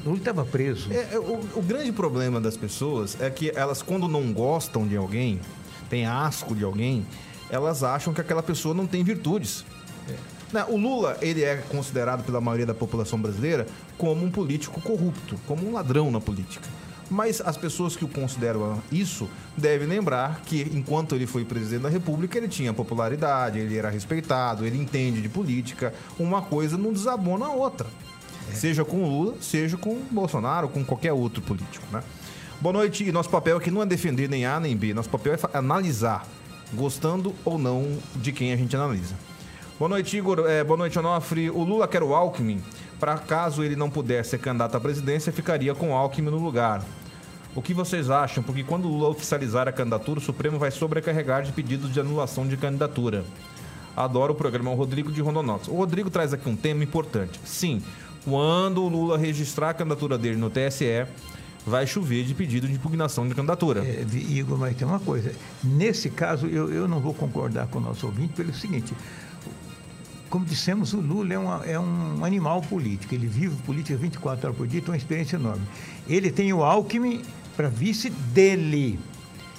Lula 0.05 0.18
estava 0.18 0.45
preso. 0.45 0.91
É, 0.91 1.10
é, 1.14 1.20
o, 1.20 1.39
o, 1.55 1.62
grande 1.62 1.91
problema 1.91 2.39
das 2.39 2.55
pessoas 2.55 3.20
é 3.20 3.30
que 3.30 3.51
elas, 3.55 3.82
quando 3.82 4.07
não 4.07 4.32
gostam 4.32 4.88
de 4.88 4.95
alguém, 4.95 5.39
têm 5.89 6.05
asco 6.05 6.55
de 6.55 6.64
alguém, 6.64 7.05
elas 7.50 7.84
acham 7.84 8.14
que 8.14 8.22
aquela 8.22 8.43
pessoa 8.43 8.74
não 8.74 8.88
tem 8.88 9.04
virtudes. 9.04 9.66
É. 10.10 10.64
O 10.68 10.78
Lula, 10.78 11.18
ele 11.22 11.43
é 11.43 11.58
considerado 11.58 12.24
pela 12.24 12.41
maioria 12.41 12.66
da 12.66 12.74
população 12.74 13.22
brasileira 13.22 13.68
como 13.97 14.26
um 14.26 14.32
político 14.32 14.82
corrupto, 14.82 15.39
como 15.45 15.68
um 15.68 15.74
ladrão 15.74 16.10
na 16.10 16.20
política. 16.20 16.68
Mas 17.10 17.41
as 17.41 17.58
pessoas 17.58 17.95
que 17.95 18.06
o 18.06 18.08
consideram 18.08 18.82
isso 18.91 19.28
devem 19.58 19.88
lembrar 19.88 20.41
que, 20.45 20.70
enquanto 20.74 21.16
ele 21.16 21.26
foi 21.26 21.43
presidente 21.43 21.82
da 21.82 21.89
República, 21.89 22.38
ele 22.38 22.47
tinha 22.47 22.72
popularidade, 22.72 23.58
ele 23.58 23.78
era 23.78 23.89
respeitado, 23.89 24.66
ele 24.66 24.78
entende 24.78 25.22
de 25.22 25.30
política. 25.30 25.93
Uma 26.20 26.41
coisa 26.41 26.78
não 26.78 26.93
desabona 26.93 27.45
a 27.45 27.50
outra. 27.50 27.88
É. 28.52 28.56
Seja 28.56 28.86
com 28.86 29.04
o 29.04 29.10
Lula, 29.10 29.36
seja 29.41 29.76
com 29.76 29.91
o 29.91 30.06
Bolsonaro, 30.12 30.70
com 30.70 30.84
qualquer 30.84 31.14
outro 31.14 31.41
político, 31.41 31.86
né? 31.91 32.04
Boa 32.62 32.74
noite. 32.74 33.04
E 33.04 33.12
nosso 33.12 33.30
papel 33.30 33.58
aqui 33.58 33.72
não 33.72 33.82
é 33.82 33.86
defender 33.86 34.30
nem 34.30 34.45
A 34.45 34.60
nem 34.60 34.76
B. 34.76 34.93
Nosso 34.93 35.10
papel 35.10 35.34
é 35.34 35.58
analisar, 35.58 36.28
gostando 36.74 37.34
ou 37.43 37.57
não 37.57 37.97
de 38.15 38.32
quem 38.32 38.53
a 38.53 38.55
gente 38.55 38.76
analisa. 38.76 39.15
Boa 39.78 39.89
noite, 39.89 40.17
Igor. 40.17 40.45
É, 40.47 40.63
boa 40.63 40.78
noite, 40.78 40.99
Onofre. 40.99 41.49
O 41.49 41.63
Lula 41.63 41.88
quer 41.88 42.03
o 42.03 42.13
Alckmin. 42.13 42.61
Para 42.99 43.17
caso 43.17 43.63
ele 43.63 43.76
não 43.76 43.89
pudesse 43.89 44.32
ser 44.32 44.39
candidato 44.39 44.76
à 44.76 44.80
presidência, 44.80 45.32
ficaria 45.32 45.74
com 45.74 45.91
o 45.91 45.93
Alckmin 45.95 46.30
no 46.30 46.38
lugar. 46.38 46.84
O 47.55 47.61
que 47.61 47.74
vocês 47.74 48.09
acham? 48.09 48.43
Porque 48.43 48.63
quando 48.63 48.86
o 48.86 48.89
Lula 48.89 49.09
oficializar 49.09 49.67
a 49.67 49.72
candidatura, 49.72 50.20
o 50.20 50.22
Supremo 50.22 50.59
vai 50.59 50.70
sobrecarregar 50.70 51.43
de 51.43 51.51
pedidos 51.51 51.91
de 51.91 51.99
anulação 51.99 52.47
de 52.47 52.57
candidatura. 52.57 53.24
Adoro 53.95 54.34
o 54.34 54.36
programa 54.36 54.70
o 54.72 54.76
Rodrigo 54.76 55.11
de 55.11 55.22
Rondonópolis. 55.22 55.67
O 55.67 55.76
Rodrigo 55.76 56.09
traz 56.09 56.34
aqui 56.34 56.47
um 56.47 56.55
tema 56.55 56.84
importante. 56.84 57.39
Sim, 57.43 57.82
quando 58.24 58.84
o 58.84 58.88
Lula 58.88 59.17
registrar 59.17 59.70
a 59.70 59.74
candidatura 59.74 60.17
dele 60.17 60.36
no 60.36 60.49
TSE, 60.49 61.05
vai 61.70 61.88
chover 61.88 62.26
de 62.26 62.34
pedido 62.34 62.67
de 62.67 62.74
impugnação 62.74 63.28
de 63.28 63.36
candidatura. 63.36 63.86
É, 63.86 64.05
Igor, 64.13 64.57
mas 64.57 64.76
tem 64.76 64.88
uma 64.88 64.99
coisa. 64.99 65.32
Nesse 65.63 66.09
caso, 66.09 66.47
eu, 66.47 66.72
eu 66.74 66.88
não 66.88 66.99
vou 66.99 67.13
concordar 67.13 67.67
com 67.67 67.78
o 67.78 67.82
nosso 67.82 68.05
ouvinte 68.07 68.34
pelo 68.34 68.53
seguinte. 68.53 68.93
Como 70.30 70.45
dissemos, 70.45 70.93
o 70.93 70.99
Lula 70.99 71.34
é, 71.34 71.38
uma, 71.38 71.65
é 71.65 71.80
um 71.80 72.24
animal 72.26 72.61
político. 72.61 73.15
Ele 73.15 73.28
vive 73.28 73.55
política 73.63 73.97
24 73.97 74.47
horas 74.47 74.57
por 74.57 74.67
dia, 74.67 74.82
tem 74.82 74.89
uma 74.89 74.97
experiência 74.97 75.38
enorme. 75.38 75.65
Ele 76.07 76.30
tem 76.32 76.51
o 76.51 76.63
Alckmin 76.63 77.22
para 77.55 77.70
vice 77.70 78.09
dele. 78.09 78.99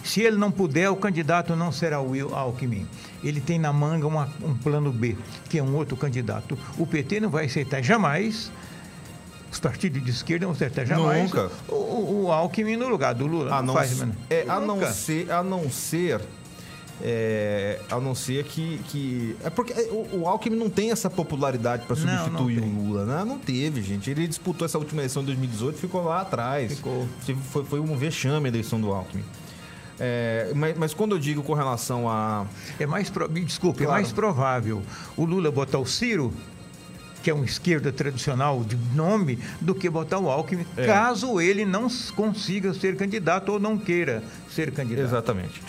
Se 0.03 0.23
ele 0.23 0.37
não 0.37 0.51
puder, 0.51 0.89
o 0.91 0.97
candidato 0.97 1.55
não 1.55 1.71
será 1.71 2.01
o 2.01 2.11
Will 2.11 2.35
Alckmin. 2.35 2.87
Ele 3.23 3.41
tem 3.41 3.59
na 3.59 3.73
manga 3.73 4.07
uma, 4.07 4.29
um 4.43 4.55
plano 4.55 4.91
B, 4.93 5.17
que 5.49 5.59
é 5.59 5.63
um 5.63 5.75
outro 5.75 5.97
candidato. 5.97 6.59
O 6.79 6.87
PT 6.87 7.21
não 7.21 7.29
vai 7.29 7.47
aceitar 7.47 7.83
jamais 7.83 8.51
os 9.51 9.59
partidos 9.59 10.05
de 10.05 10.11
esquerda 10.11 10.47
não 10.47 10.53
aceitar 10.53 10.87
jamais 10.87 11.25
Nunca. 11.25 11.51
O, 11.69 12.25
o, 12.25 12.33
Alckmin 12.33 12.77
no 12.77 12.89
lugar 12.89 13.15
do 13.15 13.27
Lula. 13.27 13.55
A 13.55 13.63
não, 13.63 13.75
faz, 13.75 14.01
é, 14.29 14.45
a 14.49 14.61
não 14.61 14.93
ser, 14.93 15.31
a 15.31 15.43
não 15.43 15.71
ser 15.71 16.21
é, 17.03 17.81
a 17.91 17.99
não 17.99 18.15
ser 18.15 18.45
que, 18.45 18.79
que. 18.89 19.37
É 19.43 19.49
porque 19.49 19.73
o, 19.91 20.21
o 20.21 20.29
Alckmin 20.29 20.57
não 20.57 20.69
tem 20.69 20.91
essa 20.91 21.09
popularidade 21.09 21.87
para 21.87 21.97
substituir 21.97 22.61
não, 22.61 22.67
não 22.67 22.81
o 22.81 22.89
Lula, 22.89 23.05
né? 23.07 23.25
Não 23.25 23.39
teve, 23.39 23.83
gente. 23.83 24.11
Ele 24.11 24.27
disputou 24.29 24.67
essa 24.67 24.77
última 24.77 25.01
eleição 25.01 25.23
de 25.23 25.29
2018 25.29 25.77
e 25.77 25.81
ficou 25.81 26.05
lá 26.05 26.21
atrás. 26.21 26.75
Ficou. 26.75 27.09
Foi, 27.51 27.65
foi 27.65 27.81
um 27.81 27.97
vexame 27.97 28.47
a 28.47 28.49
eleição 28.49 28.81
do 28.81 28.93
Alckmin. 28.93 29.25
É, 29.99 30.53
mas, 30.55 30.77
mas, 30.77 30.95
quando 30.95 31.13
eu 31.15 31.19
digo 31.19 31.43
com 31.43 31.55
relação 31.55 32.09
a. 32.09 32.47
É 32.79 32.87
mais. 32.87 33.09
Pro... 33.09 33.29
Desculpe, 33.29 33.85
claro. 33.85 33.93
é 33.93 34.03
mais 34.03 34.13
provável 34.13 34.83
o 35.17 35.25
Lula 35.25 35.51
botar 35.51 35.79
o 35.79 35.87
Ciro 35.87 36.33
que 37.23 37.31
é 37.31 37.35
uma 37.35 37.45
esquerda 37.45 37.93
tradicional 37.93 38.65
de 38.65 38.77
nome, 38.95 39.39
do 39.61 39.75
que 39.75 39.89
botar 39.89 40.19
o 40.19 40.31
Alckmin, 40.31 40.67
é. 40.77 40.87
caso 40.87 41.41
ele 41.41 41.65
não 41.65 41.89
consiga 42.15 42.73
ser 42.75 42.97
candidato 42.97 43.53
ou 43.53 43.61
não 43.61 43.79
queira 43.79 44.23
ser 44.51 44.71
candidato. 44.71 45.07
Exatamente. 45.07 45.63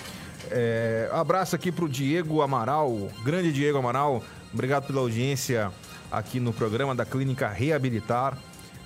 É, 0.50 1.10
abraço 1.14 1.56
aqui 1.56 1.72
para 1.72 1.86
o 1.86 1.90
Diego 1.90 2.42
Amaral, 2.42 3.10
grande 3.24 3.54
Diego 3.54 3.78
Amaral, 3.78 4.24
obrigado 4.54 4.86
pela 4.86 5.00
audiência 5.00 5.72
aqui 6.12 6.40
no 6.40 6.52
programa 6.52 6.94
da 6.94 7.06
Clínica 7.06 7.48
Reabilitar. 7.48 8.38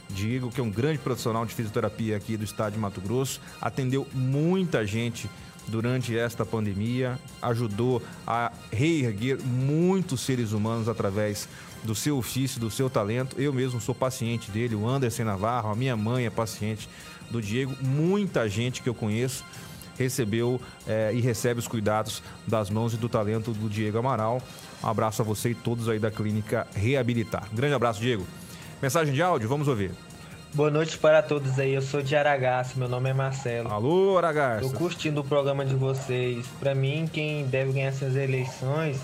Diego, 0.07 0.51
que 0.51 0.61
é 0.61 0.63
um 0.63 0.70
grande 0.70 0.99
profissional 0.99 1.43
de 1.47 1.55
fisioterapia 1.55 2.16
aqui 2.16 2.38
do 2.38 2.43
estado 2.43 2.74
de 2.74 2.80
Mato 2.80 3.01
Grosso, 3.01 3.41
atendeu 3.59 4.07
muita 4.13 4.86
gente 4.86 5.28
durante 5.68 6.18
esta 6.18 6.45
pandemia, 6.45 7.20
ajudou 7.41 8.01
a 8.26 8.51
reerguer 8.72 9.41
muitos 9.41 10.22
seres 10.22 10.51
humanos 10.51 10.88
através 10.88 11.49
do 11.86 11.95
seu 11.95 12.17
ofício, 12.17 12.59
do 12.59 12.69
seu 12.69 12.89
talento. 12.89 13.39
Eu 13.39 13.53
mesmo 13.53 13.79
sou 13.79 13.93
paciente 13.95 14.51
dele, 14.51 14.75
o 14.75 14.88
Anderson 14.88 15.23
Navarro, 15.23 15.69
a 15.71 15.75
minha 15.75 15.95
mãe 15.95 16.25
é 16.25 16.29
paciente 16.29 16.89
do 17.29 17.41
Diego. 17.41 17.75
Muita 17.81 18.49
gente 18.49 18.81
que 18.81 18.89
eu 18.89 18.93
conheço 18.93 19.43
recebeu 19.97 20.59
é, 20.88 21.11
e 21.13 21.21
recebe 21.21 21.59
os 21.59 21.67
cuidados 21.67 22.21
das 22.45 22.69
mãos 22.69 22.93
e 22.93 22.97
do 22.97 23.09
talento 23.09 23.51
do 23.51 23.69
Diego 23.69 23.97
Amaral. 23.97 24.41
Um 24.83 24.88
abraço 24.88 25.21
a 25.21 25.25
você 25.25 25.49
e 25.49 25.55
todos 25.55 25.89
aí 25.89 25.99
da 25.99 26.11
Clínica 26.11 26.67
Reabilitar. 26.75 27.47
grande 27.53 27.73
abraço, 27.73 27.99
Diego. 27.99 28.25
Mensagem 28.81 29.13
de 29.13 29.21
áudio, 29.21 29.47
vamos 29.47 29.67
ouvir. 29.67 29.91
Boa 30.53 30.69
noite 30.69 30.97
para 30.97 31.21
todos 31.21 31.59
aí, 31.59 31.73
eu 31.73 31.81
sou 31.81 32.01
de 32.01 32.15
Aragaça, 32.15 32.73
meu 32.77 32.88
nome 32.88 33.09
é 33.09 33.13
Marcelo. 33.13 33.69
Alô, 33.69 34.17
Aragaça. 34.17 34.61
Tô 34.61 34.69
curtindo 34.69 35.19
o 35.19 35.23
programa 35.23 35.65
de 35.65 35.75
vocês. 35.75 36.45
Para 36.59 36.73
mim, 36.73 37.09
quem 37.11 37.45
deve 37.45 37.73
ganhar 37.73 37.88
essas 37.88 38.15
eleições 38.15 38.97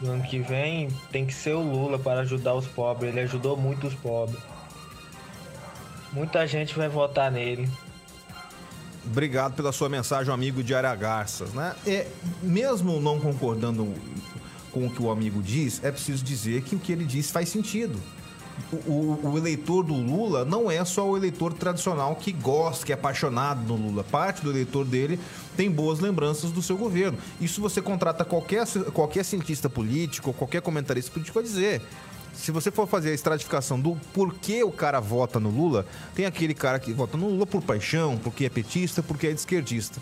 no 0.00 0.12
ano 0.12 0.22
que 0.22 0.38
vem 0.38 0.88
tem 1.10 1.26
que 1.26 1.34
ser 1.34 1.54
o 1.54 1.60
Lula 1.60 1.98
para 1.98 2.20
ajudar 2.20 2.54
os 2.54 2.66
pobres. 2.66 3.10
Ele 3.10 3.20
ajudou 3.20 3.56
muito 3.56 3.86
os 3.86 3.94
pobres. 3.94 4.40
Muita 6.12 6.46
gente 6.46 6.76
vai 6.76 6.88
votar 6.88 7.30
nele. 7.30 7.68
Obrigado 9.04 9.54
pela 9.54 9.72
sua 9.72 9.88
mensagem, 9.88 10.32
amigo 10.32 10.62
de 10.62 10.74
Aragarças. 10.74 11.52
Né? 11.52 11.74
É, 11.86 12.06
mesmo 12.42 13.00
não 13.00 13.18
concordando 13.18 13.94
com 14.70 14.86
o 14.86 14.90
que 14.90 15.02
o 15.02 15.10
amigo 15.10 15.42
diz, 15.42 15.82
é 15.82 15.90
preciso 15.90 16.22
dizer 16.24 16.62
que 16.62 16.76
o 16.76 16.78
que 16.78 16.92
ele 16.92 17.04
diz 17.04 17.30
faz 17.30 17.48
sentido 17.48 17.98
o, 18.72 19.18
o, 19.22 19.38
eleitor 19.38 19.82
do 19.82 19.94
Lula 19.94 20.44
não 20.44 20.70
é 20.70 20.84
só 20.84 21.08
o 21.08 21.16
eleitor 21.16 21.52
tradicional 21.52 22.14
que 22.16 22.32
gosta, 22.32 22.84
que 22.84 22.92
é 22.92 22.94
apaixonado 22.94 23.60
no 23.62 23.88
Lula. 23.88 24.04
Parte 24.04 24.42
do 24.42 24.50
eleitor 24.50 24.84
dele 24.84 25.18
tem 25.56 25.70
boas 25.70 26.00
lembranças 26.00 26.50
do 26.50 26.62
seu 26.62 26.76
governo. 26.76 27.18
Isso 27.40 27.60
você 27.60 27.80
contrata 27.80 28.24
qualquer, 28.24 28.66
qualquer 28.92 29.24
cientista 29.24 29.68
político, 29.68 30.32
qualquer 30.32 30.60
comentarista 30.60 31.10
político 31.10 31.38
a 31.38 31.42
dizer. 31.42 31.82
Se 32.34 32.52
você 32.52 32.70
for 32.70 32.86
fazer 32.86 33.10
a 33.10 33.14
estratificação 33.14 33.80
do 33.80 33.96
porquê 34.12 34.62
o 34.62 34.70
cara 34.70 35.00
vota 35.00 35.40
no 35.40 35.50
Lula, 35.50 35.86
tem 36.14 36.24
aquele 36.26 36.54
cara 36.54 36.78
que 36.78 36.92
vota 36.92 37.16
no 37.16 37.28
Lula 37.28 37.46
por 37.46 37.62
paixão, 37.62 38.16
porque 38.22 38.44
é 38.44 38.48
petista, 38.48 39.02
porque 39.02 39.26
é 39.26 39.30
esquerdista 39.30 40.00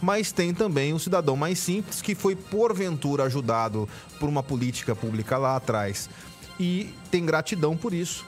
mas 0.00 0.30
tem 0.30 0.54
também 0.54 0.92
o 0.92 0.98
cidadão 0.98 1.36
mais 1.36 1.58
simples 1.58 2.00
que 2.00 2.14
foi 2.14 2.36
porventura 2.36 3.24
ajudado 3.24 3.88
por 4.20 4.28
uma 4.28 4.44
política 4.44 4.94
pública 4.94 5.36
lá 5.36 5.56
atrás 5.56 6.08
e 6.58 6.92
tem 7.10 7.24
gratidão 7.24 7.76
por 7.76 7.92
isso. 7.92 8.24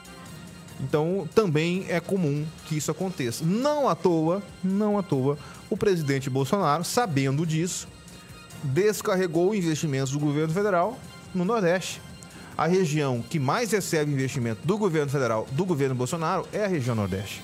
Então, 0.79 1.27
também 1.35 1.85
é 1.89 1.99
comum 1.99 2.45
que 2.65 2.75
isso 2.75 2.89
aconteça. 2.89 3.45
Não 3.45 3.87
à 3.87 3.95
toa, 3.95 4.41
não 4.63 4.97
à 4.97 5.03
toa, 5.03 5.37
o 5.69 5.77
presidente 5.77 6.29
Bolsonaro, 6.29 6.83
sabendo 6.83 7.45
disso, 7.45 7.87
descarregou 8.63 9.53
investimentos 9.53 10.11
do 10.11 10.19
governo 10.19 10.53
federal 10.53 10.97
no 11.35 11.45
Nordeste. 11.45 12.01
A 12.57 12.67
região 12.67 13.23
que 13.27 13.39
mais 13.39 13.71
recebe 13.71 14.11
investimento 14.11 14.65
do 14.65 14.77
governo 14.77 15.09
federal, 15.09 15.47
do 15.51 15.65
governo 15.65 15.95
Bolsonaro, 15.95 16.47
é 16.51 16.65
a 16.65 16.67
região 16.67 16.95
Nordeste, 16.95 17.41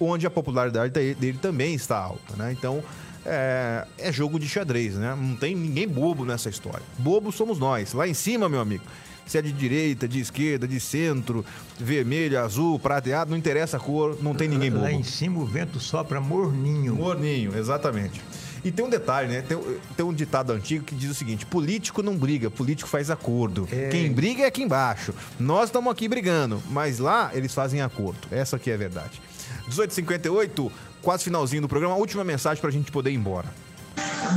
onde 0.00 0.26
a 0.26 0.30
popularidade 0.30 0.92
dele 0.92 1.38
também 1.40 1.74
está 1.74 1.98
alta, 1.98 2.34
né? 2.36 2.52
Então, 2.52 2.82
é, 3.24 3.86
é 3.98 4.12
jogo 4.12 4.38
de 4.38 4.48
xadrez, 4.48 4.96
né? 4.96 5.14
Não 5.18 5.36
tem 5.36 5.54
ninguém 5.54 5.86
bobo 5.86 6.24
nessa 6.24 6.48
história. 6.48 6.82
Bobo 6.98 7.30
somos 7.30 7.58
nós. 7.58 7.92
Lá 7.92 8.08
em 8.08 8.14
cima, 8.14 8.48
meu 8.48 8.60
amigo 8.60 8.84
se 9.26 9.38
é 9.38 9.42
de 9.42 9.52
direita, 9.52 10.06
de 10.06 10.20
esquerda, 10.20 10.66
de 10.66 10.78
centro, 10.78 11.44
vermelho, 11.78 12.40
azul, 12.40 12.78
prateado, 12.78 13.30
não 13.30 13.38
interessa 13.38 13.76
a 13.76 13.80
cor, 13.80 14.18
não 14.22 14.34
tem 14.34 14.48
ninguém 14.48 14.70
bobo. 14.70 14.82
Lá 14.82 14.92
em 14.92 15.02
cima 15.02 15.40
o 15.40 15.46
vento 15.46 15.80
sopra 15.80 16.20
morninho. 16.20 16.94
Morninho, 16.94 17.56
exatamente. 17.56 18.20
E 18.64 18.72
tem 18.72 18.84
um 18.84 18.88
detalhe, 18.88 19.28
né? 19.28 19.42
Tem, 19.42 19.58
tem, 19.94 20.06
um 20.06 20.12
ditado 20.12 20.50
antigo 20.50 20.84
que 20.84 20.94
diz 20.94 21.10
o 21.10 21.14
seguinte: 21.14 21.44
político 21.44 22.02
não 22.02 22.16
briga, 22.16 22.50
político 22.50 22.88
faz 22.88 23.10
acordo. 23.10 23.68
É... 23.70 23.90
Quem 23.90 24.10
briga 24.10 24.44
é 24.44 24.46
aqui 24.46 24.62
embaixo. 24.62 25.14
Nós 25.38 25.66
estamos 25.68 25.92
aqui 25.92 26.08
brigando, 26.08 26.62
mas 26.70 26.98
lá 26.98 27.30
eles 27.34 27.52
fazem 27.52 27.82
acordo. 27.82 28.20
Essa 28.30 28.56
aqui 28.56 28.70
é 28.70 28.74
a 28.74 28.78
verdade. 28.78 29.20
18h58, 29.68 30.70
quase 31.02 31.24
finalzinho 31.24 31.62
do 31.62 31.68
programa, 31.68 31.94
a 31.94 31.98
última 31.98 32.24
mensagem 32.24 32.60
para 32.60 32.70
a 32.70 32.72
gente 32.72 32.90
poder 32.90 33.10
ir 33.10 33.14
embora. 33.14 33.48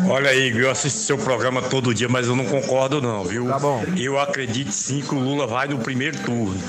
Olha 0.06 0.30
aí, 0.30 0.50
eu 0.58 0.70
assisto 0.70 1.00
seu 1.00 1.18
programa 1.18 1.62
todo 1.62 1.94
dia, 1.94 2.08
mas 2.08 2.28
eu 2.28 2.36
não 2.36 2.46
concordo 2.46 3.02
não, 3.02 3.24
viu? 3.24 3.48
Tá 3.48 3.60
bom. 3.60 3.84
Eu 3.98 4.20
acredito 4.20 4.72
sim 4.72 5.02
que 5.02 5.16
o 5.16 5.20
Lula 5.20 5.48
vai 5.48 5.68
no 5.68 5.80
primeiro 5.80 6.18
turno. 6.20 6.60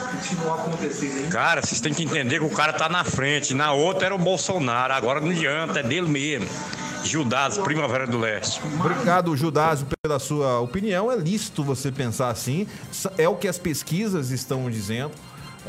Cara, 1.31 1.63
vocês 1.63 1.81
têm 1.81 1.93
que 1.93 2.03
entender 2.03 2.39
que 2.39 2.47
o 2.47 2.51
cara 2.51 2.73
tá 2.73 2.89
na 2.89 3.05
frente. 3.05 3.55
Na 3.55 3.73
outra 3.73 4.07
era 4.07 4.15
o 4.15 4.19
Bolsonaro, 4.19 4.93
agora 4.93 5.21
não 5.21 5.31
adianta, 5.31 5.81
é 5.81 5.83
dele 5.83 6.09
mesmo. 6.09 6.49
Judas, 7.05 7.57
Primavera 7.59 8.07
do 8.07 8.19
Leste. 8.19 8.61
Obrigado, 8.79 9.37
Judas, 9.37 9.85
pela 10.03 10.19
sua 10.19 10.61
opinião. 10.61 11.11
É 11.11 11.17
lícito 11.17 11.63
você 11.63 11.91
pensar 11.91 12.29
assim. 12.29 12.67
É 13.17 13.29
o 13.29 13.37
que 13.37 13.49
as 13.49 13.59
pesquisas 13.59 14.31
estão 14.31 14.71
dizendo. 14.71 15.13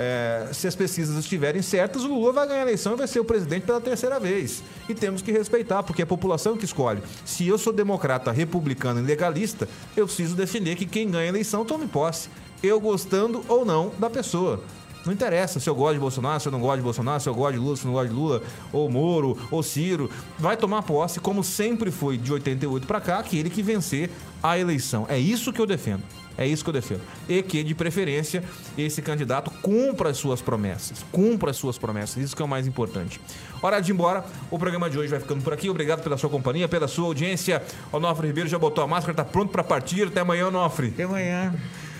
É, 0.01 0.47
se 0.53 0.65
as 0.65 0.75
pesquisas 0.75 1.17
estiverem 1.17 1.61
certas, 1.61 2.05
o 2.05 2.07
Lula 2.07 2.31
vai 2.31 2.47
ganhar 2.47 2.61
a 2.61 2.63
eleição 2.63 2.93
e 2.93 2.95
vai 2.95 3.05
ser 3.05 3.19
o 3.19 3.25
presidente 3.25 3.65
pela 3.65 3.81
terceira 3.81 4.17
vez. 4.17 4.63
E 4.87 4.93
temos 4.95 5.21
que 5.21 5.29
respeitar, 5.29 5.83
porque 5.83 6.01
é 6.01 6.03
a 6.03 6.07
população 6.07 6.55
que 6.55 6.63
escolhe. 6.63 7.01
Se 7.25 7.45
eu 7.45 7.57
sou 7.57 7.73
democrata, 7.73 8.31
republicano 8.31 9.01
e 9.01 9.03
legalista, 9.03 9.67
eu 9.97 10.05
preciso 10.05 10.37
defender 10.37 10.77
que 10.77 10.85
quem 10.85 11.11
ganha 11.11 11.25
a 11.25 11.27
eleição 11.27 11.65
tome 11.65 11.85
posse. 11.85 12.29
Eu 12.63 12.79
gostando 12.79 13.43
ou 13.49 13.65
não 13.65 13.91
da 13.99 14.09
pessoa. 14.09 14.63
Não 15.05 15.11
interessa 15.11 15.59
se 15.59 15.69
eu 15.69 15.75
gosto 15.75 15.95
de 15.95 15.99
Bolsonaro, 15.99 16.39
se 16.39 16.47
eu 16.47 16.51
não 16.51 16.61
gosto 16.61 16.77
de 16.77 16.83
Bolsonaro, 16.83 17.19
se 17.21 17.27
eu 17.27 17.35
gosto 17.35 17.53
de 17.53 17.59
Lula, 17.59 17.75
se 17.75 17.83
eu 17.83 17.87
não 17.87 17.93
gosto 17.93 18.09
de 18.09 18.15
Lula, 18.15 18.43
ou 18.71 18.89
Moro, 18.89 19.37
ou 19.51 19.61
Ciro. 19.61 20.09
Vai 20.37 20.55
tomar 20.55 20.83
posse, 20.83 21.19
como 21.19 21.43
sempre 21.43 21.91
foi 21.91 22.17
de 22.17 22.31
88 22.31 22.87
para 22.87 23.01
cá, 23.01 23.19
aquele 23.19 23.49
que 23.49 23.61
vencer 23.61 24.09
a 24.41 24.57
eleição. 24.57 25.05
É 25.09 25.19
isso 25.19 25.51
que 25.51 25.59
eu 25.59 25.65
defendo. 25.65 26.03
É 26.39 26.47
isso 26.47 26.63
que 26.63 26.69
eu 26.69 26.73
defendo. 26.73 27.01
E 27.27 27.43
que, 27.43 27.61
de 27.61 27.75
preferência, 27.75 28.41
esse 28.77 29.01
candidato 29.01 29.51
cumpra 29.61 30.09
as 30.09 30.15
suas 30.15 30.41
promessas. 30.41 31.05
Cumpra 31.11 31.51
as 31.51 31.57
suas 31.57 31.77
promessas. 31.77 32.23
Isso 32.23 32.33
que 32.33 32.41
é 32.41 32.45
o 32.45 32.47
mais 32.47 32.65
importante. 32.65 33.19
Hora 33.61 33.81
de 33.81 33.91
ir 33.91 33.93
embora. 33.93 34.23
O 34.49 34.57
programa 34.57 34.89
de 34.89 34.97
hoje 34.97 35.09
vai 35.09 35.19
ficando 35.19 35.43
por 35.43 35.51
aqui. 35.51 35.69
Obrigado 35.69 36.01
pela 36.01 36.17
sua 36.17 36.29
companhia, 36.29 36.65
pela 36.69 36.87
sua 36.87 37.07
audiência. 37.07 37.61
O 37.91 37.97
Onofre 37.97 38.27
Ribeiro 38.27 38.47
já 38.49 38.57
botou 38.57 38.81
a 38.81 38.87
máscara, 38.87 39.11
está 39.11 39.25
pronto 39.25 39.51
para 39.51 39.65
partir. 39.65 40.07
Até 40.07 40.21
amanhã, 40.21 40.47
Onofre. 40.47 40.87
Até 40.87 41.03
amanhã. 41.03 41.53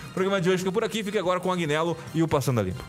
O 0.08 0.14
programa 0.14 0.40
de 0.40 0.48
hoje 0.48 0.58
fica 0.60 0.72
por 0.72 0.84
aqui. 0.84 1.04
Fique 1.04 1.18
agora 1.18 1.38
com 1.38 1.50
o 1.50 1.52
Agnello 1.52 1.94
e 2.14 2.22
o 2.22 2.28
Passando 2.28 2.60
a 2.60 2.62
Limpo. 2.62 2.82